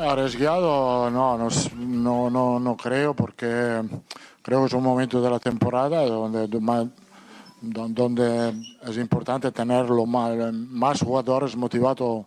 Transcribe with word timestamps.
Arriesgado 0.00 1.10
no, 1.10 1.36
no, 1.36 2.30
no, 2.30 2.58
no, 2.58 2.76
creo 2.76 3.14
porque 3.14 3.82
creo 4.40 4.60
que 4.60 4.66
es 4.66 4.72
un 4.72 4.82
momento 4.82 5.20
de 5.20 5.28
la 5.30 5.38
temporada 5.38 6.06
donde, 6.06 6.48
don- 6.48 7.94
donde 7.94 8.54
es 8.86 8.96
importante 8.96 9.52
tener 9.52 9.84
más, 10.06 10.52
más 10.52 11.02
jugadores 11.02 11.54
motivado, 11.56 12.26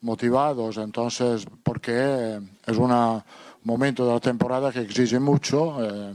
motivados. 0.00 0.76
Entonces, 0.78 1.46
porque 1.62 2.40
es 2.66 2.76
un 2.76 3.22
momento 3.62 4.04
de 4.06 4.12
la 4.14 4.20
temporada 4.20 4.72
que 4.72 4.80
exige 4.80 5.20
mucho. 5.20 5.76
eh, 5.80 6.14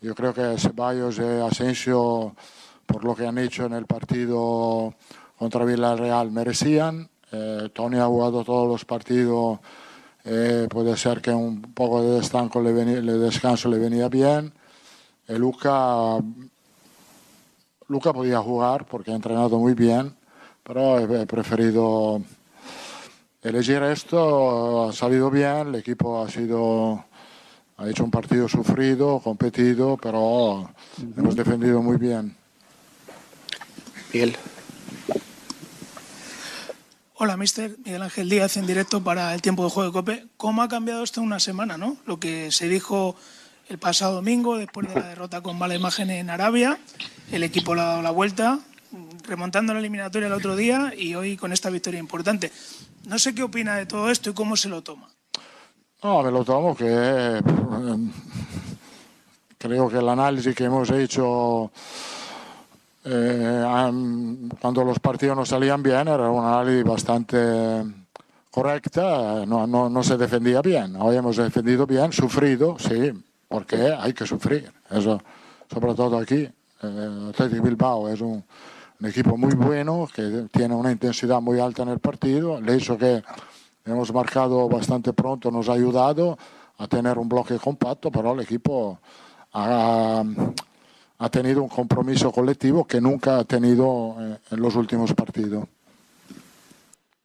yo 0.00 0.14
creo 0.14 0.34
que 0.34 0.58
Ceballos 0.58 1.18
y 1.18 1.22
Asensio, 1.22 2.34
por 2.86 3.04
lo 3.04 3.14
que 3.14 3.26
han 3.26 3.38
hecho 3.38 3.66
en 3.66 3.72
el 3.74 3.86
partido 3.86 4.94
contra 5.38 5.64
Villarreal, 5.64 6.30
merecían. 6.32 7.08
Eh, 7.32 7.70
Tony 7.72 7.98
ha 7.98 8.06
jugado 8.06 8.44
todos 8.44 8.68
los 8.68 8.84
partidos. 8.84 9.60
Eh, 10.24 10.66
puede 10.70 10.96
ser 10.96 11.20
que 11.20 11.30
un 11.30 11.60
poco 11.60 12.02
de 12.02 12.16
descanso 12.16 12.60
le, 12.62 12.72
venía, 12.72 13.00
de 13.00 13.18
descanso 13.18 13.68
le 13.68 13.78
venía 13.78 14.08
bien. 14.08 14.52
Eh, 15.28 15.38
Luca, 15.38 16.18
Luca 17.88 18.12
podía 18.12 18.40
jugar 18.40 18.86
porque 18.86 19.12
ha 19.12 19.16
entrenado 19.16 19.58
muy 19.58 19.74
bien, 19.74 20.14
pero 20.62 20.98
he, 20.98 21.22
he 21.22 21.26
preferido 21.26 22.22
elegir 23.42 23.82
esto. 23.82 24.88
Ha 24.88 24.92
salido 24.92 25.30
bien, 25.30 25.68
el 25.68 25.74
equipo 25.76 26.22
ha 26.22 26.30
sido 26.30 27.04
ha 27.76 27.88
hecho 27.88 28.04
un 28.04 28.10
partido 28.10 28.48
sufrido, 28.48 29.18
competido, 29.18 29.96
pero 29.96 30.70
hemos 31.16 31.34
defendido 31.34 31.82
muy 31.82 31.96
bien. 31.96 32.36
Miguel. 34.12 34.36
Hola, 37.24 37.38
mister. 37.38 37.74
Miguel 37.86 38.02
Ángel 38.02 38.28
Díaz 38.28 38.58
en 38.58 38.66
directo 38.66 39.02
para 39.02 39.32
el 39.32 39.40
tiempo 39.40 39.64
de 39.64 39.70
juego 39.70 39.88
de 39.88 39.92
COPE. 39.94 40.26
¿Cómo 40.36 40.62
ha 40.62 40.68
cambiado 40.68 41.02
esto 41.02 41.20
en 41.20 41.26
una 41.26 41.40
semana, 41.40 41.78
no? 41.78 41.96
Lo 42.04 42.20
que 42.20 42.52
se 42.52 42.68
dijo 42.68 43.16
el 43.70 43.78
pasado 43.78 44.16
domingo, 44.16 44.58
después 44.58 44.86
de 44.92 45.00
la 45.00 45.08
derrota 45.08 45.40
con 45.40 45.56
mala 45.56 45.74
imagen 45.74 46.10
en 46.10 46.28
Arabia, 46.28 46.78
el 47.32 47.42
equipo 47.42 47.74
le 47.74 47.80
ha 47.80 47.84
dado 47.84 48.02
la 48.02 48.10
vuelta, 48.10 48.58
remontando 49.26 49.72
la 49.72 49.80
eliminatoria 49.80 50.26
el 50.26 50.34
otro 50.34 50.54
día 50.54 50.92
y 50.94 51.14
hoy 51.14 51.38
con 51.38 51.54
esta 51.54 51.70
victoria 51.70 51.98
importante. 51.98 52.52
No 53.06 53.18
sé 53.18 53.34
qué 53.34 53.42
opina 53.42 53.76
de 53.76 53.86
todo 53.86 54.10
esto 54.10 54.28
y 54.28 54.34
cómo 54.34 54.54
se 54.54 54.68
lo 54.68 54.82
toma. 54.82 55.08
No, 56.02 56.22
me 56.22 56.30
lo 56.30 56.44
tomo 56.44 56.76
que 56.76 56.88
eh, 56.90 57.40
creo 59.56 59.88
que 59.88 59.96
el 59.96 60.08
análisis 60.10 60.54
que 60.54 60.64
hemos 60.64 60.90
hecho 60.90 61.72
eh, 63.04 63.90
cuando 64.60 64.84
los 64.84 64.98
partidos 64.98 65.36
no 65.36 65.44
salían 65.44 65.82
bien 65.82 66.08
era 66.08 66.30
un 66.30 66.44
análisis 66.44 66.84
bastante 66.84 67.84
correcta, 68.50 69.44
no, 69.46 69.66
no, 69.66 69.90
no 69.90 70.02
se 70.02 70.16
defendía 70.16 70.62
bien. 70.62 70.96
Hoy 70.96 71.16
hemos 71.16 71.36
defendido 71.36 71.86
bien, 71.86 72.12
sufrido, 72.12 72.76
sí, 72.78 73.12
porque 73.48 73.76
hay 73.76 74.12
que 74.12 74.26
sufrir. 74.26 74.72
Eso, 74.90 75.20
sobre 75.70 75.94
todo 75.94 76.18
aquí. 76.18 76.48
Eh, 76.82 77.30
Athletic 77.30 77.62
Bilbao 77.62 78.08
es 78.08 78.20
un, 78.20 78.44
un 79.00 79.06
equipo 79.06 79.36
muy 79.36 79.54
bueno 79.54 80.08
que 80.14 80.46
tiene 80.52 80.74
una 80.74 80.92
intensidad 80.92 81.40
muy 81.40 81.60
alta 81.60 81.82
en 81.82 81.90
el 81.90 81.98
partido. 81.98 82.60
Le 82.60 82.76
hizo 82.76 82.96
que 82.96 83.22
hemos 83.84 84.12
marcado 84.14 84.68
bastante 84.68 85.12
pronto, 85.12 85.50
nos 85.50 85.68
ha 85.68 85.72
ayudado 85.72 86.38
a 86.78 86.86
tener 86.86 87.18
un 87.18 87.28
bloque 87.28 87.58
compacto, 87.58 88.10
pero 88.10 88.32
el 88.32 88.40
equipo 88.40 88.98
ha, 89.52 90.22
ha 91.18 91.30
tenido 91.30 91.62
un 91.62 91.68
compromiso 91.68 92.32
colectivo 92.32 92.86
que 92.86 93.00
nunca 93.00 93.38
ha 93.38 93.44
tenido 93.44 94.16
eh, 94.20 94.36
en 94.50 94.60
los 94.60 94.74
últimos 94.76 95.14
partidos. 95.14 95.66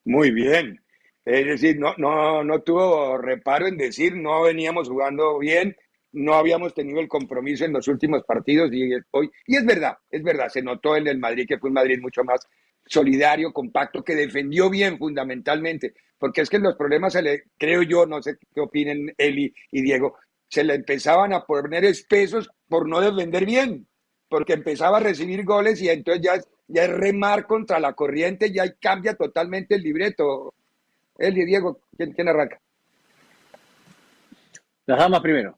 Muy 0.05 0.31
bien. 0.31 0.79
Es 1.25 1.45
decir, 1.45 1.77
no, 1.77 1.93
no, 1.97 2.43
no 2.43 2.61
tuvo 2.61 3.17
reparo 3.17 3.67
en 3.67 3.77
decir 3.77 4.15
no 4.15 4.43
veníamos 4.43 4.89
jugando 4.89 5.37
bien, 5.37 5.75
no 6.11 6.33
habíamos 6.33 6.73
tenido 6.73 6.99
el 6.99 7.07
compromiso 7.07 7.65
en 7.65 7.73
los 7.73 7.87
últimos 7.87 8.23
partidos 8.23 8.71
y 8.73 8.91
hoy. 9.11 9.29
Y 9.45 9.57
es 9.57 9.65
verdad, 9.65 9.97
es 10.09 10.23
verdad, 10.23 10.49
se 10.49 10.61
notó 10.61 10.95
en 10.95 11.07
el 11.07 11.19
Madrid 11.19 11.45
que 11.47 11.59
fue 11.59 11.69
un 11.69 11.75
Madrid 11.75 11.99
mucho 12.01 12.23
más 12.23 12.47
solidario, 12.85 13.53
compacto, 13.53 14.03
que 14.03 14.15
defendió 14.15 14.69
bien 14.69 14.97
fundamentalmente, 14.97 15.93
porque 16.17 16.41
es 16.41 16.49
que 16.49 16.57
los 16.57 16.75
problemas, 16.75 17.15
creo 17.57 17.83
yo, 17.83 18.05
no 18.07 18.21
sé 18.23 18.37
qué 18.53 18.61
opinen 18.61 19.13
Eli 19.17 19.53
y 19.71 19.81
Diego, 19.81 20.17
se 20.49 20.63
le 20.63 20.73
empezaban 20.73 21.31
a 21.31 21.45
poner 21.45 21.85
espesos 21.85 22.49
por 22.67 22.87
no 22.89 22.99
defender 22.99 23.45
bien, 23.45 23.87
porque 24.27 24.53
empezaba 24.53 24.97
a 24.97 25.01
recibir 25.01 25.45
goles 25.45 25.81
y 25.81 25.89
entonces 25.89 26.23
ya, 26.23 26.33
ya 26.67 26.83
es 26.83 26.89
remar 26.89 27.45
contra 27.45 27.79
la 27.79 27.93
corriente, 27.93 28.51
ya 28.51 28.65
cambia 28.75 29.15
totalmente 29.15 29.75
el 29.75 29.83
libreto. 29.83 30.53
Eli, 31.17 31.45
Diego, 31.45 31.79
¿quién, 31.95 32.13
quién 32.13 32.27
arranca? 32.27 32.59
Las 34.85 34.97
damas 34.97 35.21
primero. 35.21 35.55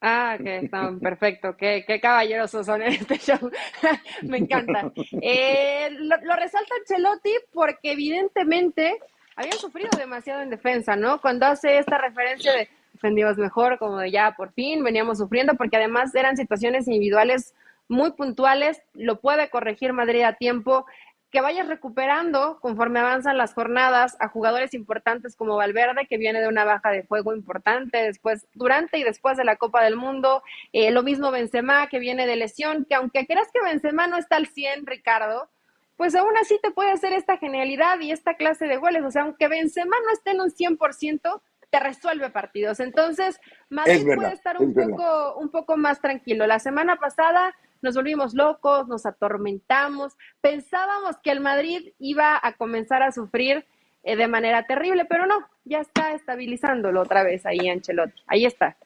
Ah, 0.00 0.36
que 0.42 0.56
están 0.56 0.98
perfecto. 0.98 1.56
Qué, 1.56 1.84
qué 1.86 2.00
caballerosos 2.00 2.66
son 2.66 2.82
en 2.82 2.92
este 2.94 3.18
show. 3.18 3.38
Me 4.22 4.38
encanta. 4.38 4.90
Eh, 5.20 5.88
lo, 5.92 6.16
lo 6.22 6.34
resalta 6.34 6.74
Ancelotti 6.80 7.32
porque 7.52 7.92
evidentemente 7.92 8.98
habían 9.36 9.56
sufrido 9.58 9.90
demasiado 9.96 10.42
en 10.42 10.50
defensa, 10.50 10.96
¿no? 10.96 11.20
Cuando 11.20 11.46
hace 11.46 11.78
esta 11.78 11.98
referencia 11.98 12.52
de 12.52 12.68
defendimos 13.02 13.36
mejor, 13.36 13.78
como 13.78 14.04
ya 14.04 14.34
por 14.36 14.52
fin 14.52 14.84
veníamos 14.84 15.18
sufriendo, 15.18 15.54
porque 15.54 15.76
además 15.76 16.14
eran 16.14 16.36
situaciones 16.36 16.86
individuales 16.86 17.52
muy 17.88 18.12
puntuales, 18.12 18.80
lo 18.94 19.20
puede 19.20 19.50
corregir 19.50 19.92
Madrid 19.92 20.22
a 20.22 20.34
tiempo, 20.34 20.86
que 21.32 21.40
vayas 21.40 21.66
recuperando 21.66 22.58
conforme 22.60 23.00
avanzan 23.00 23.38
las 23.38 23.54
jornadas 23.54 24.16
a 24.20 24.28
jugadores 24.28 24.72
importantes 24.72 25.34
como 25.34 25.56
Valverde, 25.56 26.06
que 26.06 26.16
viene 26.16 26.40
de 26.40 26.46
una 26.46 26.64
baja 26.64 26.90
de 26.90 27.02
fuego 27.02 27.34
importante 27.34 27.98
después, 27.98 28.46
durante 28.54 28.98
y 28.98 29.02
después 29.02 29.36
de 29.36 29.44
la 29.44 29.56
Copa 29.56 29.82
del 29.82 29.96
Mundo, 29.96 30.44
eh, 30.72 30.92
lo 30.92 31.02
mismo 31.02 31.32
Benzema, 31.32 31.88
que 31.88 31.98
viene 31.98 32.26
de 32.26 32.36
lesión, 32.36 32.84
que 32.84 32.94
aunque 32.94 33.26
creas 33.26 33.48
que 33.52 33.62
Benzema 33.62 34.06
no 34.06 34.16
está 34.16 34.36
al 34.36 34.46
100, 34.46 34.86
Ricardo, 34.86 35.48
pues 35.96 36.14
aún 36.14 36.36
así 36.40 36.58
te 36.62 36.70
puede 36.70 36.92
hacer 36.92 37.12
esta 37.14 37.38
genialidad 37.38 37.98
y 38.00 38.12
esta 38.12 38.34
clase 38.34 38.66
de 38.66 38.76
goles, 38.76 39.02
o 39.02 39.10
sea, 39.10 39.22
aunque 39.22 39.48
Benzema 39.48 39.96
no 40.04 40.12
esté 40.12 40.30
en 40.30 40.42
un 40.42 40.50
100%, 40.50 41.40
te 41.72 41.80
resuelve 41.80 42.28
partidos. 42.28 42.80
Entonces, 42.80 43.40
Madrid 43.70 44.06
Es 44.06 44.16
puede 44.16 44.34
estar 44.34 44.56
es 44.60 44.74
verdad. 44.74 45.36
un 45.36 45.48
poco 45.48 45.76
más 45.78 46.02
tranquilo. 46.02 46.46
La 46.46 46.58
semana 46.58 46.96
pasada 46.96 47.54
nos 47.80 47.96
volvimos 47.96 48.34
locos, 48.34 48.86
nos 48.88 49.06
atormentamos, 49.06 50.16
pensábamos 50.42 51.16
que 51.22 51.30
el 51.30 51.40
Madrid 51.40 51.94
iba 51.98 52.38
a 52.40 52.52
comenzar 52.52 53.02
a 53.02 53.10
sufrir 53.10 53.64
eh, 54.04 54.16
de 54.16 54.28
manera 54.28 54.66
terrible, 54.66 55.06
pero 55.06 55.26
no, 55.26 55.48
ya 55.64 55.80
está 55.80 56.12
estabilizándolo 56.12 57.00
otra 57.00 57.24
vez 57.24 57.46
ahí 57.46 57.68
Ancelotti. 57.68 58.22
Ahí 58.26 58.44
está. 58.44 58.76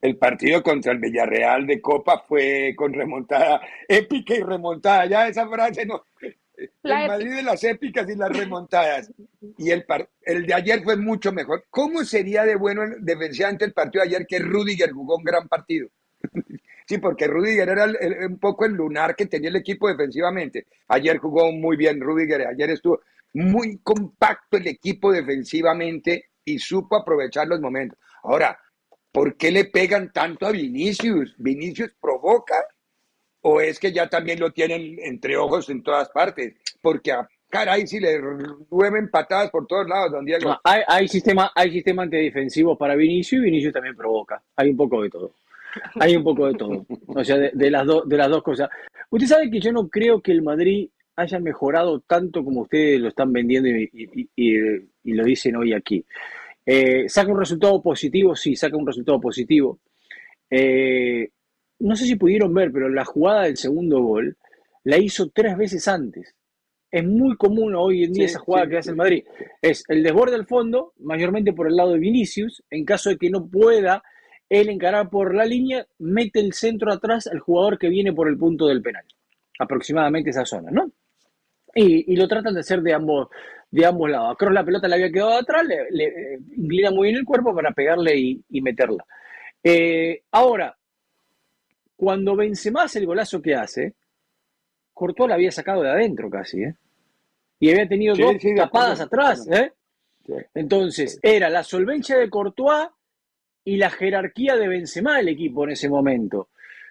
El 0.00 0.16
partido 0.16 0.62
contra 0.62 0.92
el 0.92 0.98
Villarreal 0.98 1.66
de 1.66 1.82
Copa 1.82 2.24
fue 2.26 2.72
con 2.76 2.94
remontada 2.94 3.60
épica 3.88 4.34
y 4.34 4.42
remontada. 4.42 5.04
Ya 5.04 5.28
esa 5.28 5.46
frase 5.48 5.84
no. 5.84 6.04
La 6.82 7.02
el 7.02 7.08
Madrid 7.08 7.34
de 7.36 7.42
las 7.42 7.62
épicas 7.64 8.08
y 8.08 8.16
las 8.16 8.36
remontadas. 8.36 9.12
Y 9.56 9.70
el, 9.70 9.84
par- 9.84 10.08
el 10.22 10.46
de 10.46 10.54
ayer 10.54 10.82
fue 10.82 10.96
mucho 10.96 11.32
mejor. 11.32 11.64
¿Cómo 11.70 12.04
sería 12.04 12.44
de 12.44 12.56
bueno 12.56 12.82
defensivamente 12.98 13.64
el 13.64 13.72
partido 13.72 14.02
de 14.02 14.08
ayer 14.08 14.26
que 14.26 14.38
Rudiger 14.40 14.90
jugó 14.92 15.16
un 15.16 15.24
gran 15.24 15.48
partido? 15.48 15.88
Sí, 16.88 16.96
porque 16.96 17.26
Rudiger 17.26 17.68
era 17.68 17.84
un 18.26 18.38
poco 18.38 18.64
el 18.64 18.72
lunar 18.72 19.14
que 19.14 19.26
tenía 19.26 19.50
el 19.50 19.56
equipo 19.56 19.88
defensivamente. 19.88 20.66
Ayer 20.88 21.18
jugó 21.18 21.52
muy 21.52 21.76
bien 21.76 22.00
Rudiger, 22.00 22.46
ayer 22.46 22.70
estuvo 22.70 23.02
muy 23.34 23.76
compacto 23.82 24.56
el 24.56 24.68
equipo 24.68 25.12
defensivamente 25.12 26.30
y 26.46 26.58
supo 26.58 26.96
aprovechar 26.96 27.46
los 27.46 27.60
momentos. 27.60 27.98
Ahora, 28.22 28.58
¿por 29.12 29.36
qué 29.36 29.50
le 29.50 29.66
pegan 29.66 30.10
tanto 30.14 30.46
a 30.46 30.50
Vinicius? 30.50 31.34
¿Vinicius 31.36 31.94
provoca? 32.00 32.54
¿O 33.50 33.62
es 33.62 33.78
que 33.78 33.92
ya 33.92 34.06
también 34.08 34.38
lo 34.38 34.52
tienen 34.52 34.98
entre 34.98 35.34
ojos 35.38 35.70
en 35.70 35.82
todas 35.82 36.10
partes? 36.10 36.54
Porque 36.82 37.12
a 37.12 37.26
caray, 37.48 37.86
si 37.86 37.98
le 37.98 38.20
llueven 38.70 39.08
patadas 39.10 39.50
por 39.50 39.66
todos 39.66 39.88
lados, 39.88 40.12
don 40.12 40.24
Diego. 40.26 40.50
No, 40.50 40.60
hay, 40.62 40.82
hay 40.86 41.08
sistema, 41.08 41.50
hay 41.54 41.72
sistema 41.72 42.02
antidefensivo 42.02 42.76
para 42.76 42.94
Vinicius 42.94 43.40
y 43.40 43.44
Vinicius 43.46 43.72
también 43.72 43.96
provoca. 43.96 44.42
Hay 44.54 44.68
un 44.68 44.76
poco 44.76 45.00
de 45.00 45.08
todo. 45.08 45.32
Hay 45.98 46.14
un 46.14 46.24
poco 46.24 46.46
de 46.46 46.54
todo. 46.58 46.84
O 47.06 47.24
sea, 47.24 47.38
de, 47.38 47.70
las, 47.70 47.86
de 47.86 48.16
las 48.18 48.28
dos 48.28 48.42
cosas. 48.42 48.68
Usted 49.08 49.26
sabe 49.26 49.50
que 49.50 49.60
yo 49.60 49.72
no 49.72 49.88
creo 49.88 50.20
que 50.20 50.32
el 50.32 50.42
Madrid 50.42 50.90
haya 51.16 51.40
mejorado 51.40 52.00
tanto 52.00 52.44
como 52.44 52.60
ustedes 52.60 53.00
lo 53.00 53.08
están 53.08 53.32
vendiendo 53.32 53.70
y 53.70 54.90
lo 55.04 55.24
dicen 55.24 55.56
hoy 55.56 55.72
aquí. 55.72 56.04
Eh, 56.66 57.08
saca 57.08 57.32
un 57.32 57.38
resultado 57.38 57.80
positivo, 57.80 58.36
sí, 58.36 58.54
saca 58.54 58.76
un 58.76 58.86
resultado 58.86 59.18
positivo. 59.18 59.78
Eh, 60.50 61.30
no 61.80 61.96
sé 61.96 62.06
si 62.06 62.16
pudieron 62.16 62.52
ver, 62.54 62.72
pero 62.72 62.88
la 62.88 63.04
jugada 63.04 63.44
del 63.44 63.56
segundo 63.56 64.00
gol 64.02 64.36
la 64.84 64.98
hizo 64.98 65.30
tres 65.30 65.56
veces 65.56 65.86
antes. 65.88 66.34
Es 66.90 67.04
muy 67.04 67.36
común 67.36 67.74
hoy 67.74 68.04
en 68.04 68.12
día 68.12 68.28
Sí, 68.28 68.32
esa 68.32 68.38
jugada 68.38 68.64
sí, 68.64 68.70
que 68.70 68.78
hace 68.78 68.90
el. 68.90 68.96
Madrid. 68.96 69.24
Es 69.60 69.84
el 69.88 70.02
desborde 70.02 70.36
al 70.36 70.46
fondo, 70.46 70.94
mayormente 70.98 71.52
por 71.52 71.66
el 71.66 71.76
lado 71.76 71.92
de 71.92 71.98
Vinicius. 71.98 72.62
En 72.70 72.84
caso 72.84 73.10
de 73.10 73.18
que 73.18 73.28
no 73.28 73.46
pueda 73.46 74.02
él 74.48 74.70
encarar 74.70 75.10
por 75.10 75.34
la 75.34 75.44
línea, 75.44 75.86
mete 75.98 76.40
el 76.40 76.54
centro 76.54 76.90
atrás 76.90 77.26
al 77.26 77.40
jugador 77.40 77.78
que 77.78 77.90
viene 77.90 78.12
por 78.12 78.28
el 78.28 78.38
punto 78.38 78.66
del 78.66 78.80
penal. 78.80 79.04
Aproximadamente 79.58 80.30
esa 80.30 80.46
zona, 80.46 80.70
¿no? 80.70 80.90
Y, 81.74 82.10
y 82.12 82.16
lo 82.16 82.26
tratan 82.26 82.54
de 82.54 82.60
hacer 82.60 82.80
de 82.80 82.94
ambos, 82.94 83.28
de 83.70 83.84
ambos 83.84 84.08
lados. 84.08 84.32
A 84.32 84.36
Kroos 84.36 84.54
la 84.54 84.64
pelota 84.64 84.88
le 84.88 84.94
había 84.94 85.12
quedado 85.12 85.34
atrás, 85.34 85.66
le, 85.66 85.90
le, 85.90 86.04
eh, 86.06 86.38
inclina 86.56 86.90
muy 86.90 87.08
bien 87.08 87.18
el 87.18 87.26
cuerpo 87.26 87.54
para 87.54 87.72
pegarle 87.72 88.16
y, 88.16 88.42
y 88.48 88.62
meterla. 88.62 89.04
Eh, 89.62 90.22
ahora, 90.32 90.77
cuando 91.98 92.36
Benzema 92.36 92.84
hace 92.84 93.00
el 93.00 93.06
golazo 93.06 93.42
que 93.42 93.56
hace, 93.56 93.94
Courtois 94.94 95.28
la 95.28 95.34
había 95.34 95.50
sacado 95.50 95.82
de 95.82 95.90
adentro 95.90 96.30
casi, 96.30 96.62
¿eh? 96.62 96.74
Y 97.58 97.70
había 97.72 97.88
tenido 97.88 98.14
Sí, 98.14 98.22
dos 98.22 98.36
sí, 98.40 98.54
tapadas 98.54 99.00
atrás, 99.00 99.48
¿eh? 99.50 99.72
Sí. 100.24 100.34
Entonces, 100.54 101.18
era 101.20 101.50
la 101.50 101.64
solvencia 101.64 102.16
de 102.16 102.30
Courtois 102.30 102.86
y 103.64 103.76
la 103.78 103.90
jerarquía 103.90 104.54
de 104.56 104.68
Benzema 104.68 105.18
el 105.18 105.28
equipo 105.28 105.64
en 105.64 105.70
ese 105.70 105.88
momento. 105.88 106.50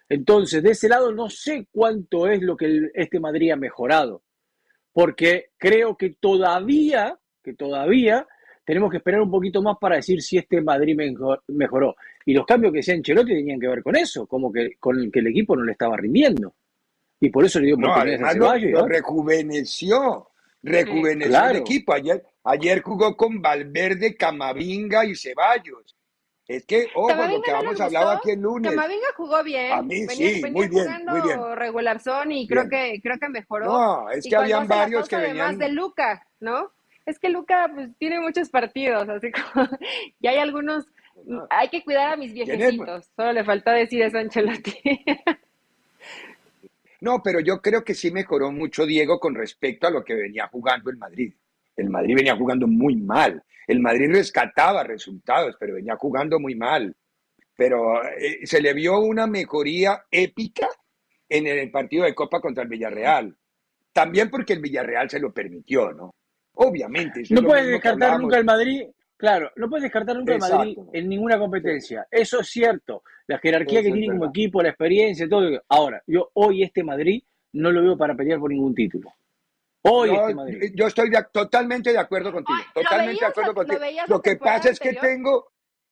Entonces, 0.09 0.62
de 0.62 0.71
ese 0.71 0.89
lado 0.89 1.13
no 1.13 1.30
sé 1.30 1.68
cuánto 1.71 2.27
es 2.27 2.42
lo 2.42 2.57
que 2.57 2.65
el- 2.65 2.92
este 2.94 3.21
Madrid 3.21 3.51
ha 3.51 3.56
mejorado, 3.56 4.24
porque 4.92 5.51
creo 5.57 5.95
que 5.95 6.10
todavía, 6.19 7.18
que 7.42 7.53
todavía 7.53 8.27
tenemos 8.67 8.91
que 8.91 8.97
esperar 8.97 9.21
un 9.21 9.31
poquito 9.31 9.61
más 9.61 9.77
para 9.79 9.95
decir 9.95 10.21
si 10.21 10.37
este 10.37 10.59
Madrid 10.61 10.93
mejor- 10.93 11.41
mejoró. 11.47 11.95
Y 12.25 12.33
los 12.33 12.45
cambios 12.45 12.73
que 12.73 12.79
hacía 12.81 12.95
Ancelotti 12.95 13.33
tenían 13.33 13.61
que 13.61 13.67
ver 13.69 13.81
con 13.81 13.95
eso, 13.95 14.27
como 14.27 14.51
que 14.51 14.75
con 14.77 14.99
el 14.99 15.09
que 15.09 15.19
el 15.19 15.27
equipo 15.27 15.55
no 15.55 15.63
le 15.63 15.71
estaba 15.71 15.95
rindiendo. 15.95 16.53
Y 17.21 17.29
por 17.29 17.45
eso 17.45 17.59
le 17.61 17.67
dio 17.67 17.77
No, 17.77 17.87
oportunidades 17.87 18.21
a 18.21 18.27
además 18.29 18.35
lo, 18.37 18.45
Ceballos. 18.59 18.71
lo 18.73 18.79
¿no? 18.81 18.87
rejuveneció, 18.89 20.29
rejuveneció 20.61 21.29
Claro. 21.31 21.51
el 21.51 21.57
equipo. 21.61 21.93
Ayer, 21.93 22.23
ayer 22.43 22.81
jugó 22.81 23.15
con 23.15 23.41
Valverde, 23.41 24.15
Camavinga 24.17 25.05
y 25.05 25.15
Ceballos. 25.15 25.95
Es 26.47 26.65
que, 26.65 26.87
ojo, 26.95 27.07
lo 27.09 27.15
Camavinga 27.15 27.41
que 27.43 27.51
no 27.65 27.71
les 27.71 27.81
hablado 27.81 28.09
aquí 28.11 28.31
el 28.31 28.39
lunes. 28.41 28.71
Camavinga 28.71 29.07
jugó 29.15 29.43
bien. 29.43 29.71
A 29.71 29.81
mí 29.81 30.05
venía, 30.05 30.15
sí, 30.15 30.41
venía 30.41 30.51
muy 30.51 30.67
bien, 30.67 30.83
jugando 30.85 31.11
muy 31.13 31.21
bien. 31.21 31.55
regular 31.55 31.99
son 32.01 32.31
y 32.33 32.47
creo 32.47 32.67
que 32.69 32.99
creo 33.01 33.17
que 33.17 33.29
mejoró. 33.29 33.65
No, 33.65 34.09
es 34.09 34.25
que 34.29 34.35
habían 34.35 34.67
varios 34.67 35.07
que 35.09 35.15
además 35.15 35.51
venían. 35.51 35.57
de 35.57 35.69
Luca, 35.69 36.27
¿no? 36.41 36.71
Es 37.07 37.19
que 37.19 37.30
Luca 37.30 37.71
pues 37.74 37.89
tiene 37.98 38.19
muchos 38.19 38.50
partidos, 38.50 39.07
así 39.07 39.31
como 39.31 39.68
y 40.19 40.27
hay 40.27 40.38
algunos 40.38 40.86
hay 41.50 41.69
que 41.69 41.83
cuidar 41.83 42.13
a 42.13 42.18
mis 42.18 42.33
viejecitos. 42.33 43.09
Solo 43.15 43.33
le 43.33 43.44
faltó 43.44 43.71
decir 43.71 44.01
eso 44.04 44.18
a 44.18 44.21
Ancelotti. 44.21 44.75
No, 47.00 47.21
pero 47.24 47.39
yo 47.39 47.62
creo 47.62 47.83
que 47.83 47.94
sí 47.94 48.09
mejoró 48.09 48.51
mucho 48.51 48.83
Diego 48.83 49.19
con 49.19 49.36
respecto 49.36 49.86
a 49.86 49.92
lo 49.92 50.04
que 50.04 50.15
venía 50.15 50.48
jugando 50.48 50.89
el 50.89 50.98
Madrid. 50.98 51.31
El 51.75 51.92
Madrid 51.92 52.15
venía 52.15 52.36
jugando 52.36 52.65
muy 52.65 52.95
mal. 52.95 53.44
El 53.68 53.81
Madrid 53.81 54.10
rescataba 54.10 54.83
resultados, 54.83 55.56
pero 55.60 55.75
venía 55.75 55.95
jugando 55.95 56.39
muy 56.39 56.56
mal. 56.56 56.95
Pero 57.56 58.03
eh, 58.03 58.39
se 58.48 58.60
le 58.62 58.74
vio 58.74 58.98
una 58.98 59.27
mejoría 59.27 60.06
épica 60.10 60.68
en 61.30 61.45
el 61.45 61.69
partido 61.69 62.06
de 62.06 62.15
Copa 62.15 62.42
contra 62.42 62.63
el 62.63 62.69
Villarreal. 62.69 63.38
También 63.94 64.31
porque 64.31 64.53
el 64.53 64.62
Villarreal 64.62 65.07
se 65.07 65.19
lo 65.19 65.31
permitió, 65.31 65.92
¿no? 65.94 66.15
Obviamente. 66.59 67.24
No 67.30 67.44
puedes 67.44 67.68
descartar 67.68 68.19
nunca 68.19 68.38
el 68.38 68.45
Madrid, 68.45 68.83
claro, 69.15 69.51
no 69.56 69.69
puedes 69.69 69.83
descartar 69.83 70.15
nunca 70.15 70.33
el 70.33 70.39
Madrid 70.39 70.77
en 70.94 71.09
ninguna 71.09 71.38
competencia. 71.38 72.07
Eso 72.09 72.39
es 72.39 72.48
cierto. 72.48 73.04
La 73.27 73.38
jerarquía 73.39 73.80
Eso 73.81 73.88
que 73.89 73.94
tiene 73.94 74.07
como 74.18 74.30
equipo, 74.30 74.62
la 74.63 74.69
experiencia, 74.69 75.27
todo. 75.30 75.50
Ahora, 75.69 76.01
yo 76.07 76.30
hoy 76.33 76.63
este 76.63 76.83
Madrid 76.83 77.21
no 77.54 77.71
lo 77.71 77.81
veo 77.81 77.98
para 77.98 78.15
pelear 78.15 78.39
por 78.39 78.50
ningún 78.51 78.74
título. 78.74 79.13
Hoy 79.83 80.09
No, 80.12 80.21
este 80.21 80.36
Madrid. 80.36 80.71
yo 80.75 80.88
estoy 80.88 81.09
de- 81.09 81.25
totalmente 81.31 81.92
de 81.92 81.98
acuerdo 82.00 82.31
contigo, 82.31 82.57
Ay, 82.60 82.65
¿lo 82.75 82.81
totalmente 82.81 83.19
de 83.21 83.25
acuerdo 83.27 83.53
contigo. 83.53 83.80
lo 84.07 84.21
que 84.21 84.36
pasa 84.36 84.69
es 84.69 84.80
que 84.80 84.94
tengo 84.94 85.48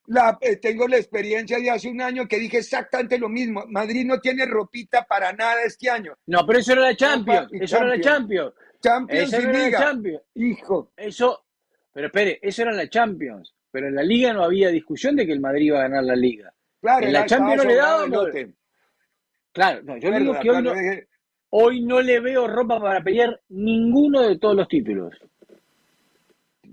la, 0.07 0.37
eh, 0.41 0.57
tengo 0.57 0.87
la 0.87 0.97
experiencia 0.97 1.57
de 1.57 1.69
hace 1.69 1.89
un 1.89 2.01
año 2.01 2.27
que 2.27 2.37
dije 2.37 2.57
exactamente 2.57 3.17
lo 3.17 3.29
mismo. 3.29 3.63
Madrid 3.69 4.05
no 4.05 4.19
tiene 4.19 4.45
ropita 4.45 5.03
para 5.05 5.31
nada 5.33 5.63
este 5.63 5.89
año. 5.89 6.13
No, 6.27 6.45
pero 6.45 6.59
eso 6.59 6.73
era 6.73 6.81
la 6.81 6.95
Champions. 6.95 7.49
Eso 7.53 7.77
era 7.77 7.87
la 7.87 7.99
Champions. 8.01 8.53
Champions. 8.89 9.31
Y 9.31 9.35
era 9.35 9.51
la 9.51 9.65
Liga. 9.65 9.79
Champions. 9.79 10.21
Hijo, 10.35 10.91
Eso, 10.95 11.45
pero 11.91 12.07
espere, 12.07 12.39
eso 12.41 12.61
era 12.61 12.71
la 12.71 12.89
Champions. 12.89 13.53
Pero 13.71 13.87
en 13.87 13.95
la 13.95 14.03
Liga 14.03 14.33
no 14.33 14.43
había 14.43 14.69
discusión 14.69 15.15
de 15.15 15.25
que 15.25 15.33
el 15.33 15.41
Madrid 15.41 15.67
iba 15.67 15.79
a 15.79 15.83
ganar 15.83 16.03
la 16.03 16.15
Liga. 16.15 16.53
claro, 16.81 17.05
En 17.05 17.13
la 17.13 17.25
Champions 17.25 17.63
no 17.63 17.69
le 17.69 17.75
dábamos. 17.75 18.27
Claro, 19.51 19.83
no, 19.83 19.97
yo 19.97 20.11
digo 20.11 20.39
que 20.39 20.51
hoy 20.51 20.63
no, 20.63 20.73
hoy 21.49 21.81
no 21.81 22.01
le 22.01 22.19
veo 22.19 22.47
ropa 22.47 22.79
para 22.79 23.01
pelear 23.01 23.41
ninguno 23.49 24.21
de 24.21 24.37
todos 24.37 24.55
los 24.55 24.67
títulos. 24.67 25.13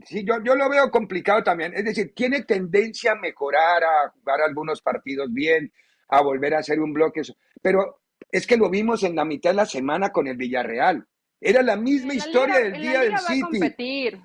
Sí, 0.05 0.25
yo, 0.25 0.43
yo 0.44 0.55
lo 0.56 0.69
veo 0.69 0.91
complicado 0.91 1.43
también. 1.43 1.73
Es 1.75 1.85
decir, 1.85 2.12
tiene 2.14 2.43
tendencia 2.43 3.12
a 3.12 3.17
mejorar, 3.17 3.85
a 3.85 4.11
jugar 4.11 4.41
algunos 4.41 4.82
partidos 4.82 5.32
bien, 5.32 5.73
a 6.09 6.23
volver 6.23 6.55
a 6.55 6.59
hacer 6.59 6.81
un 6.81 6.93
bloque. 6.93 7.23
Pero 7.61 8.00
es 8.31 8.47
que 8.47 8.56
lo 8.56 8.69
vimos 8.70 9.03
en 9.05 9.14
la 9.14 9.25
mitad 9.25 9.50
de 9.50 9.56
la 9.56 9.67
semana 9.67 10.11
con 10.11 10.26
el 10.26 10.37
Villarreal. 10.37 11.06
Era 11.43 11.62
la 11.62 11.77
misma 11.77 12.09
la 12.09 12.15
historia 12.15 12.59
liga- 12.59 12.71
del 12.71 12.81
día 12.83 12.93
la 12.94 13.00
del 13.00 13.12
va 13.12 13.17
a 13.17 13.21
City. 13.21 13.41
competir 13.43 14.21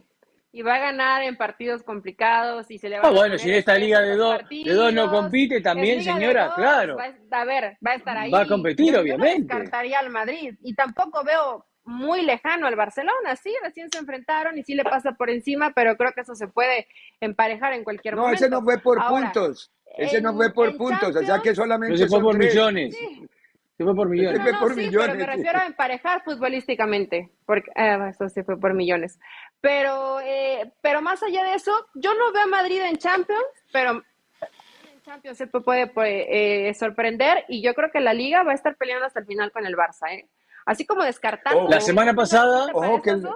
y 0.51 0.61
va 0.61 0.75
a 0.75 0.79
ganar 0.79 1.23
en 1.23 1.35
partidos 1.35 1.83
complicados 1.83 2.69
y 2.71 2.77
se 2.77 2.89
le 2.89 2.97
va 2.99 3.05
Ah, 3.05 3.09
a 3.09 3.11
bueno, 3.11 3.37
si 3.37 3.49
en 3.49 3.55
esta 3.55 3.75
liga 3.77 4.01
de 4.01 4.15
dos, 4.15 4.37
de 4.49 4.73
dos 4.73 4.93
no 4.93 5.09
compite 5.11 5.61
también, 5.61 6.01
señora, 6.03 6.45
dos, 6.45 6.55
claro. 6.55 6.95
va 6.97 7.05
a, 7.05 7.41
a 7.41 7.45
ver, 7.45 7.77
va 7.85 7.91
a 7.91 7.95
estar 7.95 8.17
ahí. 8.17 8.31
Va 8.31 8.41
a 8.41 8.47
competir, 8.47 8.87
Yo- 8.87 8.91
yo 8.91 8.97
no 8.97 9.01
obviamente. 9.23 9.53
descartaría 9.53 9.99
al 9.99 10.09
Madrid 10.09 10.55
y 10.63 10.73
tampoco 10.75 11.23
veo 11.23 11.65
muy 11.85 12.21
lejano 12.21 12.67
al 12.67 12.75
Barcelona, 12.75 13.35
sí, 13.41 13.53
recién 13.63 13.89
se 13.89 13.97
enfrentaron 13.97 14.57
y 14.57 14.63
sí 14.63 14.75
le 14.75 14.83
pasa 14.83 15.13
por 15.13 15.29
encima, 15.29 15.71
pero 15.73 15.95
creo 15.95 16.11
que 16.11 16.21
eso 16.21 16.35
se 16.35 16.47
puede 16.47 16.87
emparejar 17.21 17.73
en 17.73 17.83
cualquier 17.83 18.15
No, 18.15 18.23
momento. 18.23 18.43
ese 18.43 18.49
no 18.51 18.61
fue 18.61 18.77
por 18.79 18.99
Ahora, 18.99 19.31
puntos. 19.31 19.71
Ese 19.97 20.21
no 20.21 20.35
fue 20.35 20.53
por 20.53 20.75
puntos. 20.77 21.15
O 21.15 21.23
sea 21.23 21.39
que 21.39 21.55
solamente 21.55 21.95
Pero 21.95 22.07
se 22.07 22.13
fue 22.13 22.21
por 22.21 22.37
tres. 22.37 22.53
millones. 22.53 22.95
Sí. 22.95 23.27
Se 23.77 23.83
fue 23.83 23.95
por 23.95 24.09
millones. 24.09 24.39
No, 24.39 24.43
fue 24.43 24.51
no, 24.53 24.59
por 24.59 24.73
sí, 24.73 24.79
millones. 24.81 25.07
pero 25.07 25.19
me 25.19 25.25
refiero 25.35 25.59
a 25.59 25.65
emparejar 25.67 26.23
futbolísticamente, 26.23 27.29
porque 27.45 27.69
ah, 27.75 28.09
eso 28.09 28.27
sí 28.27 28.41
fue 28.43 28.59
por 28.59 28.73
millones. 28.73 29.19
Pero, 29.61 30.19
eh, 30.21 30.71
pero 30.81 31.01
más 31.03 31.21
allá 31.21 31.43
de 31.43 31.53
eso, 31.53 31.71
yo 31.93 32.13
no 32.15 32.31
veo 32.31 32.43
a 32.43 32.47
Madrid 32.47 32.81
en 32.81 32.97
Champions, 32.97 33.43
pero 33.71 33.91
en 33.91 35.01
Champions 35.03 35.37
se 35.37 35.45
puede 35.47 35.91
eh, 35.95 36.73
sorprender 36.73 37.45
y 37.47 37.61
yo 37.61 37.75
creo 37.75 37.91
que 37.91 37.99
la 37.99 38.13
Liga 38.15 38.41
va 38.43 38.51
a 38.51 38.55
estar 38.55 38.75
peleando 38.77 39.05
hasta 39.05 39.19
el 39.19 39.27
final 39.27 39.51
con 39.51 39.65
el 39.65 39.75
Barça, 39.75 40.09
¿eh? 40.11 40.27
Así 40.65 40.85
como 40.85 41.03
descartando. 41.03 41.69
La 41.69 41.79
semana 41.79 42.13
pasada- 42.15 42.69
ojo 42.73 43.01
que 43.01 43.11
el- 43.11 43.29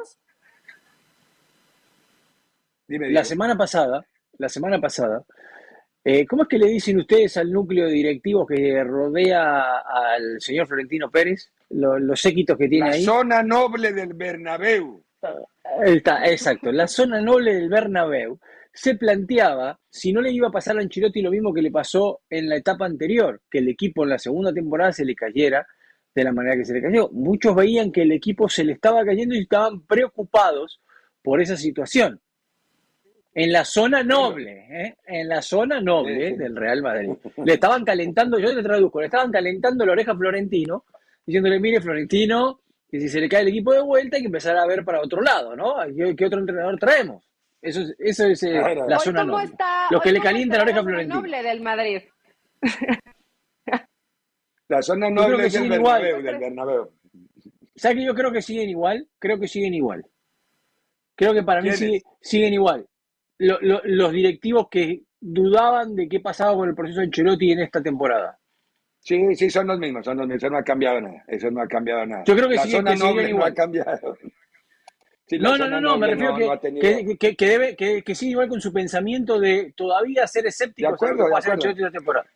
Dime, 2.88 3.10
La 3.12 3.24
semana 3.24 3.56
pasada, 3.56 4.06
la 4.38 4.50
semana 4.50 4.80
pasada, 4.82 5.24
eh, 6.04 6.26
¿cómo 6.26 6.44
es 6.44 6.50
que 6.50 6.58
le 6.58 6.68
dicen 6.68 6.98
ustedes 7.00 7.38
al 7.38 7.52
núcleo 7.52 7.86
de 7.86 7.92
directivos 7.94 8.48
que 8.48 8.84
rodea 8.84 9.80
al 9.80 10.40
señor 10.42 10.68
Florentino 10.68 11.10
Pérez? 11.12 11.52
Lo- 11.70 12.00
los 12.00 12.20
séquitos 12.20 12.58
que 12.58 12.68
tiene 12.68 12.88
La 12.90 12.94
ahí. 12.96 13.04
zona 13.04 13.44
noble 13.44 13.94
del 13.94 14.14
Bernabéu. 14.14 15.04
Ahí 15.22 15.98
Está, 15.98 16.26
exacto. 16.30 16.72
La 16.72 16.88
zona 16.88 17.22
noble 17.22 17.54
del 17.54 17.70
Bernabéu 17.70 18.40
se 18.74 18.96
planteaba 18.96 19.80
si 19.90 20.12
no 20.14 20.22
le 20.22 20.32
iba 20.32 20.48
a 20.48 20.52
pasar 20.52 20.78
a 20.78 20.82
Ancelotti 20.82 21.22
lo 21.22 21.30
mismo 21.32 21.54
que 21.54 21.62
le 21.62 21.72
pasó 21.72 22.22
en 22.30 22.50
la 22.50 22.56
etapa 22.56 22.86
anterior, 22.86 23.42
que 23.50 23.60
el 23.60 23.68
equipo 23.70 24.04
en 24.04 24.10
la 24.10 24.18
segunda 24.18 24.52
temporada 24.54 24.92
se 24.94 25.06
le 25.06 25.14
cayera 25.14 25.66
de 26.16 26.24
la 26.24 26.32
manera 26.34 26.56
que 26.58 26.66
se 26.66 26.74
le 26.74 26.82
cayó. 26.82 27.10
Muchos 27.12 27.56
veían 27.56 27.92
que 27.92 28.02
el 28.02 28.12
equipo 28.12 28.50
se 28.50 28.64
le 28.64 28.74
estaba 28.74 29.06
cayendo 29.06 29.36
y 29.36 29.42
estaban 29.44 29.82
preocupados 29.86 30.82
por 31.22 31.42
esa 31.42 31.56
situación. 31.56 32.20
En 33.34 33.52
la 33.54 33.64
zona 33.64 34.04
noble, 34.04 34.66
¿eh? 34.70 34.96
en 35.06 35.30
la 35.30 35.42
zona 35.42 35.80
noble 35.80 36.28
Sí, 36.30 36.34
sí. 36.34 36.38
del 36.38 36.56
Real 36.56 36.82
Madrid. 36.82 37.10
Le 37.46 37.54
estaban 37.54 37.86
calentando, 37.86 38.38
yo 38.40 38.54
te 38.54 38.62
traduzco, 38.62 39.00
le 39.00 39.06
estaban 39.06 39.32
calentando 39.32 39.86
la 39.86 39.94
oreja 39.94 40.12
a 40.12 40.18
Florentino, 40.18 40.84
diciéndole, 41.26 41.60
mire 41.60 41.80
Florentino, 41.82 42.60
que 42.90 43.00
si 43.00 43.08
se 43.08 43.22
le 43.22 43.30
cae 43.30 43.42
el 43.44 43.48
equipo 43.48 43.72
de 43.74 43.82
vuelta 43.82 44.18
hay 44.18 44.24
que 44.24 44.28
empezar 44.28 44.58
a 44.58 44.66
ver 44.68 44.84
para 44.84 45.00
otro 45.02 45.22
lado, 45.22 45.56
¿no? 45.56 45.76
¿Qué, 45.96 46.14
qué 46.16 46.26
otro 46.26 46.40
entrenador 46.42 46.78
traemos? 46.78 47.24
Eso 47.62 47.82
es, 47.82 47.96
eso 48.00 48.26
es 48.26 48.44
eh, 48.44 48.52
Claro. 48.52 48.88
la 48.90 48.98
hoy 48.98 49.04
zona 49.04 49.24
noble. 49.24 49.44
está, 49.46 49.86
Los 49.92 50.02
que 50.02 50.12
le 50.12 50.20
calientan 50.20 50.58
la 50.58 50.64
oreja 50.64 50.80
a 50.80 50.82
zona 50.82 50.90
Florentino. 50.92 51.22
noble 51.22 51.44
del 51.44 51.62
Madrid. 51.62 52.02
La 54.68 54.82
zona 54.82 55.10
noble 55.10 55.50
que 55.50 55.60
del 55.60 55.74
igual. 55.74 56.02
Bernabéu, 56.02 56.24
del 56.24 56.40
Bernabéu. 56.40 56.90
¿Sabes 57.76 57.98
que 57.98 58.06
yo 58.06 58.16
creo 58.16 58.32
que 58.32 58.42
siguen 58.42 58.70
igual? 58.70 59.06
Creo 59.20 59.38
que 59.40 59.48
siguen 59.48 59.74
igual. 59.74 60.06
Creo 61.16 61.34
que 61.34 61.44
para 61.44 61.62
mí 61.62 61.70
siguen 62.22 62.54
igual. 62.54 62.86
Lo- 63.44 63.60
lo- 63.62 63.82
los 63.84 64.12
directivos 64.12 64.68
que 64.70 65.02
dudaban 65.20 65.96
de 65.96 66.08
qué 66.08 66.20
pasaba 66.20 66.56
con 66.56 66.70
el 66.70 66.76
proceso 66.76 67.00
de 67.00 67.06
Ancelotti 67.08 67.52
en 67.52 67.60
esta 67.62 67.82
temporada. 67.82 68.38
Sí, 69.00 69.36
sí, 69.36 69.50
son 69.50 69.66
los 69.68 69.80
mismos, 69.80 70.06
son 70.06 70.18
los 70.18 70.28
mismos. 70.28 70.44
Eso 70.44 70.52
no 70.52 70.58
ha 70.60 70.64
cambiado 70.64 71.02
nada. 71.02 71.24
Eso 71.28 71.50
no 71.50 71.62
ha 71.62 71.68
cambiado 71.68 72.06
nada. 72.06 72.24
Yo 72.26 72.36
creo 72.36 72.48
que 72.50 72.56
la 72.56 72.64
siguen- 72.64 72.78
zona 72.78 72.94
que 72.94 73.00
noble 73.00 73.24
no 73.24 73.30
igual. 73.30 73.52
ha 73.52 73.56
cambiado. 73.56 74.18
no, 75.40 75.58
no, 75.58 75.68
no, 75.70 75.82
no, 75.82 75.98
me 75.98 76.08
refiero 76.08 76.36
que, 76.60 77.18
que, 77.18 77.36
que, 77.36 77.46
debe, 77.48 77.76
que, 77.76 78.02
que 78.04 78.16
sigue 78.16 78.32
igual 78.32 78.50
con 78.50 78.62
su 78.62 78.72
pensamiento 78.72 79.40
de 79.40 79.74
todavía 79.76 80.28
ser 80.28 80.46
escéptico 80.46 80.90
de 80.90 80.94
acuerdo, 80.94 81.28
de 81.28 81.36
acuerdo. 81.36 81.92
temporada. 81.92 82.28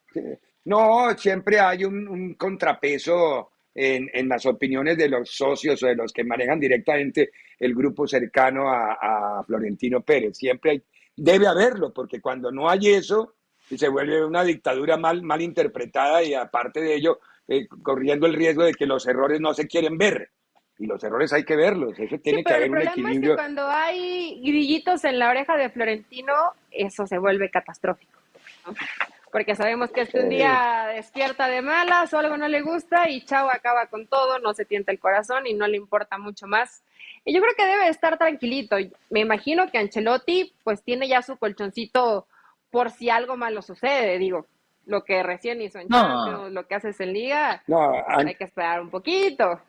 No, 0.65 1.15
siempre 1.17 1.59
hay 1.59 1.85
un, 1.85 2.07
un 2.07 2.33
contrapeso 2.35 3.51
en, 3.75 4.09
en, 4.13 4.27
las 4.29 4.45
opiniones 4.45 4.97
de 4.97 5.09
los 5.09 5.29
socios 5.29 5.83
o 5.83 5.88
de 5.88 5.95
los 5.95 6.12
que 6.13 6.24
manejan 6.24 6.59
directamente 6.59 7.29
el 7.59 7.75
grupo 7.75 8.07
cercano 8.07 8.69
a, 8.71 8.93
a 9.39 9.43
Florentino 9.43 10.01
Pérez. 10.01 10.38
Siempre 10.38 10.71
hay, 10.71 10.83
debe 11.15 11.48
haberlo, 11.48 11.93
porque 11.93 12.22
cuando 12.22 12.51
no 12.51 12.69
hay 12.69 12.93
eso, 12.93 13.36
se 13.75 13.89
vuelve 13.89 14.24
una 14.24 14.43
dictadura 14.43 14.98
mal, 14.98 15.24
mal 15.24 15.41
interpretada 15.41 16.24
y 16.24 16.34
aparte 16.34 16.81
de 16.81 16.95
ello, 16.95 17.19
eh, 17.48 17.67
corriendo 17.67 18.27
el 18.27 18.34
riesgo 18.34 18.63
de 18.63 18.74
que 18.74 18.86
los 18.86 19.07
errores 19.07 19.39
no 19.39 19.53
se 19.53 19.67
quieren 19.67 19.98
ver. 19.98 20.29
Y 20.77 20.88
los 20.88 21.01
errores 21.03 21.31
hay 21.31 21.45
que 21.45 21.55
verlos, 21.55 21.98
eso 21.98 22.17
tiene 22.19 22.43
que 22.43 22.53
haber 22.53 22.69
un 22.69 22.81
equilibrio. 22.81 23.31
Es 23.31 23.38
que 23.38 23.41
cuando 23.41 23.65
hay 23.67 24.41
grillitos 24.41 25.05
en 25.05 25.19
la 25.19 25.29
oreja 25.29 25.55
de 25.55 25.69
Florentino, 25.69 26.34
eso 26.69 27.07
se 27.07 27.17
vuelve 27.17 27.50
catastrófico. 27.50 28.19
Porque 29.31 29.55
sabemos 29.55 29.91
que 29.91 30.01
este 30.01 30.22
un 30.22 30.29
día 30.29 30.88
despierta 30.93 31.48
de 31.48 31.62
malas 31.62 32.13
o 32.13 32.19
algo 32.19 32.36
no 32.38 32.48
le 32.48 32.62
gusta 32.62 33.10
y 33.10 33.24
chao, 33.24 33.50
acaba 33.50 33.88
con 33.88 34.07
todo, 34.07 34.39
no 34.39 34.53
se 34.53 34.65
tienta 34.65 34.91
el 34.91 35.00
corazón 35.00 35.48
y 35.48 35.53
no 35.53 35.67
le 35.67 35.77
importa 35.77 36.17
mucho 36.17 36.45
más. 36.45 36.84
Y 37.25 37.34
yo 37.34 37.41
creo 37.41 37.55
que 37.58 37.65
debe 37.65 37.89
estar 37.89 38.17
tranquilito. 38.17 38.77
Me 39.10 39.22
imagino 39.22 39.70
que 39.72 39.79
Ancelotti 39.79 40.53
pues 40.63 40.84
tiene 40.84 41.08
ya 41.08 41.24
su 41.24 41.38
colchoncito 41.38 42.27
por 42.70 42.91
si 42.91 43.10
algo 43.10 43.36
malo 43.36 43.62
sucede, 43.62 44.17
digo, 44.20 44.46
lo 44.86 45.03
que 45.03 45.24
recién 45.24 45.62
hizo 45.62 45.79
en 45.79 45.89
Champions, 45.89 46.53
lo 46.53 46.67
que 46.67 46.75
haces 46.75 47.00
en 47.00 47.13
Liga, 47.13 47.63
no, 47.67 47.94
hay 48.08 48.36
que 48.36 48.44
esperar 48.44 48.82
un 48.82 48.89
poquito. 48.89 49.60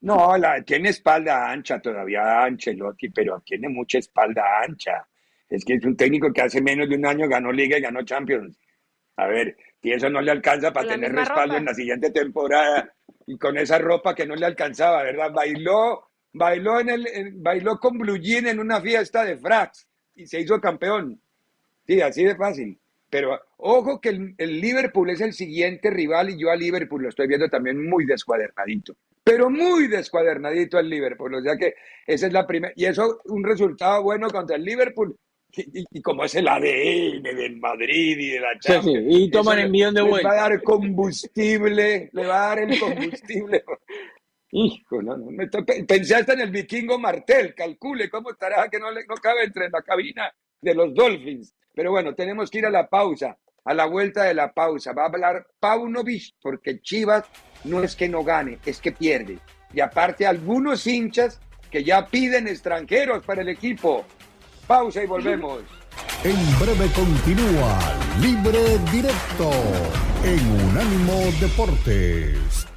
No, 0.00 0.36
la, 0.36 0.62
tiene 0.62 0.90
espalda 0.90 1.50
ancha 1.50 1.80
todavía 1.80 2.42
Ancelotti, 2.42 3.08
pero 3.08 3.40
tiene 3.40 3.68
mucha 3.68 3.98
espalda 3.98 4.42
ancha. 4.62 5.06
Es 5.48 5.64
que 5.64 5.74
es 5.74 5.84
un 5.84 5.96
técnico 5.96 6.32
que 6.32 6.42
hace 6.42 6.60
menos 6.60 6.88
de 6.88 6.96
un 6.96 7.06
año 7.06 7.26
ganó 7.26 7.50
Liga 7.50 7.78
y 7.78 7.80
ganó 7.80 8.02
Champions. 8.04 8.58
A 9.16 9.26
ver, 9.26 9.56
y 9.82 9.92
eso 9.92 10.08
no 10.10 10.20
le 10.20 10.30
alcanza 10.30 10.72
para 10.72 10.88
tener 10.88 11.12
respaldo 11.12 11.56
en 11.56 11.64
la 11.64 11.74
siguiente 11.74 12.10
temporada. 12.10 12.92
Y 13.26 13.38
con 13.38 13.56
esa 13.58 13.78
ropa 13.78 14.14
que 14.14 14.26
no 14.26 14.36
le 14.36 14.46
alcanzaba, 14.46 15.02
¿verdad? 15.02 15.32
Bailó, 15.32 16.07
bailó, 16.32 16.80
en 16.80 16.90
el, 16.90 17.32
bailó 17.36 17.78
con 17.78 17.98
Blue 17.98 18.18
Jean 18.18 18.46
en 18.46 18.60
una 18.60 18.80
fiesta 18.80 19.24
de 19.24 19.38
fracs 19.38 19.88
y 20.14 20.26
se 20.26 20.40
hizo 20.40 20.60
campeón. 20.60 21.20
Sí, 21.86 22.00
así 22.00 22.24
de 22.24 22.36
fácil. 22.36 22.78
Pero 23.10 23.40
ojo 23.56 24.00
que 24.00 24.10
el, 24.10 24.60
Liverpool 24.60 25.10
es 25.10 25.20
el 25.20 25.32
siguiente 25.32 25.90
rival 25.90 26.30
y 26.30 26.38
yo 26.38 26.50
a 26.50 26.56
Liverpool 26.56 27.02
lo 27.02 27.08
estoy 27.08 27.26
viendo 27.26 27.48
también 27.48 27.88
muy 27.88 28.04
descuadernadito. 28.04 28.94
Pero 29.24 29.50
muy 29.50 29.88
descuadernadito 29.88 30.78
el 30.78 30.90
Liverpool. 30.90 31.34
O 31.34 31.42
sea 31.42 31.56
que 31.56 31.74
esa 32.06 32.26
es 32.26 32.32
la 32.32 32.46
primera. 32.46 32.72
Y 32.76 32.84
eso, 32.84 33.20
un 33.26 33.44
resultado 33.44 34.02
bueno 34.02 34.28
contra 34.28 34.56
el 34.56 34.64
Liverpool. 34.64 35.16
Y, 35.56 36.02
como 36.02 36.24
es 36.24 36.34
el 36.34 36.46
ADN 36.46 37.22
del 37.22 37.56
Madrid 37.56 38.18
y 38.18 38.28
de 38.32 38.40
la 38.40 38.58
Champions. 38.60 39.06
Y 39.08 39.30
toman 39.30 39.58
el 39.58 39.70
millón 39.70 39.94
de 39.94 40.02
vueltas. 40.02 40.22
Le 40.22 40.28
va 40.28 40.44
a 40.44 40.48
dar 40.50 40.62
combustible, 40.62 42.10
le 42.12 42.26
va 42.26 42.44
a 42.44 42.48
dar 42.48 42.58
el 42.58 42.78
combustible. 42.80 43.64
Hijo, 44.50 45.02
no, 45.02 45.16
no, 45.16 45.28
pensé 45.86 46.14
hasta 46.14 46.32
en 46.32 46.40
el 46.40 46.50
vikingo 46.50 46.98
Martel, 46.98 47.54
calcule 47.54 48.08
cómo 48.08 48.30
estará 48.30 48.68
que 48.68 48.78
no, 48.78 48.90
le, 48.90 49.04
no 49.06 49.14
cabe 49.16 49.44
entre 49.44 49.68
la 49.68 49.82
cabina 49.82 50.32
de 50.60 50.74
los 50.74 50.94
Dolphins. 50.94 51.54
Pero 51.74 51.90
bueno, 51.90 52.14
tenemos 52.14 52.50
que 52.50 52.58
ir 52.58 52.66
a 52.66 52.70
la 52.70 52.88
pausa. 52.88 53.36
A 53.64 53.74
la 53.74 53.84
vuelta 53.84 54.24
de 54.24 54.34
la 54.34 54.52
pausa 54.52 54.92
va 54.92 55.02
a 55.02 55.06
hablar 55.06 55.46
Paunovic, 55.60 56.34
porque 56.40 56.80
Chivas 56.80 57.26
no 57.64 57.82
es 57.82 57.94
que 57.94 58.08
no 58.08 58.24
gane, 58.24 58.58
es 58.64 58.80
que 58.80 58.92
pierde. 58.92 59.38
Y 59.74 59.80
aparte 59.80 60.26
algunos 60.26 60.86
hinchas 60.86 61.40
que 61.70 61.84
ya 61.84 62.06
piden 62.06 62.48
extranjeros 62.48 63.24
para 63.24 63.42
el 63.42 63.50
equipo. 63.50 64.06
Pausa 64.66 65.02
y 65.02 65.06
volvemos. 65.06 65.62
En 66.24 66.58
breve 66.58 66.90
continúa 66.94 67.78
Libre 68.20 68.78
Directo 68.90 69.50
en 70.24 70.70
Unánimo 70.70 71.20
Deportes. 71.40 72.67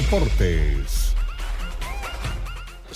Deportes 0.00 1.10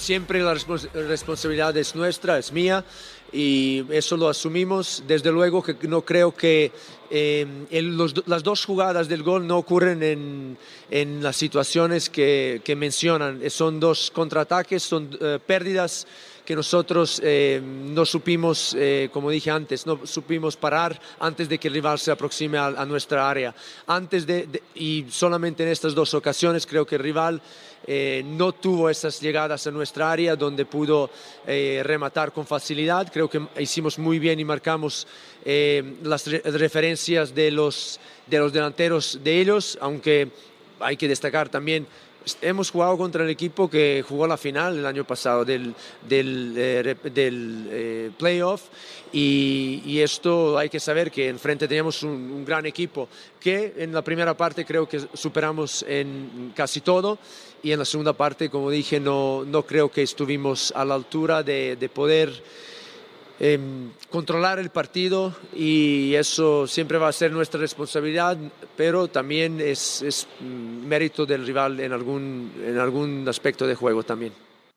siempre 0.05 0.41
la 0.41 0.55
responsabilidad 0.55 1.77
es 1.77 1.95
nuestra, 1.95 2.39
es 2.39 2.53
mía 2.53 2.85
y 3.33 3.85
eso 3.91 4.17
lo 4.17 4.29
asumimos. 4.29 5.03
Desde 5.07 5.33
luego 5.33 5.63
que 5.63 5.77
no 5.89 6.03
creo 6.03 6.35
que 6.35 6.73
eh, 7.11 7.47
las 8.27 8.43
dos 8.43 8.65
jugadas 8.65 9.09
del 9.09 9.23
gol 9.23 9.47
no 9.47 9.57
ocurren 9.59 10.03
en, 10.03 10.59
en 10.91 11.23
las 11.23 11.37
situaciones 11.37 12.11
que, 12.11 12.61
que, 12.65 12.77
mencionan. 12.77 13.41
Son 13.51 13.81
dos 13.81 14.11
contraataques, 14.11 14.83
son 14.83 15.11
eh, 15.21 15.39
pérdidas 15.45 16.07
que 16.45 16.55
nosotros 16.55 17.21
eh, 17.25 17.61
no 17.63 18.05
supimos, 18.05 18.77
como 19.13 19.31
dije 19.31 19.51
antes, 19.51 19.87
no 19.87 20.07
supimos 20.07 20.57
parar 20.57 21.01
antes 21.19 21.49
de 21.49 21.59
que 21.59 21.69
el 21.69 21.75
rival 21.75 21.99
se 21.99 22.11
aproxime 22.11 22.59
a, 22.59 22.85
nuestra 22.85 23.29
área. 23.29 23.55
Antes 23.87 24.27
de, 24.27 24.63
y 24.75 25.07
solamente 25.11 25.63
en 25.63 25.71
estas 25.71 25.95
dos 25.95 26.15
ocasiones 26.15 26.67
creo 26.67 26.87
que 26.87 26.97
el 26.97 27.03
rival 27.03 27.41
eh, 27.87 28.23
no 28.25 28.53
tuvo 28.53 28.89
esas 28.89 29.21
llegadas 29.21 29.67
a 29.67 29.71
nuestra 29.71 30.11
área 30.11 30.37
donde 30.37 30.65
pudo 30.65 31.11
eh, 31.47 31.83
rematar 31.85 32.33
con 32.33 32.47
facilidad. 32.47 33.11
Creo 33.13 33.29
que 33.29 33.43
hicimos 33.59 33.99
muy 33.99 34.19
bien 34.19 34.41
y 34.41 34.45
marcamos 34.45 35.07
eh, 35.45 35.97
las 36.03 36.27
referencias 36.27 37.35
de 37.35 37.51
los, 37.51 38.01
de 38.27 38.39
los 38.39 38.53
delanteros 38.53 39.19
de 39.23 39.41
ellos, 39.41 39.77
aunque 39.83 40.31
hay 40.81 40.97
que 40.97 41.09
destacar 41.09 41.51
también 41.51 41.87
hemos 42.41 42.71
jugado 42.71 42.97
contra 42.97 43.25
el 43.25 43.31
equipo 43.31 43.69
que 43.69 44.05
jugó 44.07 44.27
la 44.27 44.37
final 44.37 44.79
el 44.79 44.87
año 44.87 45.05
pasado 45.05 45.45
del, 45.45 45.75
del, 46.09 46.55
del 46.55 48.13
playoff 48.17 48.63
y, 49.13 50.01
esto 50.01 50.59
hay 50.59 50.69
que 50.69 50.81
saber 50.81 51.11
que 51.11 51.29
enfrente 51.29 51.69
teníamos 51.69 52.03
un, 52.03 52.11
un, 52.11 52.45
gran 52.45 52.67
equipo 52.67 53.09
que 53.41 53.75
en 53.77 53.93
la 53.93 54.03
primera 54.03 54.37
parte 54.37 54.65
creo 54.65 54.89
que 54.89 55.01
superamos 55.15 55.85
en 55.89 56.53
casi 56.55 56.81
todo 56.81 57.19
y 57.63 57.73
en 57.73 57.79
la 57.79 57.85
segunda 57.85 58.13
parte, 58.13 58.51
como 58.51 58.71
dije, 58.71 59.01
no, 59.01 59.45
no 59.45 59.65
creo 59.65 59.91
que 59.91 60.03
estuvimos 60.03 60.73
a 60.77 60.85
la 60.85 60.95
altura 60.95 61.43
de 61.43 61.91
poder 61.95 62.43
eh, 63.41 63.59
controlar 64.11 64.59
el 64.59 64.71
partido 64.71 65.35
y 65.55 66.15
eso 66.15 66.67
siempre 66.67 66.99
va 66.99 67.09
a 67.09 67.13
ser 67.13 67.33
nuestra 67.33 67.61
responsabilidad, 67.61 68.37
pero 68.77 69.09
también 69.09 69.61
es, 69.61 70.03
es 70.03 70.27
mérito 70.41 71.27
del 71.27 71.47
rival 71.47 71.81
en 71.81 71.93
algún, 71.93 72.53
en 72.65 72.79
algún 72.79 73.29
aspecto 73.29 73.67
de 73.67 73.75
juego 73.75 74.03
también. 74.03 74.33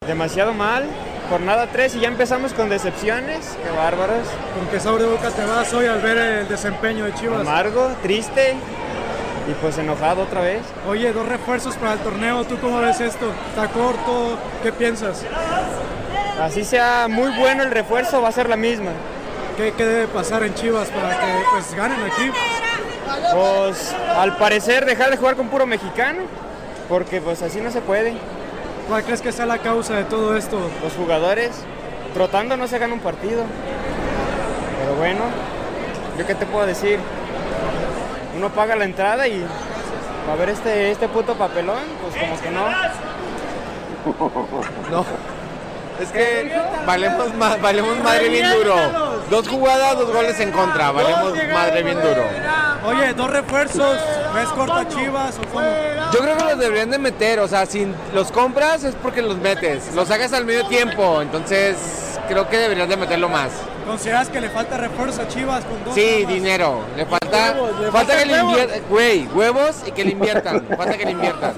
Demasiado 0.06 0.54
mal, 0.54 0.86
jornada 1.30 1.68
3 1.72 1.96
y 1.96 2.00
ya 2.02 2.08
empezamos 2.08 2.54
con 2.54 2.70
decepciones, 2.70 3.58
qué 3.64 3.70
bárbaros. 3.76 4.28
¿Con 4.58 4.68
qué 4.70 4.80
sabor 4.80 5.02
de 5.02 5.08
boca 5.08 5.32
te 5.32 5.44
vas 5.46 5.74
hoy 5.74 5.86
al 5.86 6.02
ver 6.02 6.18
el 6.18 6.48
desempeño 6.48 7.06
de 7.06 7.14
Chivas? 7.16 7.42
Amargo, 7.42 7.96
triste, 8.02 8.56
y 9.48 9.54
pues 9.62 9.78
enojado 9.78 10.24
otra 10.24 10.42
vez. 10.42 10.62
Oye, 10.88 11.12
dos 11.14 11.28
refuerzos 11.28 11.76
para 11.76 11.94
el 11.94 12.00
torneo, 12.00 12.44
¿tú 12.46 12.58
cómo 12.60 12.80
ves 12.80 13.00
esto? 13.02 13.32
¿Está 13.50 13.68
corto? 13.70 14.38
¿Qué 14.62 14.72
piensas? 14.72 15.24
Así 16.42 16.64
sea 16.64 17.08
muy 17.10 17.32
bueno 17.38 17.64
el 17.64 17.72
refuerzo, 17.72 18.22
va 18.22 18.30
a 18.30 18.32
ser 18.32 18.50
la 18.50 18.56
misma. 18.56 18.92
¿Qué, 19.58 19.74
qué 19.76 19.86
debe 19.86 20.08
pasar 20.08 20.44
en 20.44 20.54
Chivas 20.54 20.90
para 20.90 21.10
que 21.20 21.26
pues 21.52 21.74
ganen 21.76 22.00
aquí? 22.04 22.32
Pues 23.34 23.96
al 24.16 24.38
parecer 24.38 24.86
dejar 24.86 25.10
de 25.10 25.18
jugar 25.18 25.36
con 25.36 25.48
puro 25.50 25.66
mexicano, 25.66 26.22
porque 26.88 27.22
pues 27.22 27.42
así 27.42 27.60
no 27.60 27.72
se 27.72 27.82
puede. 27.82 28.14
¿Cuál 28.88 29.04
crees 29.04 29.22
que 29.22 29.32
sea 29.32 29.46
la 29.46 29.58
causa 29.58 29.96
de 29.96 30.04
todo 30.04 30.38
esto? 30.38 30.60
Los 30.84 30.94
jugadores, 30.94 31.52
trotando 32.14 32.56
no 32.56 32.68
se 32.68 32.78
gana 32.78 32.94
un 32.94 33.00
partido. 33.00 33.44
Pero 34.80 34.96
bueno, 34.96 35.22
¿yo 36.18 36.26
qué 36.26 36.36
te 36.36 36.46
puedo 36.46 36.66
decir? 36.66 37.00
uno 38.38 38.50
paga 38.50 38.76
la 38.76 38.86
entrada 38.86 39.28
y 39.28 39.44
a 40.32 40.36
ver 40.36 40.50
este, 40.50 40.92
este 40.92 41.08
puto 41.08 41.36
papelón, 41.36 41.84
pues 42.02 42.16
como 42.16 42.40
que 42.40 42.52
no. 42.52 42.68
No. 44.90 45.06
Es 46.02 46.10
que 46.10 46.52
valemos, 46.86 47.28
valemos 47.62 48.00
madre 48.04 48.30
bien 48.30 48.52
duro. 48.52 48.76
Dos 49.30 49.48
jugadas, 49.48 49.98
dos 49.98 50.12
goles 50.14 50.40
en 50.40 50.52
contra. 50.52 50.92
Valemos 50.92 51.34
madre 51.52 51.84
bien 51.84 52.00
duro. 52.02 52.24
Oye, 52.86 53.14
dos 53.14 53.30
refuerzos 53.30 53.98
¿Ves 54.38 54.50
corta 54.50 54.88
Chivas 54.88 55.40
o 55.40 55.48
cómo? 55.48 55.66
Yo 56.14 56.20
creo 56.20 56.38
que 56.38 56.44
los 56.44 56.60
deberían 56.60 56.92
de 56.92 57.00
meter, 57.00 57.40
o 57.40 57.48
sea, 57.48 57.66
si 57.66 57.88
los 58.14 58.32
compras 58.32 58.84
es 58.84 58.94
porque 58.94 59.24
los 59.24 59.38
metes, 59.38 59.96
los 59.96 60.08
sacas 60.08 60.32
al 60.34 60.46
medio 60.46 60.68
tiempo, 60.68 61.24
entonces 61.24 61.76
creo 62.28 62.48
que 62.48 62.58
deberías 62.58 62.88
de 62.88 62.98
meterlo 62.98 63.30
más. 63.30 63.50
¿Consideras 63.86 64.30
que 64.30 64.40
le 64.40 64.50
falta 64.50 64.78
refuerzo 64.78 65.24
a 65.24 65.28
Chivas 65.28 65.66
con 65.66 65.84
dos? 65.84 65.96
Sí, 65.96 66.26
dinero, 66.26 66.82
le 66.96 67.08
falta, 67.08 67.54
Huevos, 67.54 67.80
le 67.80 67.92
falta 67.92 68.18
que 68.18 68.26
le 68.26 68.38
inviertan, 68.38 68.82
güey, 68.90 69.28
huevos 69.34 69.76
y 69.88 69.92
que 69.92 70.04
le 70.04 70.12
inviertan, 70.12 70.68
falta 70.78 70.98
que 70.98 71.06
le 71.06 71.12
inviertan. 71.12 71.56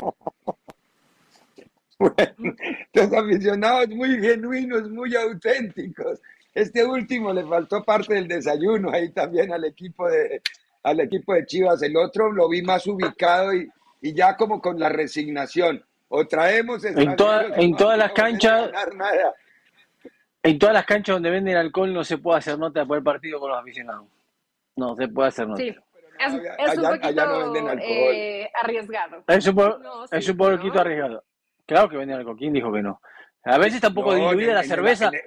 Los 2.93 3.13
aficionados 3.13 3.89
muy 3.89 4.19
genuinos, 4.19 4.89
muy 4.89 5.15
auténticos. 5.15 6.21
Este 6.53 6.83
último 6.85 7.33
le 7.33 7.45
faltó 7.45 7.83
parte 7.83 8.13
del 8.15 8.27
desayuno 8.27 8.91
ahí 8.91 9.09
también 9.09 9.51
al 9.53 9.65
equipo 9.65 10.07
de, 10.09 10.41
al 10.83 10.99
equipo 11.01 11.33
de 11.33 11.45
Chivas. 11.45 11.81
El 11.83 11.95
otro 11.97 12.31
lo 12.31 12.49
vi 12.49 12.61
más 12.61 12.87
ubicado 12.87 13.53
y, 13.53 13.69
y 14.01 14.13
ya 14.13 14.35
como 14.35 14.61
con 14.61 14.79
la 14.79 14.89
resignación. 14.89 15.83
O 16.07 16.25
traemos 16.25 16.83
En, 16.85 17.15
toda- 17.15 17.45
en 17.55 17.75
todas 17.75 17.97
las 17.97 18.11
canchas, 18.13 18.71
en 20.41 20.57
todas 20.57 20.73
las 20.73 20.85
canchas 20.85 21.15
donde 21.17 21.29
venden 21.29 21.55
alcohol 21.57 21.93
no 21.93 22.03
se 22.03 22.17
puede 22.17 22.39
hacer 22.39 22.57
nota 22.57 22.85
por 22.85 22.97
el 22.97 23.03
partido 23.03 23.39
con 23.39 23.49
los 23.51 23.59
aficionados. 23.59 24.05
No 24.75 24.95
se 24.95 25.07
puede 25.07 25.27
hacer 25.27 25.47
nota. 25.47 25.61
Sí, 25.61 25.67
es, 25.69 26.33
es 26.33 26.33
un 26.33 26.47
allá- 26.85 26.89
poquito 26.89 27.07
allá 27.07 27.25
no 27.25 27.39
venden 27.43 27.67
alcohol. 27.67 27.87
eh, 28.13 28.51
arriesgado. 28.63 29.23
Es 29.27 29.47
un, 29.47 29.55
po- 29.55 29.77
No, 29.79 30.05
es 30.09 30.25
sí, 30.25 30.31
un 30.31 30.37
poquito 30.37 30.73
¿no? 30.75 30.79
arriesgado. 30.81 31.23
Claro 31.69 31.89
que 31.89 31.97
venden 31.97 32.17
alcohol. 32.17 32.35
¿Quién 32.37 32.53
dijo 32.53 32.71
que 32.71 32.81
no? 32.81 33.01
A 33.45 33.57
veces 33.57 33.75
está 33.75 33.87
un 33.89 33.93
poco 33.95 34.11
No, 34.15 34.29
diluida 34.31 34.49
en- 34.49 34.53
la 34.55 34.59
en 34.59 34.63
el- 34.63 34.69
cerveza. 34.69 35.07
En 35.07 35.13
el, 35.15 35.21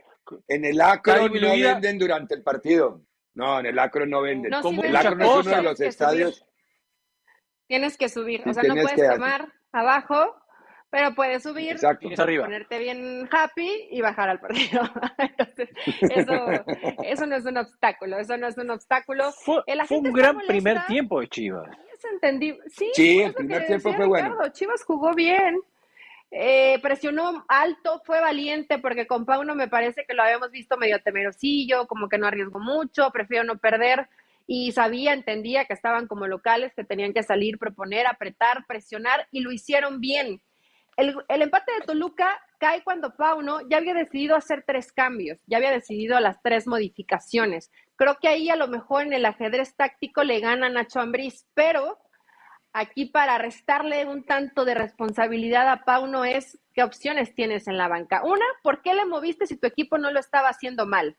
en 0.48 0.64
el 0.66 0.80
Acro 0.80 1.12
Está 1.14 1.28
no 1.40 1.50
venden 1.52 1.98
durante 1.98 2.34
el 2.34 2.42
partido. 2.42 3.00
No, 3.34 3.60
en 3.60 3.66
el 3.66 3.78
Acro 3.78 4.04
no 4.06 4.20
venden. 4.22 4.50
No, 4.50 4.62
sí 4.62 4.80
el 4.82 4.94
Acro 4.96 5.14
no 5.16 5.40
es 5.40 5.46
uno 5.46 5.56
de 5.56 5.62
los 5.62 5.76
Tienes 5.76 5.96
que 5.96 6.04
subir. 6.04 6.20
estadios. 6.26 6.46
Tienes 7.66 7.96
que 7.96 8.08
subir, 8.08 8.42
o 8.46 8.52
sea, 8.52 8.62
no 8.64 8.74
puedes 8.74 8.92
que- 8.92 9.08
tomar 9.08 9.50
abajo, 9.72 10.36
pero 10.90 11.14
puedes 11.14 11.42
subir, 11.42 11.72
Exacto. 11.72 12.06
Ponerte 12.14 12.78
bien 12.78 13.26
happy 13.32 13.88
y 13.90 14.00
bajar 14.02 14.28
al 14.28 14.40
partido. 14.40 14.82
Entonces, 15.18 15.70
eso, 16.02 16.34
eso 17.04 17.26
no 17.26 17.36
es 17.36 17.46
un 17.46 17.56
obstáculo, 17.56 18.18
eso 18.18 18.36
no 18.36 18.46
es 18.48 18.58
un 18.58 18.70
obstáculo. 18.70 19.32
Fue, 19.32 19.62
Eh, 19.66 19.74
fue 19.86 19.98
un 19.98 20.12
gran 20.12 20.34
molesta. 20.34 20.52
primer 20.52 20.84
tiempo 20.86 21.20
de 21.20 21.28
Chivas. 21.28 21.70
Es 21.94 22.04
entendible. 22.12 22.60
Sí, 22.68 22.90
Sí, 22.92 23.20
el 23.22 23.32
primer 23.32 23.66
tiempo 23.66 23.94
fue 23.94 24.06
bueno. 24.06 24.28
Ricardo, 24.32 24.52
Chivas 24.52 24.84
jugó 24.84 25.14
bien. 25.14 25.58
Eh, 26.34 26.78
presionó 26.80 27.44
alto, 27.46 28.00
fue 28.06 28.18
valiente, 28.18 28.78
porque 28.78 29.06
con 29.06 29.26
Pauno 29.26 29.54
me 29.54 29.68
parece 29.68 30.06
que 30.06 30.14
lo 30.14 30.22
habíamos 30.22 30.50
visto 30.50 30.78
medio 30.78 31.02
temerosillo, 31.02 31.86
como 31.86 32.08
que 32.08 32.16
no 32.16 32.26
arriesgó 32.26 32.58
mucho, 32.58 33.10
prefiero 33.10 33.44
no 33.44 33.58
perder. 33.58 34.08
Y 34.46 34.72
sabía, 34.72 35.12
entendía 35.12 35.66
que 35.66 35.74
estaban 35.74 36.08
como 36.08 36.26
locales, 36.26 36.72
que 36.74 36.84
tenían 36.84 37.12
que 37.12 37.22
salir, 37.22 37.58
proponer, 37.58 38.06
apretar, 38.06 38.64
presionar, 38.66 39.28
y 39.30 39.40
lo 39.40 39.52
hicieron 39.52 40.00
bien. 40.00 40.40
El, 40.96 41.14
el 41.28 41.42
empate 41.42 41.70
de 41.78 41.86
Toluca 41.86 42.40
cae 42.58 42.82
cuando 42.82 43.14
Pauno 43.14 43.60
ya 43.68 43.76
había 43.76 43.92
decidido 43.92 44.34
hacer 44.34 44.64
tres 44.66 44.90
cambios, 44.90 45.38
ya 45.46 45.58
había 45.58 45.70
decidido 45.70 46.18
las 46.18 46.40
tres 46.42 46.66
modificaciones. 46.66 47.70
Creo 47.96 48.16
que 48.18 48.28
ahí 48.28 48.48
a 48.48 48.56
lo 48.56 48.68
mejor 48.68 49.02
en 49.02 49.12
el 49.12 49.26
ajedrez 49.26 49.74
táctico 49.76 50.24
le 50.24 50.40
gana 50.40 50.70
Nacho 50.70 51.00
Ambriz, 51.00 51.46
pero 51.52 51.98
aquí 52.72 53.06
para 53.06 53.38
restarle 53.38 54.06
un 54.06 54.24
tanto 54.24 54.64
de 54.64 54.74
responsabilidad 54.74 55.68
a 55.68 55.84
Pauno 55.84 56.24
es 56.24 56.58
qué 56.74 56.82
opciones 56.82 57.34
tienes 57.34 57.68
en 57.68 57.76
la 57.76 57.88
banca. 57.88 58.22
Una, 58.24 58.44
¿por 58.62 58.82
qué 58.82 58.94
le 58.94 59.04
moviste 59.04 59.46
si 59.46 59.56
tu 59.56 59.66
equipo 59.66 59.98
no 59.98 60.10
lo 60.10 60.20
estaba 60.20 60.48
haciendo 60.48 60.86
mal? 60.86 61.16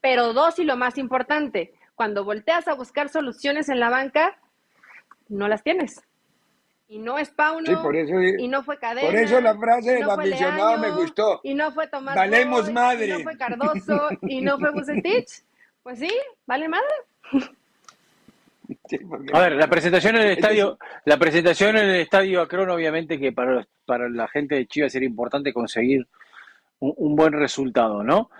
Pero 0.00 0.32
dos, 0.32 0.58
y 0.58 0.64
lo 0.64 0.76
más 0.76 0.98
importante, 0.98 1.72
cuando 1.94 2.24
volteas 2.24 2.68
a 2.68 2.74
buscar 2.74 3.08
soluciones 3.08 3.68
en 3.68 3.80
la 3.80 3.90
banca, 3.90 4.38
no 5.28 5.48
las 5.48 5.62
tienes. 5.62 6.00
Y 6.90 6.98
no 6.98 7.18
es 7.18 7.30
Pauno, 7.30 7.66
Sí, 7.66 7.76
por 7.76 7.94
eso, 7.94 8.14
y 8.20 8.48
no 8.48 8.62
fue 8.62 8.78
Cadena. 8.78 9.08
por 9.08 9.16
eso 9.16 9.40
la 9.42 9.54
frase 9.58 9.92
del 9.92 10.02
no 10.02 10.12
aficionado 10.12 10.78
me 10.78 10.86
Leaño, 10.86 10.96
gustó. 10.96 11.40
Y 11.42 11.54
no 11.54 11.70
fue 11.72 11.86
Tomás 11.88 12.14
Valemos 12.16 12.62
Boy, 12.64 12.72
madre. 12.72 13.06
Y 13.06 13.10
no 13.10 13.18
fue 13.20 13.36
Cardoso, 13.36 14.08
y 14.22 14.40
no 14.40 14.58
fue 14.58 14.70
Bucetich. 14.72 15.44
Pues 15.82 15.98
sí, 15.98 16.10
vale 16.46 16.66
madre. 16.68 16.86
A 19.32 19.40
ver, 19.40 19.52
la 19.56 19.68
presentación 19.68 20.16
en 20.16 20.22
el 20.22 20.30
estadio, 20.38 20.78
la 21.04 21.16
presentación 21.18 21.76
en 21.76 21.88
el 21.88 21.96
estadio 21.96 22.40
Acron, 22.42 22.70
obviamente 22.70 23.18
que 23.18 23.32
para, 23.32 23.52
los- 23.52 23.66
para 23.86 24.08
la 24.08 24.28
gente 24.28 24.54
de 24.56 24.66
Chivas 24.66 24.94
era 24.94 25.04
importante 25.06 25.52
conseguir 25.52 26.06
un, 26.80 26.92
un 26.96 27.16
buen 27.16 27.32
resultado, 27.32 28.02
¿no? 28.02 28.30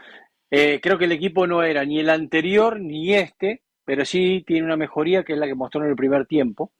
Eh, 0.50 0.80
creo 0.82 0.98
que 0.98 1.04
el 1.06 1.12
equipo 1.12 1.46
no 1.46 1.62
era 1.62 1.84
ni 1.84 2.00
el 2.00 2.10
anterior 2.10 2.80
ni 2.80 3.14
este, 3.14 3.62
pero 3.84 4.04
sí 4.04 4.44
tiene 4.46 4.64
una 4.66 4.76
mejoría 4.76 5.24
que 5.24 5.34
es 5.34 5.38
la 5.38 5.46
que 5.46 5.54
mostró 5.54 5.82
en 5.84 5.90
el 5.90 5.96
primer 5.96 6.26
tiempo, 6.26 6.72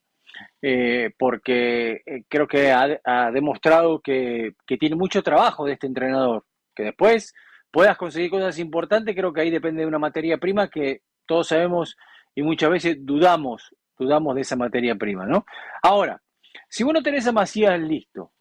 eh, 0.63 1.11
porque 1.19 2.03
eh, 2.07 2.25
creo 2.29 2.47
que 2.47 2.71
ha, 2.73 3.01
ha 3.05 3.31
demostrado 3.31 4.01
que, 4.01 4.55
que 4.67 4.77
tiene 4.79 4.97
mucho 4.97 5.23
trabajo 5.23 5.65
de 5.67 5.73
este 5.75 5.87
entrenador, 5.87 6.45
que 6.75 6.85
después 6.85 7.35
puedas 7.71 7.97
conseguir 7.97 8.31
cosas 8.31 8.59
importantes, 8.59 9.15
creo 9.15 9.33
que 9.33 9.41
ahí 9.43 9.51
depende 9.51 9.83
de 9.83 9.89
una 9.89 9.99
materia 9.99 10.39
prima 10.39 10.69
que 10.69 11.03
todos 11.27 11.49
sabemos 11.49 11.97
y 12.35 12.43
muchas 12.43 12.71
veces 12.71 12.97
dudamos, 13.01 13.75
dudamos 13.99 14.35
de 14.35 14.43
esa 14.43 14.57
materia 14.57 14.95
prima, 14.95 15.27
¿no? 15.27 15.45
Ahora, 15.83 16.21
si 16.69 16.85
vos 16.85 16.95
no 16.95 17.03
tenés 17.03 17.27
a 17.27 17.33
Macías 17.33 17.79
listo, 17.81 18.33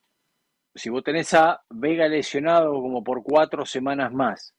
si 0.73 0.89
vos 0.89 1.03
tenés 1.03 1.33
a 1.33 1.61
Vega 1.69 2.07
lesionado 2.07 2.73
como 2.73 3.03
por 3.03 3.23
cuatro 3.23 3.65
semanas 3.65 4.13
más, 4.13 4.53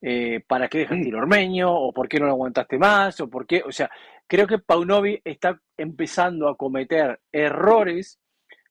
eh, 0.00 0.40
¿para 0.46 0.68
qué 0.68 0.78
dejaste 0.78 1.08
ir 1.08 1.16
Ormeño? 1.16 1.72
¿O 1.72 1.92
por 1.92 2.08
qué 2.08 2.18
no 2.18 2.26
lo 2.26 2.32
aguantaste 2.32 2.78
más? 2.78 3.20
¿O 3.20 3.28
por 3.28 3.46
qué? 3.46 3.62
O 3.66 3.72
sea, 3.72 3.90
creo 4.26 4.46
que 4.46 4.58
Paunovi 4.58 5.20
está 5.24 5.60
empezando 5.76 6.48
a 6.48 6.56
cometer 6.56 7.20
errores 7.32 8.18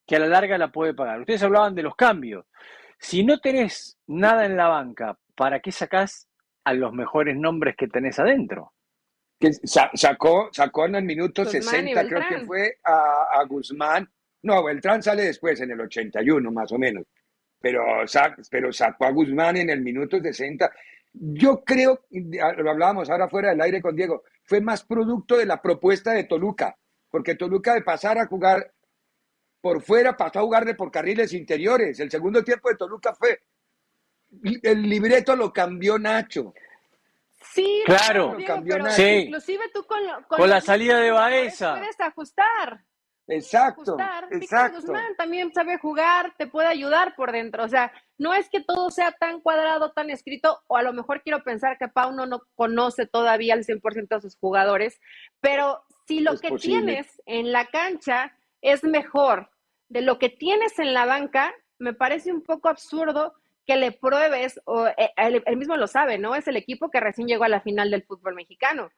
que 0.05 0.15
a 0.15 0.19
la 0.19 0.27
larga 0.27 0.57
la 0.57 0.71
puede 0.71 0.93
pagar. 0.93 1.19
Ustedes 1.19 1.43
hablaban 1.43 1.75
de 1.75 1.83
los 1.83 1.95
cambios. 1.95 2.45
Si 2.99 3.23
no 3.25 3.39
tenés 3.39 3.97
nada 4.07 4.45
en 4.45 4.55
la 4.55 4.67
banca, 4.69 5.17
¿para 5.36 5.60
qué 5.60 5.71
sacás 5.71 6.27
a 6.63 6.73
los 6.73 6.93
mejores 6.93 7.36
nombres 7.36 7.75
que 7.75 7.88
tenés 7.88 8.17
adentro? 8.19 8.73
Que 9.39 9.54
sa- 9.54 9.91
sacó, 9.93 10.50
sacó 10.52 10.86
en 10.86 10.95
el 10.95 11.04
minuto 11.04 11.43
Guzmán 11.43 11.88
y 11.88 11.93
60, 11.93 12.08
creo 12.08 12.19
que 12.30 12.45
fue 12.45 12.78
a, 12.84 13.28
a 13.39 13.43
Guzmán. 13.45 14.10
No, 14.43 14.63
Beltrán 14.63 15.04
sale 15.04 15.23
después, 15.23 15.60
en 15.62 15.71
el 15.71 15.82
81 15.82 16.52
más 16.52 16.71
o 16.71 16.78
menos. 16.78 17.06
Pero, 17.60 18.08
sa- 18.08 18.36
pero 18.50 18.71
sacó 18.71 19.06
a 19.06 19.12
Guzmán 19.12 19.58
en 19.58 19.69
el 19.69 19.82
minuto 19.82 20.19
60. 20.19 20.71
Yo 21.13 21.63
creo, 21.63 22.06
lo 22.12 22.69
hablábamos 22.69 23.10
ahora 23.10 23.28
fuera 23.30 23.50
del 23.50 23.62
aire 23.62 23.82
con 23.82 23.95
Diego, 23.95 24.23
fue 24.43 24.62
más 24.62 24.84
producto 24.84 25.38
de 25.38 25.45
la 25.45 25.62
propuesta 25.62 26.12
de 26.13 26.26
Toluca, 26.26 26.78
porque 27.10 27.36
Toluca 27.36 27.73
de 27.73 27.82
pasar 27.82 28.17
a 28.19 28.28
jugar 28.28 28.71
por 29.62 29.82
fuera 29.82 30.15
pasó 30.15 30.39
a 30.39 30.43
jugar 30.43 30.65
de 30.65 30.76
por 30.76 30.91
carriles 30.91 31.34
interiores. 31.34 32.00
El 32.00 32.12
segundo 32.12 32.43
tiempo 32.43 32.69
de 32.69 32.76
Toluca 32.76 33.15
fue, 33.15 33.39
el 34.62 34.84
libreto 34.84 35.36
lo 35.36 35.52
cambió 35.52 35.97
Nacho. 35.97 36.54
Sí, 37.41 37.84
Claro. 37.86 38.36
Pero. 38.65 38.89
Sí. 38.91 39.26
inclusive 39.26 39.69
tú 39.73 39.86
con, 39.86 40.50
la 40.50 40.62
salida 40.62 41.00
de 41.00 41.12
Baeza. 41.12 41.76
Puedes 41.76 42.00
ajustar. 42.00 42.84
Exacto, 43.30 43.82
ajustar. 43.82 44.30
Víctor 44.30 44.43
exacto. 44.43 44.82
Guzmán 44.82 45.15
también 45.17 45.54
sabe 45.54 45.78
jugar, 45.78 46.34
te 46.38 46.47
puede 46.47 46.67
ayudar 46.67 47.15
por 47.15 47.32
dentro. 47.32 47.65
O 47.65 47.67
sea, 47.67 47.91
no 48.17 48.34
es 48.34 48.50
que 48.50 48.62
todo 48.62 48.89
sea 48.89 49.12
tan 49.12 49.41
cuadrado, 49.41 49.91
tan 49.91 50.10
escrito, 50.10 50.62
o 50.67 50.78
a 50.78 50.82
lo 50.82 50.93
mejor 50.93 51.21
quiero 51.23 51.43
pensar 51.43 51.78
que 51.78 51.89
Pauno 51.89 52.26
no 52.26 52.41
conoce 52.56 53.06
todavía 53.06 53.54
al 53.54 53.65
100% 53.65 54.15
a 54.15 54.21
sus 54.21 54.38
jugadores, 54.38 55.00
pero 55.41 55.84
si 56.08 56.21
lo 56.21 56.34
Es 56.34 56.41
que 56.41 56.50
posible. 56.50 56.86
tienes 56.86 57.21
en 57.26 57.52
la 57.52 57.65
cancha 57.65 58.34
es 58.62 58.84
mejor 58.84 59.50
de 59.89 60.02
lo 60.02 60.19
que 60.19 60.30
tienes 60.30 60.80
en 60.80 60.93
la 60.93 61.06
banca, 61.06 61.54
me 61.80 61.93
parece 61.93 62.32
un 62.32 62.41
poco 62.41 62.69
absurdo 62.69 63.34
que 63.67 63.75
le 63.75 63.91
pruebes, 63.91 64.60
o 64.65 64.88
eh, 64.88 65.12
él, 65.17 65.43
él 65.45 65.58
mismo 65.58 65.75
lo 65.75 65.88
sabe, 65.88 66.17
¿no? 66.17 66.34
Es 66.34 66.47
el 66.47 66.56
equipo 66.56 66.89
que 66.89 66.99
recién 66.99 67.27
llegó 67.27 67.43
a 67.43 67.49
la 67.49 67.62
final 67.62 67.91
del 67.91 68.03
fútbol 68.03 68.34
mexicano 68.34 68.89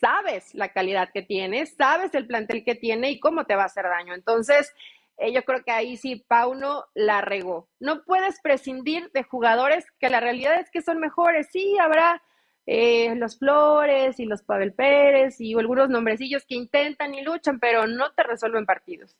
sabes 0.00 0.54
la 0.54 0.72
calidad 0.72 1.10
que 1.12 1.22
tiene, 1.22 1.66
sabes 1.66 2.14
el 2.14 2.26
plantel 2.26 2.64
que 2.64 2.74
tiene 2.74 3.10
y 3.10 3.20
cómo 3.20 3.44
te 3.44 3.54
va 3.56 3.62
a 3.62 3.66
hacer 3.66 3.84
daño. 3.84 4.14
Entonces, 4.14 4.74
eh, 5.18 5.32
yo 5.32 5.42
creo 5.44 5.62
que 5.64 5.70
ahí 5.72 5.96
sí 5.96 6.24
Pauno 6.28 6.84
la 6.94 7.20
regó. 7.20 7.68
No 7.80 8.02
puedes 8.04 8.40
prescindir 8.40 9.10
de 9.12 9.22
jugadores 9.22 9.86
que 9.98 10.10
la 10.10 10.20
realidad 10.20 10.60
es 10.60 10.70
que 10.70 10.82
son 10.82 10.98
mejores. 10.98 11.48
Sí, 11.50 11.76
habrá 11.78 12.22
eh, 12.66 13.14
los 13.16 13.38
Flores 13.38 14.20
y 14.20 14.26
los 14.26 14.42
Pavel 14.42 14.74
Pérez 14.74 15.40
y 15.40 15.54
algunos 15.54 15.88
nombrecillos 15.88 16.44
que 16.44 16.56
intentan 16.56 17.14
y 17.14 17.22
luchan, 17.22 17.58
pero 17.58 17.86
no 17.86 18.12
te 18.12 18.22
resuelven 18.22 18.66
partidos. 18.66 19.16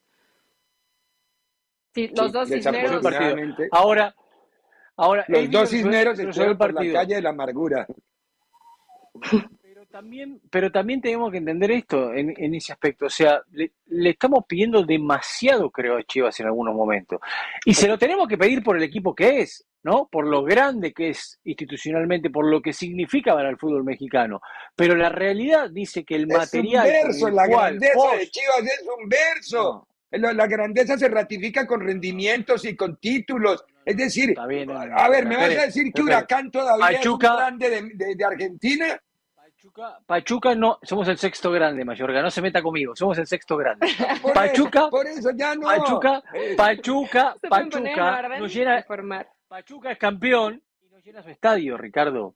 Sí, 1.94 2.08
los 2.14 2.26
Sí, 2.26 2.32
dos 2.32 2.48
cisneros. 2.50 3.02
Ahora, 3.70 4.14
ahora 4.96 5.24
Los 5.28 5.50
dos 5.50 5.70
cisneros 5.70 6.18
estuvieron 6.18 6.52
el 6.52 6.58
por 6.58 6.74
la 6.74 6.92
calle 6.92 7.14
de 7.16 7.22
la 7.22 7.30
amargura. 7.30 7.86
Pero 9.62 9.86
también, 9.86 10.40
pero 10.50 10.70
también 10.70 11.00
tenemos 11.00 11.30
que 11.30 11.38
entender 11.38 11.70
esto 11.70 12.12
en, 12.12 12.34
en 12.36 12.54
ese 12.54 12.72
aspecto. 12.72 13.06
O 13.06 13.10
sea, 13.10 13.42
le, 13.52 13.72
le, 13.86 14.10
estamos 14.10 14.44
pidiendo 14.46 14.82
demasiado, 14.82 15.70
creo, 15.70 15.96
a 15.96 16.02
Chivas 16.02 16.38
en 16.40 16.46
algunos 16.46 16.74
momentos. 16.74 17.20
Y 17.64 17.74
se 17.74 17.88
lo 17.88 17.98
tenemos 17.98 18.28
que 18.28 18.38
pedir 18.38 18.62
por 18.62 18.76
el 18.76 18.82
equipo 18.82 19.14
que 19.14 19.40
es, 19.40 19.66
¿no? 19.82 20.08
Por 20.10 20.26
lo 20.26 20.42
grande 20.42 20.92
que 20.92 21.10
es 21.10 21.38
institucionalmente, 21.44 22.30
por 22.30 22.46
lo 22.46 22.60
que 22.60 22.72
significa 22.72 23.34
para 23.34 23.48
el 23.48 23.56
fútbol 23.56 23.84
mexicano. 23.84 24.40
Pero 24.74 24.96
la 24.96 25.08
realidad 25.08 25.70
dice 25.70 26.04
que 26.04 26.16
el 26.16 26.30
es 26.30 26.36
material. 26.36 26.86
Un 26.86 26.92
verso, 26.92 27.30
la 27.30 27.46
cual, 27.46 27.78
grandeza 27.78 27.94
vos, 27.96 28.18
de 28.18 28.30
Chivas 28.30 28.62
es 28.62 28.82
un 28.82 29.08
verso. 29.08 29.62
No. 29.62 29.88
La 30.10 30.46
grandeza 30.46 30.96
se 30.96 31.08
ratifica 31.08 31.66
con 31.66 31.80
rendimientos 31.80 32.64
y 32.64 32.76
con 32.76 32.96
títulos. 32.96 33.64
Es 33.84 33.96
decir, 33.96 34.34
bien, 34.48 34.70
a 34.70 35.08
ver, 35.08 35.26
¿me 35.26 35.36
vas 35.36 35.56
a 35.56 35.66
decir 35.66 35.92
que 35.92 36.02
Huracán 36.02 36.50
todavía 36.50 36.98
Pachuca, 36.98 37.26
es 37.26 37.32
un 37.32 37.38
grande 37.38 37.70
de, 37.70 37.82
de, 37.94 38.14
de 38.16 38.24
Argentina? 38.24 39.00
Pachuca, 39.34 39.98
Pachuca 40.06 40.54
no, 40.54 40.78
somos 40.82 41.08
el 41.08 41.18
sexto 41.18 41.50
grande, 41.50 41.84
Mayorga, 41.84 42.22
no 42.22 42.30
se 42.30 42.40
meta 42.40 42.62
conmigo, 42.62 42.94
somos 42.94 43.18
el 43.18 43.26
sexto 43.26 43.56
grande. 43.56 43.86
Por 44.22 44.32
Pachuca, 44.32 44.80
eso, 44.80 44.90
por 44.90 45.06
eso 45.06 45.30
ya 45.36 45.54
no. 45.54 45.66
Pachuca, 45.66 46.22
Pachuca, 46.56 47.36
en 47.42 47.48
Pachuca, 47.48 48.18
orden 48.18 48.40
nos 48.40 48.54
llena, 48.54 48.82
formar. 48.84 49.28
Pachuca 49.48 49.92
es 49.92 49.98
campeón 49.98 50.62
y 50.82 50.88
no 50.88 50.98
llena 50.98 51.22
su 51.22 51.30
estadio, 51.30 51.76
Ricardo. 51.76 52.34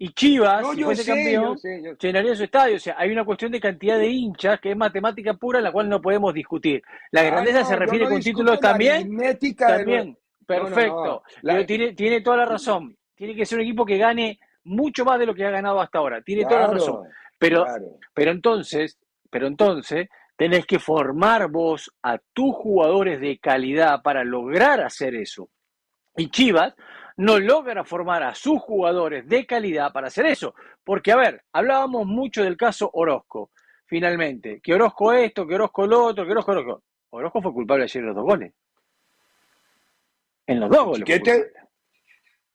Y 0.00 0.10
Chivas, 0.10 0.62
No, 0.62 0.74
si 0.74 0.84
fuese 0.84 1.02
sé, 1.02 1.10
campeón, 1.12 1.44
yo 1.44 1.56
sé, 1.56 1.82
yo 1.82 1.90
sé. 1.92 2.06
llenaría 2.06 2.34
su 2.36 2.44
estadio. 2.44 2.76
O 2.76 2.78
sea, 2.78 2.94
hay 2.98 3.10
una 3.10 3.24
cuestión 3.24 3.50
de 3.50 3.60
cantidad 3.60 3.98
de 3.98 4.06
hinchas 4.06 4.60
que 4.60 4.70
es 4.70 4.76
matemática 4.76 5.34
pura, 5.34 5.60
la 5.60 5.72
cual 5.72 5.88
no 5.88 6.00
podemos 6.00 6.32
discutir. 6.32 6.82
La 7.10 7.22
Ah, 7.22 7.24
grandeza 7.24 7.60
no, 7.60 7.66
se 7.66 7.76
refiere 7.76 8.04
no 8.04 8.10
con 8.12 8.20
títulos 8.20 8.60
también. 8.60 9.16
de 9.16 9.54
También, 9.56 10.16
perfecto. 10.46 11.22
La- 11.42 11.54
Pero 11.54 11.66
tiene, 11.66 11.92
tiene 11.94 12.20
toda 12.20 12.36
la 12.38 12.44
razón. 12.46 12.96
Tiene 13.16 13.34
que 13.34 13.44
ser 13.44 13.58
un 13.58 13.64
equipo 13.64 13.84
que 13.84 13.98
gane 13.98 14.38
mucho 14.64 15.04
más 15.04 15.18
de 15.18 15.26
lo 15.26 15.34
que 15.34 15.44
ha 15.44 15.50
ganado 15.50 15.80
hasta 15.80 15.98
ahora. 15.98 16.22
Tiene 16.22 16.44
toda 16.44 16.60
la 16.60 16.66
razón. 16.68 17.02
Pero, 17.38 17.64
claro. 17.64 17.84
pero 18.14 18.30
entonces, 18.30 18.98
pero 19.30 19.46
entonces, 19.48 20.08
tenés 20.36 20.64
que 20.66 20.78
formar 20.78 21.50
vos 21.50 21.92
a 22.02 22.18
tus 22.32 22.54
jugadores 22.54 23.20
de 23.20 23.38
calidad 23.38 24.00
para 24.02 24.22
lograr 24.22 24.80
hacer 24.80 25.16
eso. 25.16 25.48
Y 26.16 26.30
Chivas 26.30 26.74
no 27.18 27.38
logra 27.38 27.84
formar 27.84 28.22
a 28.22 28.34
sus 28.34 28.60
jugadores 28.60 29.28
de 29.28 29.44
calidad 29.44 29.92
para 29.92 30.06
hacer 30.06 30.26
eso. 30.26 30.54
Porque, 30.84 31.10
a 31.10 31.16
ver, 31.16 31.44
hablábamos 31.52 32.06
mucho 32.06 32.44
del 32.44 32.56
caso 32.56 32.88
Orozco, 32.92 33.50
finalmente. 33.86 34.60
Que 34.62 34.74
Orozco 34.74 35.12
esto, 35.12 35.46
que 35.46 35.56
Orozco 35.56 35.86
lo 35.86 36.04
otro, 36.04 36.24
que 36.24 36.30
Orozco 36.30 36.54
lo 36.54 36.60
otro. 36.60 36.82
Orozco 37.10 37.42
fue 37.42 37.52
culpable 37.52 37.84
ayer 37.84 38.02
en 38.02 38.06
los 38.06 38.16
dos 38.16 38.24
goles. 38.24 38.52
En 40.46 40.60
los 40.60 40.70
dos 40.70 40.84
goles. 40.84 40.98
Chiquete. 41.00 41.52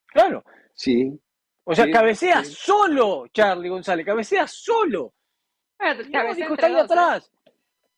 Claro. 0.07 0.43
sí. 0.73 1.19
O 1.65 1.75
sea, 1.75 1.85
Sí, 1.85 1.91
cabecea 1.91 2.43
sí. 2.43 2.53
solo, 2.57 3.27
Charlie 3.33 3.69
González, 3.69 4.05
cabecea 4.05 4.47
solo. 4.47 5.13
Y 5.79 6.11
no, 6.11 6.33
dijo, 6.35 6.53
está 6.53 6.67
ahí 6.67 6.73
dos, 6.73 6.81
¿eh? 6.81 6.85
atrás. 6.85 7.31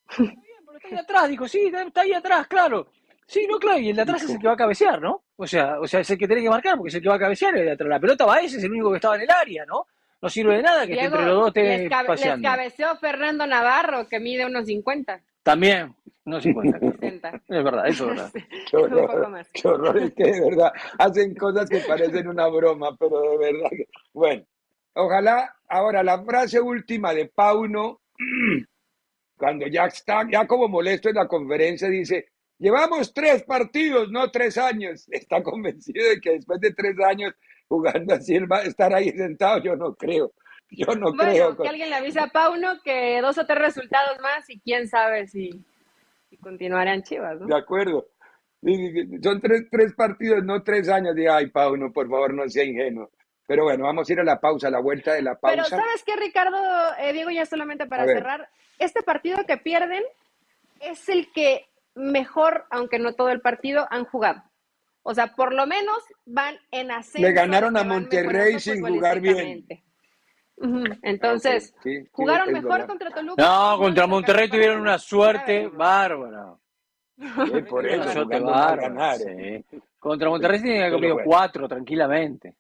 Está 0.09 0.23
bien, 0.23 0.63
pero 0.65 0.77
está 0.77 0.87
ahí 0.89 0.97
atrás, 0.97 1.29
dijo, 1.29 1.47
sí, 1.47 1.65
está, 1.65 1.83
está 1.83 2.01
ahí 2.01 2.13
atrás, 2.13 2.47
claro. 2.47 2.87
Sí, 3.27 3.45
no, 3.47 3.57
claro, 3.59 3.79
y 3.79 3.89
el 3.89 3.95
de 3.95 4.01
atrás 4.03 4.23
es 4.23 4.31
el 4.31 4.39
que 4.39 4.47
va 4.47 4.53
a 4.53 4.57
cabecear, 4.57 5.01
¿no? 5.01 5.24
O 5.37 5.45
sea, 5.47 5.79
o 5.79 5.87
sea, 5.87 5.99
es 5.99 6.09
el 6.09 6.17
que 6.17 6.27
tiene 6.27 6.41
que 6.43 6.49
marcar 6.49 6.77
porque 6.77 6.89
es 6.89 6.95
el 6.95 7.01
que 7.01 7.09
va 7.09 7.15
a 7.15 7.19
cabecear 7.19 7.55
el 7.57 7.65
de 7.65 7.71
atrás. 7.71 7.89
La 7.89 7.99
pelota 7.99 8.25
va 8.25 8.35
a 8.35 8.41
ese, 8.41 8.57
es 8.57 8.63
el 8.63 8.71
único 8.71 8.89
que 8.91 8.97
estaba 8.97 9.15
en 9.15 9.23
el 9.23 9.29
área, 9.31 9.65
¿no? 9.65 9.85
No 10.21 10.29
sirve 10.29 10.55
de 10.57 10.63
nada 10.63 10.87
que 10.87 10.93
esté 10.93 11.05
entre 11.05 11.25
los 11.25 11.35
dos 11.35 11.47
esté 11.49 11.63
les, 11.63 11.89
cabe- 11.89 12.03
les 12.03 12.07
paseando. 12.07 12.47
cabeceó 12.49 12.95
Fernando 12.97 13.45
Navarro, 13.45 14.07
que 14.07 14.19
mide 14.19 14.45
unos 14.45 14.65
50, 14.65 15.21
También, 15.43 15.93
no 16.23 16.39
50. 16.41 16.79
60. 16.79 17.29
es 17.49 17.63
verdad, 17.63 17.87
eso 17.87 18.09
es 18.11 18.15
verdad. 18.15 18.31
Qué 18.71 18.77
Un 18.77 18.89
poco 18.89 19.03
horror, 19.03 19.29
más. 19.29 19.49
qué 19.53 19.67
horror, 19.67 19.97
es 19.99 20.13
que 20.13 20.23
de 20.23 20.41
verdad 20.49 20.71
hacen 20.97 21.35
cosas 21.35 21.69
que 21.69 21.79
parecen 21.79 22.27
una 22.29 22.47
broma, 22.47 22.95
pero 22.97 23.21
de 23.21 23.37
verdad. 23.37 23.69
que- 23.71 23.87
Bueno, 24.13 24.43
ojalá 24.93 25.53
ahora 25.67 26.01
la 26.01 26.23
frase 26.23 26.61
última 26.61 27.13
de 27.13 27.25
Pauno, 27.27 27.99
cuando 29.37 29.67
ya 29.67 29.85
está, 29.85 30.25
ya 30.31 30.47
como 30.47 30.67
molesto 30.67 31.09
en 31.09 31.15
la 31.15 31.27
conferencia, 31.27 31.89
dice: 31.89 32.29
Llevamos 32.57 33.13
tres 33.13 33.43
partidos, 33.43 34.09
no 34.09 34.31
tres 34.31 34.57
años. 34.57 35.07
Está 35.11 35.43
convencido 35.43 36.09
de 36.09 36.19
que 36.19 36.31
después 36.31 36.59
de 36.59 36.73
tres 36.73 36.95
años 37.05 37.33
jugando 37.67 38.13
así, 38.13 38.35
él 38.35 38.51
va 38.51 38.57
a 38.57 38.63
estar 38.63 38.93
ahí 38.93 39.11
sentado. 39.11 39.61
Yo 39.61 39.75
no 39.75 39.95
creo, 39.95 40.31
yo 40.69 40.95
no 40.95 41.13
creo. 41.13 41.57
Que 41.57 41.67
alguien 41.67 41.89
le 41.89 41.95
avise 41.95 42.19
a 42.19 42.27
Pauno 42.27 42.81
que 42.83 43.21
dos 43.21 43.37
o 43.37 43.45
tres 43.45 43.59
resultados 43.59 44.19
más 44.21 44.49
y 44.49 44.59
quién 44.59 44.87
sabe 44.87 45.27
si, 45.27 45.65
si 46.29 46.37
continuarán 46.37 47.03
Chivas, 47.03 47.39
¿no? 47.39 47.47
De 47.47 47.57
acuerdo. 47.57 48.07
Son 49.21 49.39
tres, 49.41 49.67
tres 49.69 49.93
partidos, 49.93 50.43
no 50.43 50.63
tres 50.63 50.89
años. 50.89 51.15
De, 51.15 51.29
ay, 51.29 51.47
Pauno, 51.47 51.91
por 51.91 52.09
favor, 52.09 52.33
no 52.33 52.47
sea 52.49 52.63
ingenuo. 52.63 53.11
Pero 53.47 53.63
bueno, 53.63 53.83
vamos 53.83 54.09
a 54.09 54.13
ir 54.13 54.19
a 54.19 54.23
la 54.23 54.39
pausa, 54.39 54.69
a 54.69 54.71
la 54.71 54.79
vuelta 54.79 55.13
de 55.13 55.21
la 55.21 55.35
Pero 55.35 55.57
pausa. 55.57 55.77
¿sabes 55.77 56.03
qué, 56.03 56.15
Ricardo? 56.15 56.57
Eh, 56.97 57.13
Diego, 57.13 57.29
ya 57.29 57.45
solamente 57.45 57.85
para 57.85 58.05
cerrar, 58.05 58.49
este 58.79 59.03
partido 59.03 59.45
que 59.45 59.57
pierden 59.57 60.01
es 60.79 61.07
el 61.09 61.31
que 61.31 61.67
mejor, 61.95 62.65
aunque 62.69 62.99
no 62.99 63.13
todo 63.13 63.29
el 63.29 63.41
partido, 63.41 63.87
han 63.89 64.05
jugado. 64.05 64.43
O 65.03 65.13
sea, 65.13 65.27
por 65.35 65.53
lo 65.53 65.65
menos 65.67 65.97
van 66.25 66.55
en 66.71 66.91
ascenso. 66.91 67.27
Le 67.27 67.33
ganaron 67.33 67.77
a 67.77 67.83
Monterrey 67.83 68.59
sin 68.59 68.81
jugar 68.85 69.19
bien. 69.19 69.65
Entonces, 71.03 71.73
Ok, 71.75 71.81
sí, 71.83 72.01
sí, 72.01 72.09
jugaron 72.11 72.51
mejor 72.53 72.71
verdad. 72.71 72.87
contra 72.87 73.11
Toluca. 73.11 73.43
No, 73.43 73.77
contra 73.77 74.07
Monterrey 74.07 74.49
tuvieron 74.49 74.79
una 74.81 74.97
suerte 74.97 75.63
ganar. 75.63 75.77
bárbara. 75.77 76.55
Sí, 77.17 77.61
por 77.69 77.85
eso, 77.87 78.11
Suerte 78.11 78.39
bárbara, 78.39 78.75
ganaron. 78.89 79.19
sí. 79.19 79.65
Contra 79.99 80.29
Monterrey 80.29 80.59
se 80.59 80.65
tenía 80.65 80.89
que 80.89 80.95
haber 80.95 81.13
bueno. 81.13 81.27
cuatro 81.29 81.67
tranquilamente. 81.67 82.53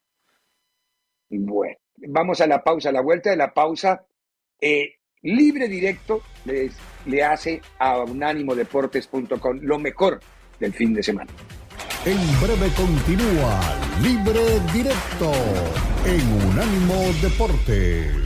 Bueno, 1.29 1.77
vamos 1.97 2.39
a 2.41 2.47
la 2.47 2.63
pausa, 2.63 2.89
a 2.89 2.91
la 2.91 3.01
vuelta 3.01 3.29
de 3.29 3.37
la 3.37 3.53
pausa. 3.53 4.05
eh, 4.61 4.95
libre 5.21 5.67
directo 5.67 6.21
les, 6.45 6.77
le 7.05 7.23
hace 7.23 7.61
a 7.79 7.99
unánimodeportes.com 7.99 9.59
lo 9.61 9.79
mejor 9.79 10.19
del 10.59 10.73
fin 10.73 10.93
de 10.93 11.03
semana. 11.03 11.31
En 12.05 12.17
breve 12.39 12.69
continúa 12.75 13.59
Libre 14.01 14.59
Directo 14.73 15.31
en 16.05 16.49
Unánimo 16.49 17.11
Deportes. 17.21 18.24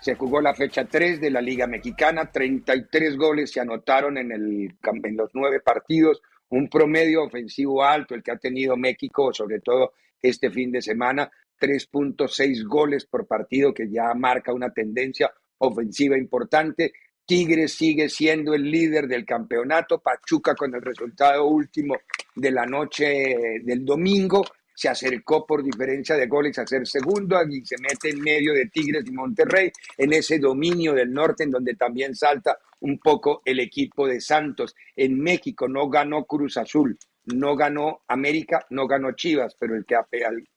Se 0.00 0.14
jugó 0.14 0.40
la 0.40 0.54
fecha 0.54 0.84
3 0.84 1.20
de 1.20 1.30
la 1.30 1.40
Liga 1.40 1.66
Mexicana, 1.66 2.30
33 2.30 3.16
goles 3.16 3.50
se 3.50 3.60
anotaron 3.60 4.16
en, 4.16 4.32
el, 4.32 4.74
en 5.04 5.16
los 5.16 5.30
nueve 5.34 5.60
partidos, 5.60 6.22
un 6.48 6.68
promedio 6.68 7.24
ofensivo 7.24 7.84
alto, 7.84 8.14
el 8.14 8.22
que 8.22 8.32
ha 8.32 8.38
tenido 8.38 8.76
México, 8.76 9.32
sobre 9.32 9.60
todo 9.60 9.92
este 10.22 10.50
fin 10.50 10.72
de 10.72 10.80
semana, 10.80 11.30
3.6 11.60 12.64
goles 12.66 13.04
por 13.06 13.26
partido, 13.26 13.74
que 13.74 13.90
ya 13.90 14.14
marca 14.14 14.52
una 14.52 14.72
tendencia 14.72 15.30
ofensiva 15.58 16.16
importante. 16.16 16.92
Tigres 17.26 17.74
sigue 17.74 18.08
siendo 18.08 18.54
el 18.54 18.70
líder 18.70 19.06
del 19.06 19.24
campeonato, 19.24 20.00
Pachuca 20.00 20.54
con 20.54 20.74
el 20.74 20.82
resultado 20.82 21.46
último 21.46 21.96
de 22.34 22.50
la 22.50 22.66
noche 22.66 23.60
del 23.62 23.84
domingo, 23.84 24.44
se 24.80 24.88
acercó 24.88 25.44
por 25.46 25.62
diferencia 25.62 26.16
de 26.16 26.26
goles 26.26 26.58
a 26.58 26.66
ser 26.66 26.86
segundo 26.86 27.36
y 27.46 27.62
se 27.66 27.76
mete 27.82 28.08
en 28.08 28.22
medio 28.22 28.54
de 28.54 28.64
Tigres 28.68 29.04
y 29.06 29.10
Monterrey 29.10 29.70
en 29.98 30.14
ese 30.14 30.38
dominio 30.38 30.94
del 30.94 31.12
norte 31.12 31.44
en 31.44 31.50
donde 31.50 31.74
también 31.74 32.14
salta 32.14 32.58
un 32.80 32.98
poco 32.98 33.42
el 33.44 33.60
equipo 33.60 34.08
de 34.08 34.22
Santos. 34.22 34.74
En 34.96 35.20
México 35.20 35.68
no 35.68 35.90
ganó 35.90 36.24
Cruz 36.24 36.56
Azul, 36.56 36.98
no 37.26 37.56
ganó 37.56 38.04
América, 38.08 38.64
no 38.70 38.86
ganó 38.86 39.12
Chivas, 39.12 39.54
pero 39.60 39.76
el 39.76 39.84
que 39.84 39.96
a, 39.96 40.06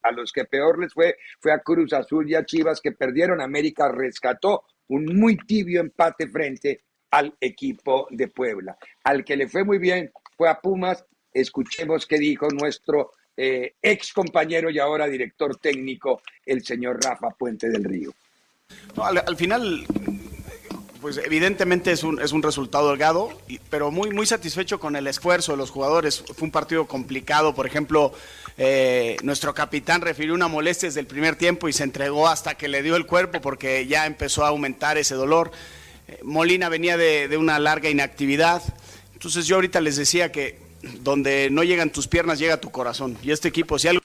a, 0.03 0.11
los 0.13 0.31
que 0.31 0.45
peor 0.45 0.79
les 0.79 0.93
fue 0.93 1.17
fue 1.41 1.51
a 1.51 1.59
Cruz 1.59 1.91
Azul 1.91 2.29
y 2.29 2.35
a 2.35 2.45
Chivas 2.45 2.79
que 2.79 2.93
perdieron. 2.93 3.41
América 3.41 3.91
rescató 3.91 4.63
un 4.87 5.03
muy 5.17 5.35
tibio 5.35 5.81
empate 5.81 6.29
frente 6.29 6.85
al 7.11 7.35
equipo 7.41 8.07
de 8.09 8.29
Puebla. 8.29 8.77
Al 9.03 9.25
que 9.25 9.35
le 9.35 9.49
fue 9.49 9.65
muy 9.65 9.79
bien 9.79 10.13
fue 10.37 10.47
a 10.47 10.61
Pumas. 10.61 11.05
Escuchemos 11.33 12.05
qué 12.05 12.19
dijo 12.19 12.47
nuestro 12.51 13.11
eh, 13.35 13.73
ex 13.81 14.13
compañero 14.13 14.69
y 14.69 14.79
ahora 14.79 15.07
director 15.07 15.55
técnico, 15.57 16.21
el 16.45 16.63
señor 16.63 17.03
Rafa 17.03 17.29
Puente 17.31 17.69
del 17.69 17.83
Río. 17.83 18.13
al, 18.97 19.35
final, 19.35 19.85
pues 21.01 21.17
evidentemente 21.17 21.91
es 21.91 22.03
un, 22.03 22.21
es 22.21 22.31
un 22.31 22.43
resultado 22.43 22.89
delgado, 22.89 23.29
pero 23.69 23.91
muy, 23.91 24.11
muy 24.11 24.25
satisfecho 24.25 24.79
con 24.79 24.95
el 24.95 25.07
esfuerzo 25.07 25.53
de 25.53 25.57
los 25.57 25.71
jugadores. 25.71 26.23
Fue 26.35 26.45
un 26.45 26.51
partido 26.51 26.85
complicado, 26.85 27.55
por 27.55 27.65
ejemplo, 27.65 28.13
eh, 28.57 29.17
nuestro 29.23 29.53
capitán 29.55 30.01
refirió 30.01 30.35
una 30.35 30.47
molestia 30.47 30.87
desde 30.87 30.99
el 30.99 31.07
primer 31.07 31.35
tiempo 31.35 31.67
y 31.67 31.73
se 31.73 31.83
entregó 31.83 32.27
hasta 32.27 32.55
que 32.55 32.67
le 32.67 32.83
dio 32.83 32.95
el 32.95 33.07
cuerpo 33.07 33.41
porque 33.41 33.87
ya 33.87 34.05
empezó 34.05 34.45
a 34.45 34.49
aumentar 34.49 34.97
ese 34.97 35.15
dolor. 35.15 35.51
Eh, 36.07 36.19
Molina 36.23 36.69
venía 36.69 36.97
de, 36.97 37.27
de 37.27 37.37
una 37.37 37.57
larga 37.57 37.89
inactividad. 37.89 38.61
Entonces 39.13 39.47
yo 39.47 39.55
ahorita 39.55 39.81
les 39.81 39.95
decía 39.95 40.31
que 40.31 40.59
donde 41.01 41.49
no 41.49 41.63
llegan 41.63 41.89
tus 41.89 42.07
piernas, 42.07 42.39
llega 42.39 42.57
tu 42.59 42.71
corazón. 42.71 43.17
Y 43.23 43.31
este 43.31 43.47
equipo, 43.47 43.79
si 43.79 43.87
algo... 43.87 44.01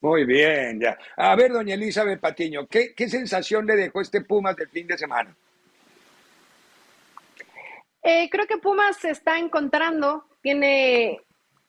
Muy 0.00 0.24
bien, 0.24 0.80
ya. 0.80 0.98
A 1.16 1.34
ver, 1.36 1.52
doña 1.52 1.74
Elizabeth 1.74 2.20
Patiño, 2.20 2.66
¿qué, 2.66 2.94
¿qué, 2.94 3.08
sensación 3.08 3.66
le 3.66 3.76
dejó 3.76 4.00
este 4.00 4.20
Pumas 4.20 4.56
del 4.56 4.68
fin 4.68 4.86
de 4.86 4.98
semana? 4.98 5.34
Eh, 8.02 8.28
creo 8.30 8.46
que 8.46 8.58
Pumas 8.58 8.96
se 8.98 9.10
está 9.10 9.38
encontrando, 9.38 10.24
tiene 10.42 11.20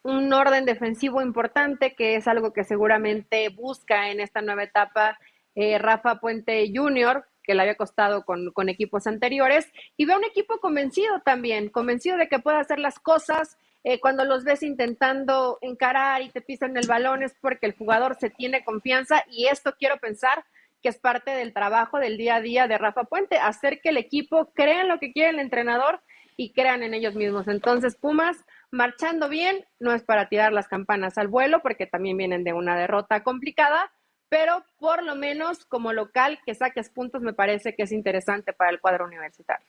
un 0.04 0.32
orden 0.32 0.66
defensivo 0.66 1.22
importante, 1.22 1.96
que 1.96 2.16
es 2.16 2.28
algo 2.28 2.54
que 2.54 2.64
seguramente 2.64 3.50
busca 3.50 4.12
en 4.12 4.20
esta 4.20 4.42
nueva 4.42 4.64
etapa 4.64 5.18
eh, 5.56 5.78
Rafa 5.80 6.20
Puente 6.20 6.72
Jr., 6.74 7.26
que 7.44 7.56
le 7.56 7.62
había 7.62 7.76
costado 7.76 8.24
con, 8.24 8.52
con 8.52 8.70
equipos 8.70 9.08
anteriores, 9.08 9.72
y 9.96 10.06
ve 10.06 10.16
un 10.16 10.26
equipo 10.26 10.60
convencido 10.60 11.22
también, 11.22 11.70
convencido 11.70 12.18
de 12.18 12.28
que 12.28 12.40
puede 12.40 12.58
hacer 12.58 12.78
las 12.78 13.00
cosas 13.00 13.58
eh, 13.84 14.00
cuando 14.00 14.26
los 14.26 14.44
ves 14.44 14.64
intentando 14.64 15.60
encarar 15.62 16.22
y 16.22 16.30
te 16.30 16.42
pisan 16.42 16.78
el 16.78 16.88
balón 16.88 17.24
es 17.24 17.36
porque 17.40 17.68
el 17.68 17.76
jugador 17.76 18.18
se 18.20 18.30
tiene 18.30 18.64
confianza 18.64 19.24
y 19.30 19.48
esto 19.48 19.76
quiero 19.78 19.98
pensar 19.98 20.44
que 20.82 20.90
es 20.90 20.98
parte 21.00 21.32
del 21.32 21.54
trabajo 21.54 22.00
del 22.00 22.18
día 22.18 22.36
a 22.36 22.42
día 22.42 22.68
de 22.68 22.78
Rafa 22.78 23.06
Puente, 23.06 23.38
hacer 23.38 23.82
que 23.82 23.90
el 23.90 23.98
equipo 23.98 24.52
crea 24.54 24.82
en 24.82 24.90
lo 24.90 25.00
que 25.00 25.12
quiere 25.12 25.30
el 25.30 25.40
entrenador 25.40 26.02
y 26.36 26.54
crean 26.54 26.84
en 26.84 26.94
ellos 26.94 27.16
mismos. 27.16 27.48
Entonces, 27.48 27.96
Pumas, 27.96 28.38
marchando 28.70 29.28
bien, 29.28 29.66
no 29.80 29.94
es 29.94 30.04
para 30.04 30.30
tirar 30.30 30.54
las 30.54 30.68
campanas 30.68 31.18
al 31.18 31.28
vuelo, 31.28 31.62
porque 31.62 31.88
también 31.88 32.16
vienen 32.18 32.44
de 32.44 32.54
una 32.54 32.78
derrota 32.78 33.24
complicada, 33.24 33.92
pero 34.30 34.64
por 34.78 35.04
lo 35.04 35.16
menos 35.16 35.66
como 35.66 35.94
local 35.94 36.40
que 36.46 36.54
saques 36.54 36.90
puntos 36.90 37.22
me 37.22 37.34
parece 37.34 37.74
que 37.76 37.84
es 37.84 37.92
interesante 37.92 38.54
para 38.54 38.70
el 38.70 38.80
cuadro 38.80 39.06
universitario 39.06 39.66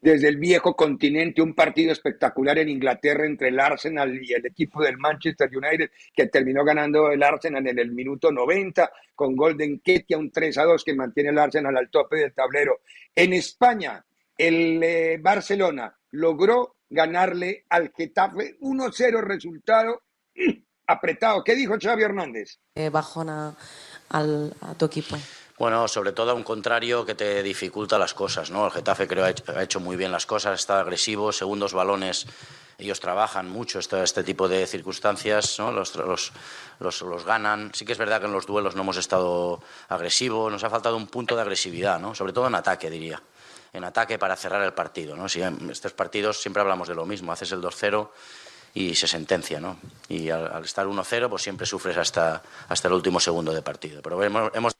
desde 0.00 0.28
el 0.28 0.36
viejo 0.36 0.74
continente, 0.76 1.42
un 1.42 1.54
partido 1.54 1.92
espectacular 1.92 2.58
en 2.58 2.68
Inglaterra 2.68 3.26
entre 3.26 3.48
el 3.48 3.58
Arsenal 3.58 4.18
y 4.22 4.32
el 4.32 4.46
equipo 4.46 4.82
del 4.82 4.96
Manchester 4.96 5.50
United, 5.52 5.90
que 6.14 6.26
terminó 6.26 6.64
ganando 6.64 7.10
el 7.10 7.22
Arsenal 7.22 7.66
en 7.66 7.78
el 7.78 7.90
minuto 7.90 8.30
90 8.30 8.90
con 9.14 9.34
Golden 9.34 9.80
Ketia, 9.80 10.18
un 10.18 10.30
3 10.30 10.58
a 10.58 10.64
2 10.64 10.84
que 10.84 10.94
mantiene 10.94 11.30
el 11.30 11.38
Arsenal 11.38 11.76
al 11.76 11.90
tope 11.90 12.16
del 12.16 12.32
tablero. 12.32 12.80
En 13.14 13.32
España, 13.32 14.04
el 14.36 14.80
eh, 14.82 15.18
Barcelona 15.20 15.92
logró 16.12 16.76
ganarle 16.88 17.64
al 17.68 17.92
Getafe 17.94 18.58
1-0 18.60 19.20
resultado 19.22 20.02
apretado. 20.86 21.44
¿Qué 21.44 21.54
dijo 21.54 21.74
Xavi 21.80 22.02
Hernández? 22.02 22.60
Eh, 22.74 22.88
bajona 22.88 23.56
al, 24.08 24.54
a 24.60 24.74
tu 24.74 24.86
equipo. 24.86 25.16
Bueno, 25.58 25.88
sobre 25.88 26.12
todo 26.12 26.30
a 26.30 26.34
un 26.34 26.44
contrario 26.44 27.04
que 27.04 27.16
te 27.16 27.42
dificulta 27.42 27.98
las 27.98 28.14
cosas, 28.14 28.50
¿no? 28.50 28.66
El 28.66 28.70
Getafe 28.70 29.08
creo 29.08 29.24
ha 29.24 29.62
hecho 29.62 29.80
muy 29.80 29.96
bien 29.96 30.12
las 30.12 30.24
cosas, 30.24 30.60
está 30.60 30.78
agresivo, 30.78 31.32
segundos 31.32 31.72
balones, 31.72 32.26
ellos 32.78 33.00
trabajan 33.00 33.48
mucho 33.48 33.80
este, 33.80 34.00
este 34.04 34.22
tipo 34.22 34.46
de 34.46 34.64
circunstancias, 34.68 35.58
¿no? 35.58 35.72
Los, 35.72 35.96
los, 35.96 36.32
los, 36.78 37.24
ganan. 37.24 37.72
Sí 37.74 37.84
que 37.84 37.90
es 37.90 37.98
verdad 37.98 38.20
que 38.20 38.26
en 38.26 38.32
los 38.32 38.46
duelos 38.46 38.76
no 38.76 38.82
hemos 38.82 38.98
estado 38.98 39.60
agresivos, 39.88 40.52
nos 40.52 40.62
ha 40.62 40.70
faltado 40.70 40.96
un 40.96 41.08
punto 41.08 41.34
de 41.34 41.42
agresividad, 41.42 41.98
¿no? 41.98 42.14
Sobre 42.14 42.32
todo 42.32 42.46
en 42.46 42.54
ataque, 42.54 42.88
diría. 42.88 43.20
En 43.72 43.82
ataque 43.82 44.16
para 44.16 44.36
cerrar 44.36 44.62
el 44.62 44.74
partido, 44.74 45.16
¿no? 45.16 45.26
En 45.34 45.70
estos 45.70 45.92
partidos 45.92 46.40
siempre 46.40 46.62
hablamos 46.62 46.86
de 46.86 46.94
lo 46.94 47.04
mismo, 47.04 47.32
haces 47.32 47.50
el 47.50 47.60
2-0 47.60 48.10
y 48.74 48.94
se 48.94 49.08
sentencia. 49.08 49.60
Y 50.08 50.30
al, 50.30 50.64
estar 50.64 50.86
1-0, 50.86 51.28
pues 51.28 51.42
siempre 51.42 51.66
sufres 51.66 51.96
hasta, 51.96 52.42
hasta 52.68 52.86
el 52.86 52.94
último 52.94 53.18
segundo 53.18 53.52
de 53.52 53.62
partido. 53.62 54.00
Pero 54.02 54.22
hemos, 54.22 54.52
hemos 54.54 54.77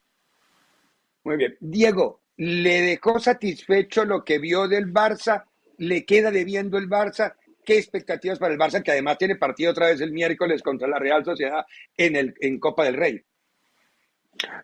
muy 1.23 1.37
bien. 1.37 1.57
Diego, 1.59 2.21
¿le 2.37 2.81
dejó 2.81 3.19
satisfecho 3.19 4.05
lo 4.05 4.23
que 4.23 4.39
vio 4.39 4.67
del 4.67 4.91
Barça? 4.91 5.43
¿Le 5.77 6.05
queda 6.05 6.31
debiendo 6.31 6.77
el 6.77 6.89
Barça? 6.89 7.35
¿Qué 7.63 7.77
expectativas 7.77 8.39
para 8.39 8.53
el 8.53 8.59
Barça, 8.59 8.81
que 8.81 8.91
además 8.91 9.17
tiene 9.17 9.35
partido 9.35 9.71
otra 9.71 9.87
vez 9.87 10.01
el 10.01 10.11
miércoles 10.11 10.61
contra 10.61 10.87
la 10.87 10.99
Real 10.99 11.23
Sociedad 11.23 11.65
en, 11.95 12.15
el, 12.15 12.33
en 12.39 12.59
Copa 12.59 12.85
del 12.85 12.95
Rey? 12.95 13.21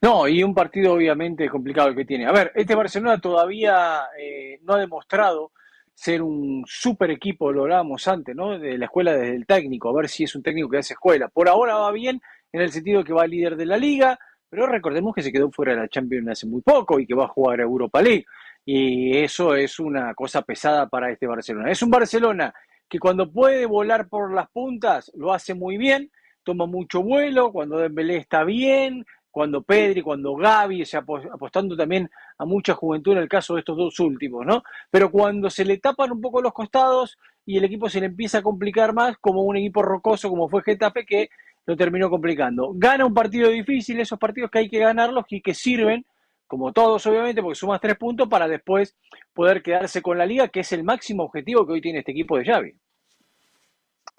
No, 0.01 0.27
y 0.27 0.41
un 0.41 0.53
partido 0.53 0.93
obviamente 0.93 1.49
complicado 1.49 1.89
el 1.89 1.95
que 1.95 2.05
tiene. 2.05 2.25
A 2.25 2.31
ver, 2.31 2.51
este 2.55 2.75
Barcelona 2.75 3.19
todavía 3.19 4.03
eh, 4.17 4.59
no 4.61 4.73
ha 4.73 4.79
demostrado 4.79 5.51
ser 5.93 6.21
un 6.21 6.63
super 6.67 7.09
equipo, 7.09 7.51
lo 7.51 7.63
hablábamos 7.63 8.07
antes, 8.07 8.35
¿no? 8.35 8.59
De 8.59 8.77
la 8.77 8.85
escuela 8.85 9.13
desde 9.13 9.35
el 9.35 9.45
técnico, 9.45 9.89
a 9.89 9.93
ver 9.93 10.09
si 10.09 10.25
es 10.25 10.35
un 10.35 10.43
técnico 10.43 10.69
que 10.69 10.77
hace 10.77 10.93
escuela. 10.93 11.29
Por 11.29 11.47
ahora 11.47 11.75
va 11.75 11.91
bien 11.91 12.21
en 12.51 12.61
el 12.61 12.71
sentido 12.71 13.03
que 13.03 13.13
va 13.13 13.25
líder 13.27 13.55
de 13.55 13.65
la 13.65 13.77
liga, 13.77 14.19
pero 14.49 14.67
recordemos 14.67 15.13
que 15.13 15.21
se 15.21 15.31
quedó 15.31 15.51
fuera 15.51 15.73
de 15.73 15.81
la 15.81 15.88
Champions 15.88 16.29
hace 16.29 16.47
muy 16.47 16.62
poco 16.62 16.99
y 16.99 17.05
que 17.05 17.15
va 17.15 17.25
a 17.25 17.29
jugar 17.29 17.60
Europa 17.60 18.01
League. 18.01 18.25
Y 18.65 19.17
eso 19.17 19.55
es 19.55 19.79
una 19.79 20.13
cosa 20.13 20.41
pesada 20.41 20.88
para 20.88 21.12
este 21.12 21.27
Barcelona. 21.27 21.71
Es 21.71 21.81
un 21.84 21.91
Barcelona 21.91 22.53
que 22.89 22.99
cuando 22.99 23.31
puede 23.31 23.65
volar 23.65 24.08
por 24.08 24.34
las 24.34 24.49
puntas 24.49 25.12
lo 25.15 25.34
hace 25.34 25.53
muy 25.53 25.77
bien, 25.77 26.12
toma 26.43 26.65
mucho 26.65 27.01
vuelo, 27.01 27.51
cuando 27.51 27.77
Dembélé 27.77 28.17
está 28.17 28.43
bien, 28.43 29.05
cuando 29.36 29.63
Pedri, 29.63 30.01
cuando 30.01 30.36
Gaby, 30.36 30.84
o 30.84 30.86
sea, 30.86 31.03
apostando 31.34 31.75
también 31.75 32.10
a 32.38 32.45
mucha 32.45 32.73
juventud 32.73 33.12
en 33.12 33.17
el 33.17 33.27
caso 33.27 33.55
de 33.55 33.60
estos 33.60 33.75
dos 33.75 33.99
últimos, 33.99 34.45
¿no? 34.45 34.63
Pero 34.89 35.12
cuando 35.12 35.49
se 35.49 35.65
le 35.65 35.77
tapan 35.77 36.12
un 36.13 36.21
poco 36.21 36.41
los 36.41 36.53
costados 36.53 37.17
y 37.45 37.58
el 37.58 37.65
equipo 37.65 37.89
se 37.89 37.99
le 37.99 38.05
empieza 38.05 38.38
a 38.38 38.41
complicar 38.41 38.93
más, 38.93 39.17
como 39.17 39.41
un 39.41 39.58
equipo 39.58 39.81
rocoso 39.81 40.29
como 40.29 40.47
fue 40.47 40.63
Getafe, 40.63 41.05
que 41.05 41.29
lo 41.65 41.75
terminó 41.75 42.10
complicando. 42.10 42.71
Gana 42.75 43.06
un 43.06 43.13
partido 43.13 43.49
difícil, 43.49 43.99
esos 43.99 44.19
partidos 44.19 44.51
que 44.51 44.60
hay 44.60 44.69
que 44.69 44.80
ganarlos 44.80 45.25
y 45.30 45.41
que 45.41 45.54
sirven, 45.54 46.06
como 46.47 46.71
todos 46.71 47.06
obviamente, 47.08 47.41
porque 47.41 47.56
sumas 47.56 47.82
tres 47.82 47.97
puntos 47.97 48.28
para 48.28 48.47
después 48.47 48.95
poder 49.34 49.63
quedarse 49.63 50.01
con 50.01 50.17
la 50.17 50.25
liga, 50.25 50.47
que 50.49 50.62
es 50.62 50.71
el 50.71 50.84
máximo 50.84 51.23
objetivo 51.23 51.65
que 51.65 51.73
hoy 51.73 51.82
tiene 51.82 51.99
este 51.99 52.12
equipo 52.12 52.38
de 52.38 52.45
Xavi. 52.45 52.75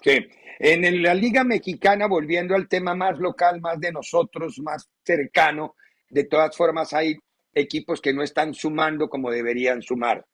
Sí, 0.01 0.27
en 0.59 1.03
la 1.03 1.13
liga 1.13 1.43
mexicana, 1.43 2.07
volviendo 2.07 2.55
al 2.55 2.67
tema 2.67 2.93
más 2.95 3.17
local, 3.19 3.61
más 3.61 3.79
de 3.79 3.91
nosotros, 3.91 4.59
más 4.59 4.89
cercano, 5.03 5.75
de 6.09 6.25
todas 6.25 6.55
formas 6.55 6.93
hay 6.93 7.17
equipos 7.53 8.01
que 8.01 8.13
no 8.13 8.21
están 8.21 8.53
sumando 8.53 9.09
como 9.09 9.31
deberían 9.31 9.81
sumar. 9.81 10.25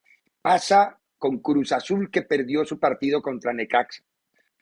Pasa 0.42 1.00
con 1.18 1.40
Cruz 1.40 1.72
Azul 1.72 2.10
que 2.12 2.24
perdió 2.24 2.66
su 2.66 2.80
partido 2.80 3.22
contra 3.22 3.54
Necaxa. 3.54 4.04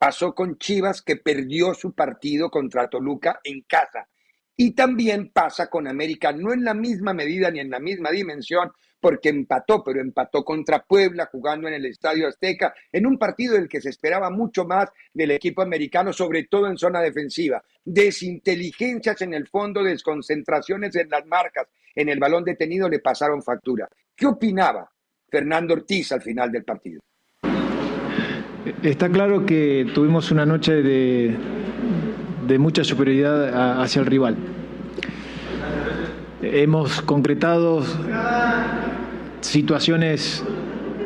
Pasó 0.02 0.34
con 0.34 0.58
Chivas 0.58 1.04
que 1.04 1.18
perdió 1.18 1.76
su 1.76 1.94
partido 1.94 2.50
contra 2.50 2.90
Toluca 2.90 3.40
en 3.44 3.62
casa. 3.62 4.10
Y 4.58 4.72
también 4.72 5.30
pasa 5.32 5.70
con 5.70 5.88
América, 5.88 6.32
no 6.32 6.54
en 6.54 6.64
la 6.64 6.74
misma 6.74 7.14
medida 7.14 7.52
ni 7.52 7.60
en 7.60 7.70
la 7.70 7.80
misma 7.80 8.10
dimensión, 8.10 8.72
porque 9.00 9.30
empató, 9.30 9.84
pero 9.84 10.02
empató 10.02 10.44
contra 10.44 10.84
Puebla 10.84 11.30
jugando 11.32 11.68
en 11.68 11.76
el 11.76 11.86
Estadio 11.86 12.28
Azteca, 12.28 12.74
en 12.92 13.06
un 13.06 13.20
partido 13.20 13.54
del 13.54 13.70
que 13.70 13.80
se 13.80 13.90
esperaba 13.90 14.32
mucho 14.32 14.66
más 14.66 14.90
del 15.14 15.30
equipo 15.30 15.62
americano, 15.62 16.12
sobre 16.12 16.46
todo 16.46 16.66
en 16.66 16.80
zona 16.80 17.00
defensiva. 17.00 17.64
Desinteligencias 17.86 19.22
en 19.22 19.36
el 19.36 19.48
fondo, 19.50 19.84
desconcentraciones 19.84 20.96
en 20.96 21.10
las 21.10 21.28
marcas, 21.28 21.68
en 21.94 22.10
el 22.10 22.18
balón 22.18 22.44
detenido 22.44 22.90
le 22.90 23.02
pasaron 23.02 23.44
factura. 23.44 23.88
¿Qué 24.16 24.26
opinaba 24.26 24.92
Fernando 25.30 25.76
Ortiz 25.76 26.12
al 26.12 26.24
final 26.24 26.52
del 26.52 26.64
partido? 26.64 27.02
Está 28.84 29.10
claro 29.10 29.46
que 29.46 29.88
tuvimos 29.94 30.30
una 30.32 30.46
noche 30.46 30.84
de, 30.84 31.36
de 32.48 32.60
mucha 32.60 32.84
superioridad 32.84 33.82
hacia 33.82 34.02
el 34.02 34.06
rival. 34.06 34.36
Hemos 36.44 37.02
concretado 37.02 37.84
situaciones 39.42 40.44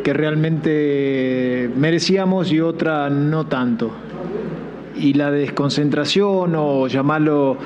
que 0.04 0.14
realmente 0.14 1.70
merecíamos 1.78 2.52
y 2.52 2.60
otra 2.60 3.10
no 3.10 3.48
tanto. 3.48 3.92
Y 4.98 5.14
la 5.14 5.32
desconcentración 5.32 6.56
o 6.58 6.88
llamarlo 6.88 7.58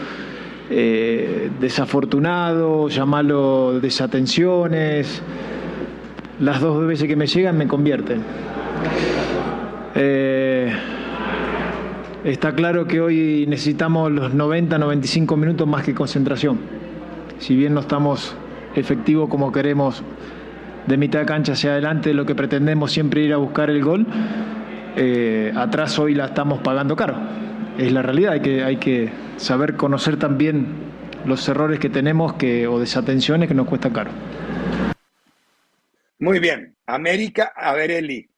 eh, 0.69 1.49
desafortunado, 1.59 2.89
llamarlo 2.89 3.79
desatenciones, 3.81 5.21
las 6.39 6.61
dos 6.61 6.85
veces 6.85 7.07
que 7.07 7.15
me 7.15 7.25
llegan 7.25 7.57
me 7.57 7.67
convierten. 7.67 8.21
Eh, 10.01 10.71
está 12.23 12.55
claro 12.55 12.87
que 12.87 13.01
hoy 13.01 13.45
necesitamos 13.49 14.09
los 14.09 14.33
90, 14.33 14.77
95 14.77 15.35
minutos 15.35 15.67
más 15.67 15.83
que 15.83 15.93
concentración. 15.93 16.57
Si 17.39 17.53
bien 17.53 17.73
no 17.73 17.81
estamos 17.81 18.33
efectivos 18.75 19.27
como 19.27 19.51
queremos 19.51 20.01
de 20.87 20.95
mitad 20.95 21.19
de 21.19 21.25
cancha 21.25 21.51
hacia 21.51 21.71
adelante, 21.71 22.13
lo 22.13 22.25
que 22.25 22.33
pretendemos 22.33 22.93
siempre 22.93 23.23
ir 23.23 23.33
a 23.33 23.37
buscar 23.37 23.69
el 23.69 23.83
gol, 23.83 24.07
eh, 24.95 25.51
atrás 25.53 25.99
hoy 25.99 26.15
la 26.15 26.27
estamos 26.27 26.61
pagando 26.61 26.95
caro. 26.95 27.17
Es 27.77 27.91
la 27.91 28.01
realidad, 28.01 28.33
hay 28.33 28.39
que, 28.39 28.63
hay 28.63 28.77
que 28.77 29.09
saber 29.35 29.75
conocer 29.75 30.15
también 30.15 30.67
los 31.25 31.45
errores 31.49 31.77
que 31.77 31.89
tenemos 31.89 32.33
que, 32.35 32.67
o 32.67 32.79
desatenciones 32.79 33.49
que 33.49 33.53
nos 33.53 33.67
cuesta 33.67 33.91
caro. 33.91 34.11
Muy 36.19 36.39
bien, 36.39 36.77
América, 36.85 37.51
a 37.53 37.73
ver 37.73 37.91
Eli, 37.91 38.29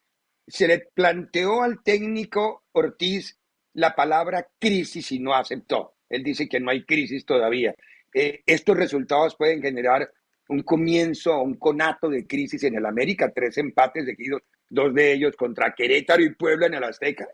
se 0.52 0.68
le 0.68 0.80
planteó 0.80 1.62
al 1.62 1.82
técnico 1.82 2.64
Ortiz 2.72 3.38
la 3.72 3.94
palabra 3.94 4.46
crisis 4.58 5.10
y 5.12 5.18
no 5.18 5.34
aceptó. 5.34 5.94
Él 6.10 6.22
dice 6.22 6.46
que 6.46 6.60
no 6.60 6.70
hay 6.70 6.84
crisis 6.84 7.24
todavía. 7.24 7.74
Eh, 8.12 8.42
estos 8.44 8.76
resultados 8.76 9.34
pueden 9.34 9.62
generar 9.62 10.12
un 10.48 10.62
comienzo, 10.62 11.40
un 11.40 11.54
conato 11.54 12.10
de 12.10 12.26
crisis 12.26 12.64
en 12.64 12.74
el 12.74 12.84
América, 12.84 13.32
tres 13.34 13.56
empates 13.56 14.04
seguidos, 14.04 14.42
dos 14.68 14.92
de 14.92 15.14
ellos 15.14 15.34
contra 15.36 15.74
Querétaro 15.74 16.22
y 16.22 16.34
Puebla 16.34 16.66
en 16.66 16.74
el 16.74 16.84
Azteca. 16.84 17.26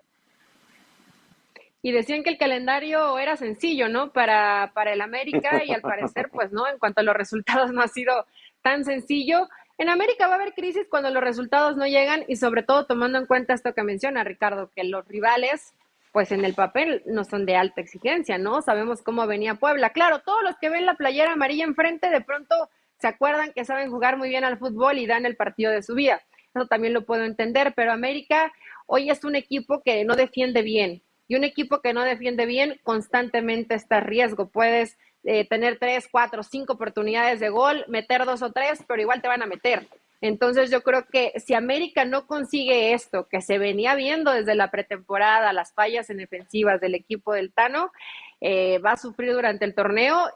Y 1.82 1.90
decían 1.90 2.22
que 2.22 2.30
el 2.30 2.38
calendario 2.38 3.18
era 3.18 3.36
sencillo, 3.36 3.88
¿no? 3.88 4.12
Para, 4.12 4.70
para 4.74 4.92
el 4.92 5.00
América 5.00 5.64
y 5.64 5.72
al 5.72 5.80
parecer, 5.80 6.28
pues 6.32 6.52
no, 6.52 6.68
en 6.68 6.78
cuanto 6.78 7.00
a 7.00 7.04
los 7.04 7.16
resultados 7.16 7.72
no 7.72 7.82
ha 7.82 7.88
sido 7.88 8.26
tan 8.62 8.84
sencillo. 8.84 9.48
En 9.78 9.88
América 9.88 10.26
va 10.26 10.32
a 10.32 10.36
haber 10.36 10.54
crisis 10.54 10.88
cuando 10.90 11.08
los 11.10 11.22
resultados 11.22 11.76
no 11.76 11.86
llegan 11.86 12.24
y 12.26 12.34
sobre 12.34 12.64
todo 12.64 12.86
tomando 12.86 13.16
en 13.16 13.26
cuenta 13.26 13.54
esto 13.54 13.74
que 13.74 13.84
menciona 13.84 14.24
Ricardo, 14.24 14.72
que 14.74 14.82
los 14.82 15.06
rivales, 15.06 15.72
pues 16.10 16.32
en 16.32 16.44
el 16.44 16.54
papel 16.54 17.04
no 17.06 17.22
son 17.22 17.46
de 17.46 17.54
alta 17.54 17.80
exigencia, 17.80 18.38
¿no? 18.38 18.60
Sabemos 18.60 19.02
cómo 19.02 19.24
venía 19.28 19.54
Puebla. 19.54 19.90
Claro, 19.90 20.18
todos 20.18 20.42
los 20.42 20.56
que 20.56 20.68
ven 20.68 20.84
la 20.84 20.94
playera 20.94 21.34
amarilla 21.34 21.64
enfrente 21.64 22.10
de 22.10 22.20
pronto 22.20 22.68
se 22.98 23.06
acuerdan 23.06 23.52
que 23.52 23.64
saben 23.64 23.92
jugar 23.92 24.16
muy 24.16 24.28
bien 24.28 24.42
al 24.42 24.58
fútbol 24.58 24.98
y 24.98 25.06
dan 25.06 25.26
el 25.26 25.36
partido 25.36 25.70
de 25.70 25.82
su 25.82 25.94
vida. 25.94 26.22
Eso 26.52 26.66
también 26.66 26.92
lo 26.92 27.04
puedo 27.04 27.22
entender, 27.22 27.72
pero 27.76 27.92
América 27.92 28.52
hoy 28.86 29.10
es 29.10 29.22
un 29.22 29.36
equipo 29.36 29.82
que 29.84 30.04
no 30.04 30.16
defiende 30.16 30.62
bien. 30.62 31.02
Y 31.28 31.36
un 31.36 31.44
equipo 31.44 31.82
que 31.82 31.92
no 31.92 32.02
defiende 32.02 32.46
bien 32.46 32.80
constantemente 32.82 33.76
está 33.76 33.98
a 33.98 34.00
riesgo. 34.00 34.48
Puedes 34.48 34.98
eh, 35.24 35.46
tener 35.46 35.78
tres, 35.78 36.08
cuatro, 36.10 36.42
cinco 36.42 36.74
oportunidades 36.74 37.40
de 37.40 37.48
gol, 37.48 37.84
meter 37.88 38.24
dos 38.24 38.42
o 38.42 38.52
tres, 38.52 38.84
pero 38.86 39.02
igual 39.02 39.20
te 39.20 39.28
van 39.28 39.42
a 39.42 39.46
meter. 39.46 39.86
Entonces 40.20 40.70
yo 40.70 40.82
creo 40.82 41.06
que 41.06 41.32
si 41.38 41.54
América 41.54 42.04
no 42.04 42.26
consigue 42.26 42.92
esto, 42.92 43.28
que 43.28 43.40
se 43.40 43.58
venía 43.58 43.94
viendo 43.94 44.32
desde 44.32 44.54
la 44.54 44.70
pretemporada, 44.70 45.52
las 45.52 45.72
fallas 45.72 46.10
en 46.10 46.16
defensivas 46.16 46.80
del 46.80 46.94
equipo 46.94 47.32
del 47.32 47.52
Tano, 47.52 47.92
eh, 48.40 48.78
va 48.78 48.92
a 48.92 48.96
sufrir 48.96 49.32
durante 49.32 49.64
el 49.64 49.74
torneo 49.74 50.28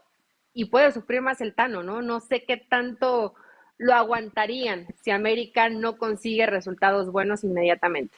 y 0.53 0.65
puede 0.65 0.91
sufrir 0.91 1.21
más 1.21 1.41
el 1.41 1.53
Tano, 1.53 1.83
¿no? 1.83 2.01
No 2.01 2.19
sé 2.21 2.43
qué 2.43 2.57
tanto 2.57 3.33
lo 3.77 3.93
aguantarían 3.93 4.87
si 5.01 5.11
América 5.11 5.67
no 5.69 5.97
consigue 5.97 6.45
resultados 6.45 7.11
buenos 7.11 7.43
inmediatamente. 7.43 8.15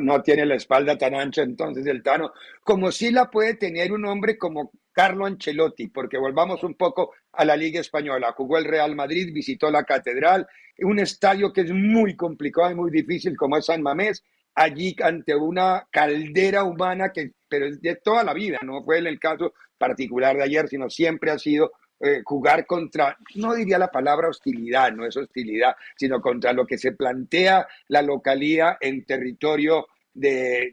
No 0.00 0.22
tiene 0.22 0.46
la 0.46 0.56
espalda 0.56 0.96
tan 0.98 1.14
ancha 1.14 1.42
entonces 1.42 1.86
el 1.86 2.02
Tano, 2.02 2.32
como 2.62 2.90
si 2.90 3.10
la 3.10 3.30
puede 3.30 3.54
tener 3.54 3.92
un 3.92 4.04
hombre 4.06 4.36
como 4.36 4.72
Carlo 4.92 5.26
Ancelotti, 5.26 5.88
porque 5.88 6.18
volvamos 6.18 6.62
un 6.64 6.74
poco 6.74 7.12
a 7.32 7.44
la 7.44 7.56
Liga 7.56 7.80
Española. 7.80 8.32
Jugó 8.36 8.58
el 8.58 8.64
Real 8.64 8.94
Madrid, 8.96 9.32
visitó 9.32 9.70
la 9.70 9.84
Catedral, 9.84 10.46
un 10.80 10.98
estadio 10.98 11.52
que 11.52 11.62
es 11.62 11.72
muy 11.72 12.16
complicado 12.16 12.70
y 12.70 12.74
muy 12.74 12.90
difícil 12.90 13.36
como 13.36 13.56
es 13.56 13.66
San 13.66 13.82
Mamés, 13.82 14.24
allí 14.54 14.96
ante 15.02 15.34
una 15.34 15.86
caldera 15.90 16.64
humana 16.64 17.12
que, 17.12 17.32
pero 17.48 17.66
es 17.66 17.80
de 17.80 17.96
toda 17.96 18.24
la 18.24 18.32
vida, 18.32 18.58
no 18.62 18.82
fue 18.82 18.98
en 18.98 19.06
el 19.06 19.20
caso 19.20 19.52
particular 19.78 20.36
de 20.36 20.44
ayer, 20.44 20.68
sino 20.68 20.88
siempre 20.88 21.30
ha 21.30 21.38
sido 21.38 21.72
eh, 22.00 22.22
jugar 22.24 22.66
contra, 22.66 23.16
no 23.36 23.54
diría 23.54 23.78
la 23.78 23.90
palabra 23.90 24.28
hostilidad, 24.28 24.92
no 24.92 25.06
es 25.06 25.16
hostilidad, 25.16 25.76
sino 25.96 26.20
contra 26.20 26.52
lo 26.52 26.66
que 26.66 26.76
se 26.76 26.92
plantea 26.92 27.66
la 27.88 28.02
localía 28.02 28.76
en 28.80 29.04
territorio 29.04 29.86
de, 30.12 30.72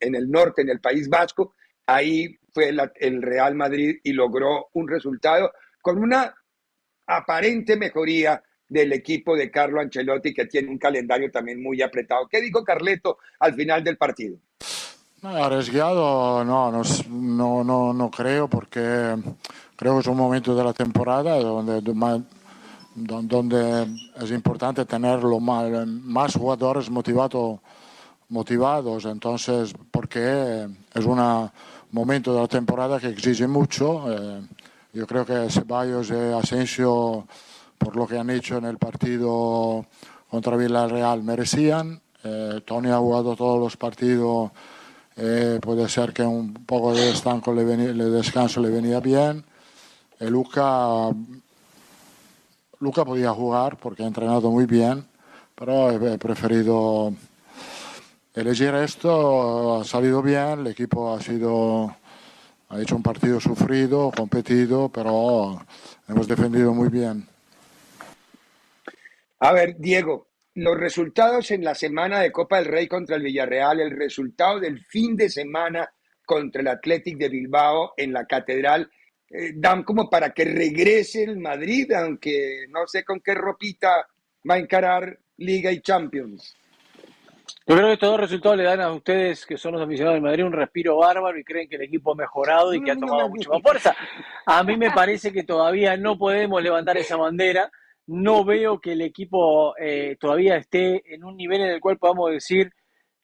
en 0.00 0.14
el 0.14 0.30
norte, 0.30 0.62
en 0.62 0.70
el 0.70 0.80
País 0.80 1.08
Vasco. 1.08 1.54
Ahí 1.86 2.38
fue 2.52 2.74
el 2.96 3.22
Real 3.22 3.54
Madrid 3.54 3.98
y 4.02 4.12
logró 4.12 4.68
un 4.74 4.88
resultado 4.88 5.52
con 5.80 5.98
una 5.98 6.34
aparente 7.06 7.76
mejoría 7.76 8.42
del 8.68 8.92
equipo 8.92 9.36
de 9.36 9.50
Carlo 9.50 9.80
Ancelotti, 9.80 10.32
que 10.32 10.46
tiene 10.46 10.68
un 10.68 10.78
calendario 10.78 11.30
también 11.30 11.62
muy 11.62 11.82
apretado. 11.82 12.26
¿Qué 12.28 12.40
dijo 12.40 12.64
Carleto 12.64 13.18
al 13.38 13.54
final 13.54 13.84
del 13.84 13.98
partido? 13.98 14.38
Arriesgado 15.22 16.44
no, 16.44 16.72
no, 16.72 17.64
no, 17.64 17.92
no, 17.94 18.10
creo 18.10 18.48
porque 18.48 19.16
creo 19.76 19.94
que 19.94 20.00
es 20.00 20.06
un 20.08 20.16
momento 20.16 20.54
de 20.54 20.64
la 20.64 20.72
temporada 20.72 21.38
donde, 21.38 21.80
donde 22.94 23.86
es 24.16 24.30
importante 24.32 24.84
tener 24.84 25.20
más, 25.40 25.86
más 25.86 26.34
jugadores 26.34 26.90
motivado, 26.90 27.60
motivados, 28.30 29.04
entonces 29.04 29.72
porque 29.92 30.68
es 30.92 31.04
un 31.04 31.50
momento 31.92 32.34
de 32.34 32.40
la 32.40 32.48
temporada 32.48 32.98
que 32.98 33.08
exige 33.08 33.46
mucho. 33.46 34.10
Eh, 34.10 34.42
yo 34.92 35.06
creo 35.06 35.24
que 35.24 35.48
Ceballos 35.48 36.10
y 36.10 36.14
Asensio, 36.14 37.26
por 37.78 37.96
lo 37.96 38.06
que 38.08 38.18
han 38.18 38.28
hecho 38.30 38.58
en 38.58 38.64
el 38.64 38.76
partido 38.76 39.86
contra 40.28 40.56
Villarreal, 40.56 41.22
merecían. 41.22 42.00
Eh, 42.24 42.60
Tony 42.64 42.90
ha 42.90 42.98
jugado 42.98 43.36
todos 43.36 43.58
los 43.58 43.76
partidos 43.76 44.50
eh, 45.24 45.60
puede 45.62 45.88
ser 45.88 46.12
que 46.12 46.24
un 46.24 46.52
poco 46.66 46.92
de 46.92 47.06
descanso 47.06 47.54
le, 47.54 47.62
venía, 47.62 47.92
descanso 47.92 48.60
le 48.60 48.70
venía 48.70 48.98
bien. 48.98 49.44
Eh, 50.18 50.28
Luca, 50.28 51.10
Luca 52.80 53.04
podía 53.04 53.30
jugar 53.30 53.76
porque 53.76 54.02
ha 54.02 54.08
entrenado 54.08 54.50
muy 54.50 54.66
bien, 54.66 55.06
pero 55.54 55.92
he, 55.92 56.18
preferido 56.18 57.14
elegir 58.34 58.74
esto. 58.74 59.80
Ha 59.80 59.84
salido 59.84 60.22
bien, 60.22 60.58
el 60.58 60.66
equipo 60.66 61.14
ha 61.14 61.20
sido 61.20 61.94
ha 62.68 62.80
hecho 62.80 62.96
un 62.96 63.02
partido 63.04 63.38
sufrido, 63.38 64.10
competido, 64.10 64.88
pero 64.88 65.64
hemos 66.08 66.26
defendido 66.26 66.74
muy 66.74 66.88
bien. 66.88 67.28
A 69.38 69.52
ver, 69.52 69.76
Diego, 69.78 70.26
los 70.54 70.76
resultados 70.76 71.50
en 71.50 71.64
la 71.64 71.74
semana 71.74 72.20
de 72.20 72.30
Copa 72.32 72.58
del 72.58 72.66
Rey 72.66 72.86
contra 72.86 73.16
el 73.16 73.22
Villarreal, 73.22 73.80
el 73.80 73.90
resultado 73.90 74.60
del 74.60 74.84
fin 74.84 75.16
de 75.16 75.28
semana 75.28 75.90
contra 76.24 76.60
el 76.60 76.68
Athletic 76.68 77.16
de 77.16 77.28
Bilbao 77.28 77.94
en 77.96 78.12
la 78.12 78.26
Catedral, 78.26 78.90
eh, 79.30 79.52
dan 79.54 79.82
como 79.82 80.10
para 80.10 80.30
que 80.30 80.44
regrese 80.44 81.24
el 81.24 81.38
Madrid, 81.38 81.90
aunque 81.92 82.66
no 82.68 82.86
sé 82.86 83.04
con 83.04 83.20
qué 83.20 83.34
ropita 83.34 84.06
va 84.48 84.54
a 84.54 84.58
encarar 84.58 85.18
Liga 85.38 85.72
y 85.72 85.80
Champions. 85.80 86.54
Yo 87.66 87.76
creo 87.76 87.86
que 87.86 87.94
estos 87.94 88.10
dos 88.10 88.20
resultados 88.20 88.58
le 88.58 88.64
dan 88.64 88.80
a 88.80 88.92
ustedes, 88.92 89.46
que 89.46 89.56
son 89.56 89.72
los 89.72 89.82
aficionados 89.82 90.16
del 90.16 90.22
Madrid, 90.22 90.44
un 90.44 90.52
respiro 90.52 90.96
bárbaro 90.96 91.38
y 91.38 91.44
creen 91.44 91.68
que 91.68 91.76
el 91.76 91.82
equipo 91.82 92.12
ha 92.12 92.16
mejorado 92.16 92.74
y 92.74 92.82
que 92.82 92.90
ha 92.90 92.96
tomado 92.96 93.28
mucho 93.28 93.50
más 93.50 93.62
fuerza. 93.62 93.96
A 94.46 94.62
mí 94.64 94.76
me 94.76 94.90
parece 94.90 95.32
que 95.32 95.44
todavía 95.44 95.96
no 95.96 96.18
podemos 96.18 96.60
levantar 96.62 96.96
esa 96.98 97.16
bandera 97.16 97.70
no 98.12 98.44
veo 98.44 98.80
que 98.80 98.92
el 98.92 99.00
equipo 99.00 99.74
eh, 99.78 100.16
todavía 100.20 100.56
esté 100.56 101.02
en 101.14 101.24
un 101.24 101.36
nivel 101.36 101.62
en 101.62 101.70
el 101.70 101.80
cual 101.80 101.98
podamos 101.98 102.30
decir 102.30 102.72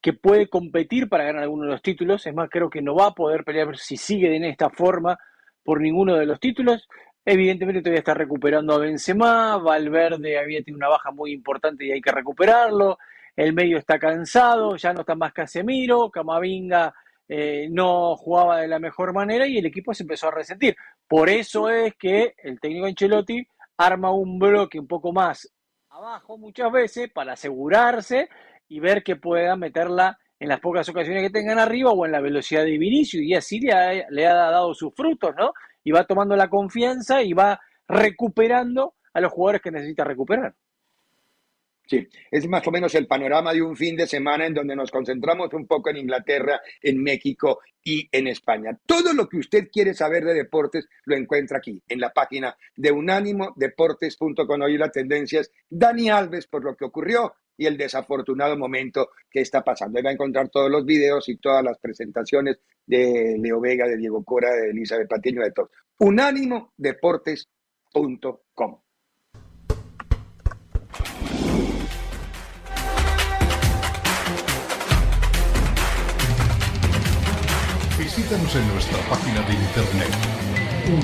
que 0.01 0.13
puede 0.13 0.47
competir 0.47 1.09
para 1.09 1.25
ganar 1.25 1.43
alguno 1.43 1.65
de 1.65 1.71
los 1.71 1.81
títulos. 1.81 2.25
Es 2.25 2.33
más, 2.33 2.49
creo 2.49 2.69
que 2.69 2.81
no 2.81 2.95
va 2.95 3.07
a 3.07 3.13
poder 3.13 3.43
pelear 3.43 3.77
si 3.77 3.97
sigue 3.97 4.35
en 4.35 4.45
esta 4.45 4.69
forma 4.69 5.17
por 5.63 5.81
ninguno 5.81 6.15
de 6.15 6.25
los 6.25 6.39
títulos. 6.39 6.87
Evidentemente 7.23 7.81
todavía 7.81 7.99
está 7.99 8.13
recuperando 8.13 8.73
a 8.73 8.79
Benzema, 8.79 9.57
Valverde 9.57 10.39
había 10.39 10.63
tenido 10.63 10.77
una 10.77 10.87
baja 10.87 11.11
muy 11.11 11.33
importante 11.33 11.85
y 11.85 11.91
hay 11.91 12.01
que 12.01 12.11
recuperarlo. 12.11 12.97
El 13.35 13.53
medio 13.53 13.77
está 13.77 13.99
cansado, 13.99 14.75
ya 14.77 14.93
no 14.93 15.01
está 15.01 15.15
más 15.15 15.33
Casemiro, 15.33 16.09
Camavinga 16.09 16.93
eh, 17.31 17.67
no 17.69 18.15
jugaba 18.15 18.61
de 18.61 18.67
la 18.67 18.79
mejor 18.79 19.13
manera 19.13 19.45
y 19.45 19.59
el 19.59 19.65
equipo 19.67 19.93
se 19.93 20.01
empezó 20.01 20.29
a 20.29 20.31
resentir. 20.31 20.75
Por 21.07 21.29
eso 21.29 21.69
es 21.69 21.93
que 21.95 22.33
el 22.41 22.59
técnico 22.59 22.87
Ancelotti 22.87 23.45
arma 23.79 24.11
un 24.11 24.37
bloque 24.37 24.77
un 24.77 24.87
poco 24.87 25.13
más 25.13 25.49
abajo 25.89 26.37
muchas 26.37 26.69
veces 26.71 27.09
para 27.13 27.33
asegurarse 27.33 28.27
y 28.67 28.79
ver 28.79 29.03
que 29.03 29.15
pueda 29.15 29.55
meterla 29.55 30.19
en 30.37 30.49
las 30.49 30.59
pocas 30.59 30.87
ocasiones 30.89 31.23
que 31.23 31.29
tengan 31.29 31.59
arriba 31.59 31.91
o 31.91 32.05
en 32.05 32.11
la 32.11 32.19
velocidad 32.19 32.63
de 32.63 32.77
Vinicio 32.77 33.21
y 33.21 33.33
así 33.33 33.59
le 33.59 33.71
ha, 33.71 34.09
le 34.09 34.27
ha 34.27 34.33
dado 34.33 34.73
sus 34.73 34.93
frutos, 34.93 35.33
¿no? 35.37 35.53
Y 35.83 35.91
va 35.91 36.03
tomando 36.03 36.35
la 36.35 36.49
confianza 36.49 37.21
y 37.21 37.33
va 37.33 37.59
recuperando 37.87 38.95
a 39.13 39.21
los 39.21 39.31
jugadores 39.31 39.61
que 39.61 39.71
necesita 39.71 40.03
recuperar. 40.03 40.53
Sí, 41.89 42.07
es 42.29 42.47
más 42.47 42.67
o 42.67 42.71
menos 42.71 42.93
el 42.93 43.07
panorama 43.07 43.51
de 43.51 43.63
un 43.63 43.75
fin 43.75 43.97
de 43.97 44.05
semana 44.05 44.45
en 44.45 44.53
donde 44.53 44.75
nos 44.75 44.91
concentramos 44.91 45.51
un 45.53 45.65
poco 45.65 45.89
en 45.89 45.97
Inglaterra, 45.97 46.61
en 46.83 47.01
México 47.01 47.61
y 47.83 48.07
en 48.11 48.27
España. 48.27 48.79
Todo 48.85 49.11
lo 49.11 49.27
que 49.27 49.37
usted 49.37 49.69
quiere 49.71 49.95
saber 49.95 50.23
de 50.23 50.35
deportes 50.35 50.87
lo 51.05 51.15
encuentra 51.15 51.57
aquí, 51.57 51.81
en 51.87 51.99
la 51.99 52.11
página 52.11 52.55
de 52.75 52.91
unánimodeportes.com. 52.91 54.61
Hoy 54.61 54.77
la 54.77 54.91
tendencia 54.91 55.41
es 55.41 55.51
Dani 55.67 56.11
Alves 56.11 56.45
por 56.45 56.63
lo 56.63 56.75
que 56.75 56.85
ocurrió 56.85 57.33
y 57.57 57.65
el 57.65 57.75
desafortunado 57.75 58.55
momento 58.55 59.09
que 59.27 59.41
está 59.41 59.63
pasando. 59.63 59.97
Ahí 59.97 60.03
va 60.03 60.11
a 60.11 60.13
encontrar 60.13 60.49
todos 60.49 60.69
los 60.69 60.85
videos 60.85 61.27
y 61.27 61.37
todas 61.37 61.63
las 61.63 61.79
presentaciones 61.79 62.59
de 62.85 63.35
Leo 63.41 63.59
Vega, 63.59 63.87
de 63.87 63.97
Diego 63.97 64.23
Cora, 64.23 64.53
de 64.53 64.69
Elizabeth 64.69 65.09
Patiño, 65.09 65.41
de 65.41 65.53
todos. 65.53 65.71
Unánimodeportes.com. 65.97 68.79
Visítanos 78.19 78.53
en 78.53 78.67
nuestra 78.67 78.99
página 79.07 79.39
de 79.43 79.53
internet 79.53 80.13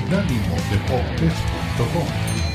unánimodeportes.com. 0.04 2.45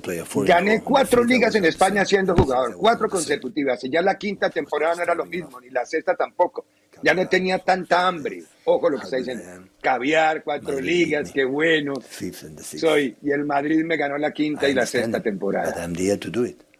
player. 0.00 0.24
Four 0.24 0.46
Gané 0.46 0.82
cuatro 0.82 1.22
ligas 1.22 1.54
en 1.54 1.64
España 1.64 2.04
siendo 2.04 2.34
jugador, 2.34 2.76
cuatro 2.76 3.08
consecutivas. 3.08 3.82
Y 3.84 3.90
ya 3.90 4.00
la 4.00 4.16
quinta 4.16 4.48
temporada 4.48 4.94
no 4.96 5.02
era 5.02 5.14
lo 5.14 5.26
mismo, 5.26 5.60
ni 5.60 5.70
la 5.70 5.84
sexta 5.84 6.14
tampoco. 6.14 6.64
Ya 7.02 7.14
no 7.14 7.28
tenía 7.28 7.58
tanta 7.58 8.06
hambre. 8.06 8.44
Ojo 8.64 8.88
lo 8.88 8.98
que 8.98 9.04
está 9.04 9.16
diciendo. 9.16 9.44
Caviar, 9.80 10.44
cuatro 10.44 10.80
ligas, 10.80 11.32
qué 11.32 11.44
bueno. 11.44 11.94
Soy. 12.78 13.16
Y 13.22 13.32
el 13.32 13.44
Madrid 13.44 13.84
me 13.84 13.96
ganó 13.96 14.16
la 14.18 14.32
quinta 14.32 14.68
y 14.68 14.74
la 14.74 14.86
sexta 14.86 15.20
temporada. 15.20 15.72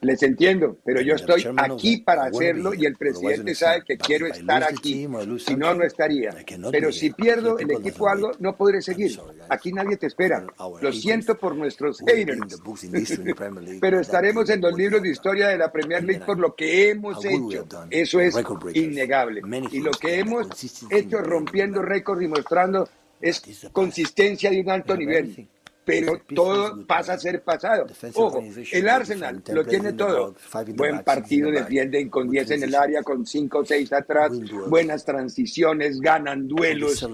Les 0.03 0.21
entiendo, 0.25 0.79
pero 0.85 1.01
yo 1.01 1.15
estoy 1.15 1.47
aquí 1.57 1.99
para 1.99 2.25
hacerlo 2.25 2.75
y 2.75 2.87
el 2.87 2.97
presidente 2.97 3.55
sabe 3.55 3.85
que 3.85 3.97
quiero 3.97 4.27
estar 4.27 4.65
aquí. 4.65 5.07
Si 5.39 5.55
no, 5.55 5.75
no 5.75 5.85
estaría. 5.85 6.35
Pero 6.73 6.91
si 6.91 7.11
pierdo 7.11 7.57
el 7.57 7.71
equipo 7.71 8.09
algo, 8.09 8.33
no 8.41 8.57
podré 8.57 8.83
seguir. 8.83 9.17
Aquí 9.49 9.73
nadie 9.73 9.97
te 9.97 10.09
espera. 10.09 10.45
Lo 10.81 10.93
siento 10.93 11.39
por 11.39 11.55
nuestros 11.55 12.01
haters. 12.01 12.61
Pero 13.81 14.01
estaremos 14.01 14.51
en 14.51 14.61
los 14.61 14.75
libros 14.75 15.03
de 15.03 15.11
historia 15.11 15.49
de 15.49 15.59
la 15.59 15.71
Premier 15.71 16.03
League 16.03 16.25
por 16.27 16.39
lo 16.39 16.57
que 16.57 16.91
hemos 16.91 17.25
hecho. 17.25 17.69
Eso 17.89 18.19
es 18.19 18.35
innegable. 18.75 19.41
Y 19.71 19.79
lo 19.79 19.93
que 19.93 20.19
hemos 20.19 20.49
hecho 20.91 21.19
rompiendo 21.19 21.81
récords 21.81 22.23
y 22.23 22.27
mostrando 22.27 22.89
es 23.21 23.41
consistencia 23.73 24.51
de 24.51 24.61
un 24.63 24.71
alto 24.71 24.97
nivel 24.97 25.49
pero 25.85 26.21
todo 26.35 26.87
pasa 26.87 27.15
a 27.15 27.19
ser 27.19 27.43
pasado. 27.43 27.87
Ojo, 28.15 28.43
el 28.73 28.89
Arsenal 28.89 29.43
lo 29.53 29.65
tiene 29.65 29.93
todo. 29.93 30.35
Buen 30.75 31.03
partido, 31.03 31.51
defienden 31.51 32.09
con 32.09 32.31
10 32.31 32.51
en 32.53 32.63
el 32.65 32.75
área, 32.75 33.03
con 33.03 33.27
5 33.27 33.59
o 33.59 33.65
6 33.65 33.93
atrás, 33.93 34.33
buenas 34.69 35.05
transiciones, 35.05 36.01
ganan 36.01 36.47
duelos, 36.47 37.05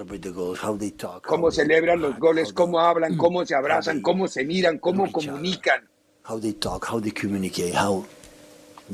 cómo 1.25 1.51
celebran 1.51 2.01
los 2.01 2.19
goles, 2.19 2.53
cómo 2.53 2.81
hablan, 2.81 3.17
cómo 3.17 3.45
se 3.45 3.55
abrazan, 3.55 4.03
cómo 4.03 4.29
se 4.29 4.45
miran, 4.45 4.79
cómo 4.79 5.11
comunican. 5.11 5.89
How 6.29 6.39
they 6.39 6.53
talk, 6.53 6.85
how 6.85 7.01
they 7.01 7.11
communicate, 7.11 7.75
how 7.75 8.05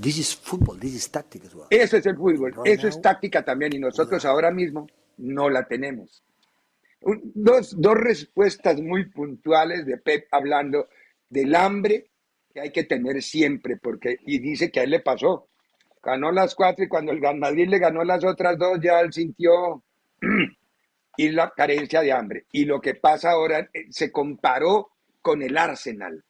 this 0.00 0.18
is 0.18 0.36
football, 0.36 0.78
this 0.78 0.94
is 0.94 1.10
tactic 1.10 1.44
as 1.44 1.52
well. 1.52 1.66
Eso 1.68 1.96
es 1.96 2.06
el 2.06 2.16
fútbol, 2.16 2.54
eso 2.64 2.86
es 2.86 3.00
táctica 3.02 3.44
también 3.44 3.74
y 3.74 3.80
nosotros 3.80 4.24
ahora 4.24 4.52
mismo 4.52 4.86
no 5.16 5.50
la 5.50 5.66
tenemos. 5.66 6.22
Dos, 7.04 7.74
dos 7.78 7.94
respuestas 7.94 8.80
muy 8.80 9.10
puntuales 9.10 9.84
de 9.84 9.98
Pep 9.98 10.26
hablando 10.30 10.88
del 11.28 11.54
hambre 11.54 12.06
que 12.52 12.60
hay 12.60 12.70
que 12.70 12.84
tener 12.84 13.20
siempre, 13.22 13.76
porque, 13.76 14.16
y 14.24 14.38
dice 14.38 14.70
que 14.70 14.80
a 14.80 14.84
él 14.84 14.90
le 14.90 15.00
pasó. 15.00 15.48
Ganó 16.02 16.30
las 16.30 16.54
cuatro 16.54 16.84
y 16.84 16.88
cuando 16.88 17.12
el 17.12 17.20
Madrid 17.20 17.68
le 17.68 17.78
ganó 17.78 18.04
las 18.04 18.24
otras 18.24 18.56
dos, 18.58 18.78
ya 18.80 19.00
él 19.00 19.12
sintió 19.12 19.82
y 21.16 21.28
la 21.30 21.50
carencia 21.50 22.00
de 22.00 22.12
hambre. 22.12 22.46
Y 22.52 22.64
lo 22.64 22.80
que 22.80 22.94
pasa 22.94 23.32
ahora 23.32 23.68
eh, 23.72 23.86
se 23.90 24.12
comparó 24.12 24.92
con 25.20 25.42
el 25.42 25.56
Arsenal, 25.56 26.22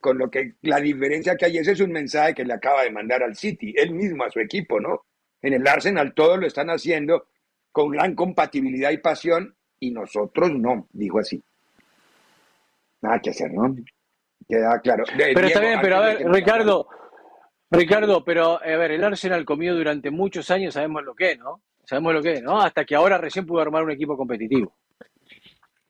con 0.00 0.18
lo 0.18 0.30
que 0.30 0.54
la 0.62 0.80
diferencia 0.80 1.36
que 1.36 1.46
hay, 1.46 1.58
ese 1.58 1.72
es 1.72 1.80
un 1.80 1.92
mensaje 1.92 2.34
que 2.34 2.44
le 2.44 2.54
acaba 2.54 2.82
de 2.82 2.90
mandar 2.90 3.22
al 3.22 3.36
City, 3.36 3.74
él 3.76 3.92
mismo 3.92 4.24
a 4.24 4.30
su 4.30 4.40
equipo, 4.40 4.80
¿no? 4.80 5.04
En 5.40 5.52
el 5.52 5.66
Arsenal 5.66 6.14
todo 6.14 6.36
lo 6.38 6.46
están 6.46 6.68
haciendo 6.70 7.28
con 7.70 7.90
gran 7.90 8.14
compatibilidad 8.14 8.90
y 8.90 8.98
pasión 8.98 9.57
y 9.80 9.90
nosotros 9.90 10.52
no, 10.52 10.86
dijo 10.92 11.18
así. 11.18 11.42
Nada 13.00 13.20
que 13.20 13.30
hacer, 13.30 13.52
¿no? 13.52 13.74
Queda 14.48 14.80
claro. 14.80 15.04
Pero 15.16 15.46
está 15.46 15.60
bien, 15.60 15.78
pero 15.80 15.96
a 15.96 16.00
ver, 16.00 16.30
Ricardo, 16.30 16.88
Ricardo, 17.70 18.24
pero 18.24 18.62
a 18.62 18.76
ver, 18.76 18.92
el 18.92 19.04
Arsenal 19.04 19.44
comió 19.44 19.74
durante 19.74 20.10
muchos 20.10 20.50
años, 20.50 20.74
sabemos 20.74 21.04
lo 21.04 21.14
que 21.14 21.32
es, 21.32 21.38
¿no? 21.38 21.60
Sabemos 21.84 22.14
lo 22.14 22.22
que 22.22 22.34
es, 22.34 22.42
¿no? 22.42 22.60
Hasta 22.60 22.84
que 22.84 22.94
ahora 22.94 23.18
recién 23.18 23.46
pudo 23.46 23.60
armar 23.60 23.82
un 23.82 23.90
equipo 23.90 24.16
competitivo. 24.16 24.74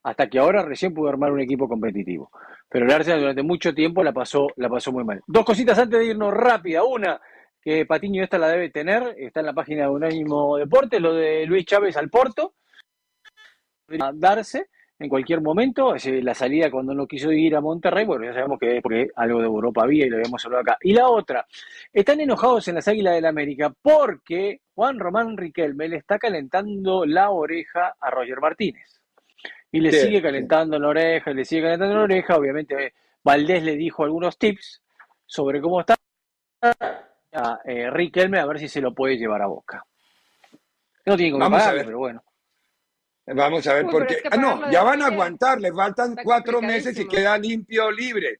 Hasta 0.03 0.29
que 0.29 0.39
ahora 0.39 0.63
recién 0.63 0.93
pudo 0.93 1.09
armar 1.09 1.31
un 1.31 1.41
equipo 1.41 1.67
competitivo. 1.67 2.31
Pero 2.69 2.85
el 2.85 2.91
Arsenal 2.91 3.21
durante 3.21 3.43
mucho 3.43 3.73
tiempo 3.73 4.03
la 4.03 4.13
pasó, 4.13 4.47
la 4.57 4.69
pasó 4.69 4.91
muy 4.91 5.03
mal. 5.03 5.21
Dos 5.27 5.43
cositas 5.43 5.77
antes 5.77 5.99
de 5.99 6.05
irnos 6.05 6.33
rápida. 6.33 6.83
Una, 6.83 7.19
que 7.61 7.85
Patiño 7.85 8.23
esta 8.23 8.37
la 8.37 8.47
debe 8.47 8.69
tener, 8.69 9.15
está 9.17 9.39
en 9.41 9.47
la 9.47 9.53
página 9.53 9.83
de 9.83 9.89
Unánimo 9.89 10.57
Deportes, 10.57 11.01
lo 11.01 11.13
de 11.13 11.45
Luis 11.45 11.65
Chávez 11.65 11.97
al 11.97 12.09
Porto. 12.09 12.53
Darse 14.13 14.67
en 14.99 15.07
cualquier 15.07 15.39
momento, 15.41 15.95
eh, 15.95 16.21
la 16.21 16.35
salida 16.35 16.69
cuando 16.69 16.93
no 16.93 17.07
quiso 17.07 17.31
ir 17.31 17.55
a 17.55 17.61
Monterrey, 17.61 18.05
bueno, 18.05 18.25
ya 18.25 18.33
sabemos 18.33 18.59
que 18.59 18.77
es 18.77 18.83
porque 18.83 19.07
algo 19.15 19.39
de 19.39 19.45
Europa 19.45 19.83
había 19.83 20.05
y 20.05 20.09
lo 20.09 20.17
habíamos 20.17 20.43
hablado 20.43 20.61
acá. 20.61 20.77
Y 20.81 20.91
la 20.91 21.07
otra, 21.07 21.47
están 21.93 22.19
enojados 22.19 22.67
en 22.67 22.75
las 22.75 22.87
Águilas 22.89 23.13
del 23.15 23.25
América 23.25 23.73
porque 23.81 24.59
Juan 24.75 24.99
Román 24.99 25.37
Riquelme 25.37 25.87
le 25.87 25.95
está 25.95 26.19
calentando 26.19 27.05
la 27.05 27.29
oreja 27.29 27.95
a 27.97 28.09
Roger 28.09 28.41
Martínez. 28.41 28.99
Y 29.71 29.79
le 29.79 29.91
Sí, 29.93 29.99
sigue 29.99 30.17
sí. 30.17 30.23
calentando 30.23 30.77
la 30.77 30.89
oreja, 30.89 31.31
y 31.31 31.35
le 31.35 31.45
sigue 31.45 31.61
calentando 31.61 31.95
la 31.95 32.03
oreja. 32.03 32.35
Obviamente, 32.35 32.93
Valdés 33.23 33.63
le 33.63 33.77
dijo 33.77 34.03
algunos 34.03 34.37
tips 34.37 34.81
sobre 35.25 35.61
cómo 35.61 35.79
está 35.79 35.95
a 36.61 37.59
eh, 37.63 37.89
Riquelme, 37.89 38.39
a 38.39 38.45
ver 38.45 38.59
si 38.59 38.67
se 38.67 38.81
lo 38.81 38.93
puede 38.93 39.17
llevar 39.17 39.41
a 39.43 39.47
boca. 39.47 39.85
No 41.05 41.15
tiene 41.15 41.37
que 41.37 41.49
pagarle, 41.49 41.85
pero 41.85 41.99
bueno. 41.99 42.23
Vamos 43.35 43.67
a 43.67 43.73
ver 43.75 43.85
Uy, 43.85 43.91
por 43.91 44.07
qué. 44.07 44.13
es 44.15 44.21
que 44.23 44.29
Ah, 44.31 44.37
no, 44.37 44.71
ya 44.71 44.83
van 44.83 45.01
a 45.01 45.07
aguantar, 45.07 45.59
le 45.61 45.71
faltan 45.71 46.15
cuatro 46.23 46.61
meses 46.61 46.97
y 46.99 47.07
queda 47.07 47.37
limpio 47.37 47.91
libre. 47.91 48.39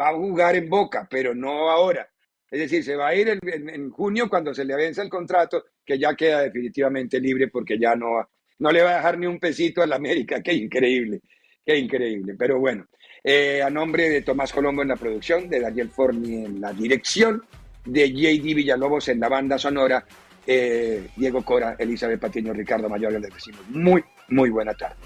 Va 0.00 0.08
a 0.10 0.14
jugar 0.14 0.56
en 0.56 0.68
Boca, 0.68 1.06
pero 1.10 1.34
no 1.34 1.70
ahora. 1.70 2.08
Es 2.50 2.60
decir, 2.60 2.82
se 2.84 2.96
va 2.96 3.08
a 3.08 3.14
ir 3.14 3.28
en, 3.28 3.38
en- 3.42 3.68
en 3.68 3.90
junio 3.90 4.28
cuando 4.28 4.54
se 4.54 4.64
le 4.64 4.74
vence 4.76 5.02
el 5.02 5.08
contrato, 5.08 5.64
que 5.84 5.98
ya 5.98 6.14
queda 6.14 6.40
definitivamente 6.42 7.20
libre 7.20 7.48
porque 7.48 7.78
ya 7.78 7.94
no, 7.94 8.28
no 8.58 8.70
le 8.70 8.82
va 8.82 8.92
a 8.92 8.96
dejar 8.96 9.18
ni 9.18 9.26
un 9.26 9.38
pesito 9.38 9.82
al 9.82 9.92
América. 9.92 10.40
Qué 10.44 10.52
increíble, 10.54 11.20
qué 11.66 11.76
increíble. 11.76 12.34
Pero 12.38 12.58
bueno, 12.58 12.86
eh, 13.22 13.60
a 13.62 13.68
nombre 13.68 14.08
de 14.08 14.22
Tomás 14.22 14.52
Colombo 14.52 14.82
en 14.82 14.88
la 14.88 14.96
producción, 14.96 15.48
de 15.50 15.60
Daniel 15.60 15.90
Forni 15.90 16.44
en 16.46 16.60
la 16.60 16.72
dirección, 16.72 17.42
de 17.84 18.10
JD 18.10 18.54
Villalobos 18.54 19.08
en 19.08 19.20
la 19.20 19.28
banda 19.28 19.58
sonora, 19.58 20.06
eh, 20.50 21.10
Diego 21.14 21.42
Cora, 21.42 21.76
Elizabeth 21.78 22.18
Patiño, 22.18 22.54
Ricardo 22.54 22.88
Mayor, 22.88 23.12
les 23.12 23.30
decimos 23.30 23.60
muy, 23.68 24.02
muy 24.28 24.48
buena 24.48 24.72
tarde. 24.72 24.96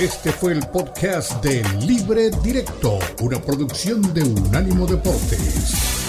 Este 0.00 0.32
fue 0.32 0.52
el 0.54 0.66
podcast 0.72 1.44
de 1.44 1.62
Libre 1.86 2.30
Directo, 2.42 2.98
una 3.20 3.38
producción 3.40 4.12
de 4.12 4.24
Unánimo 4.24 4.86
Deportes. 4.86 5.99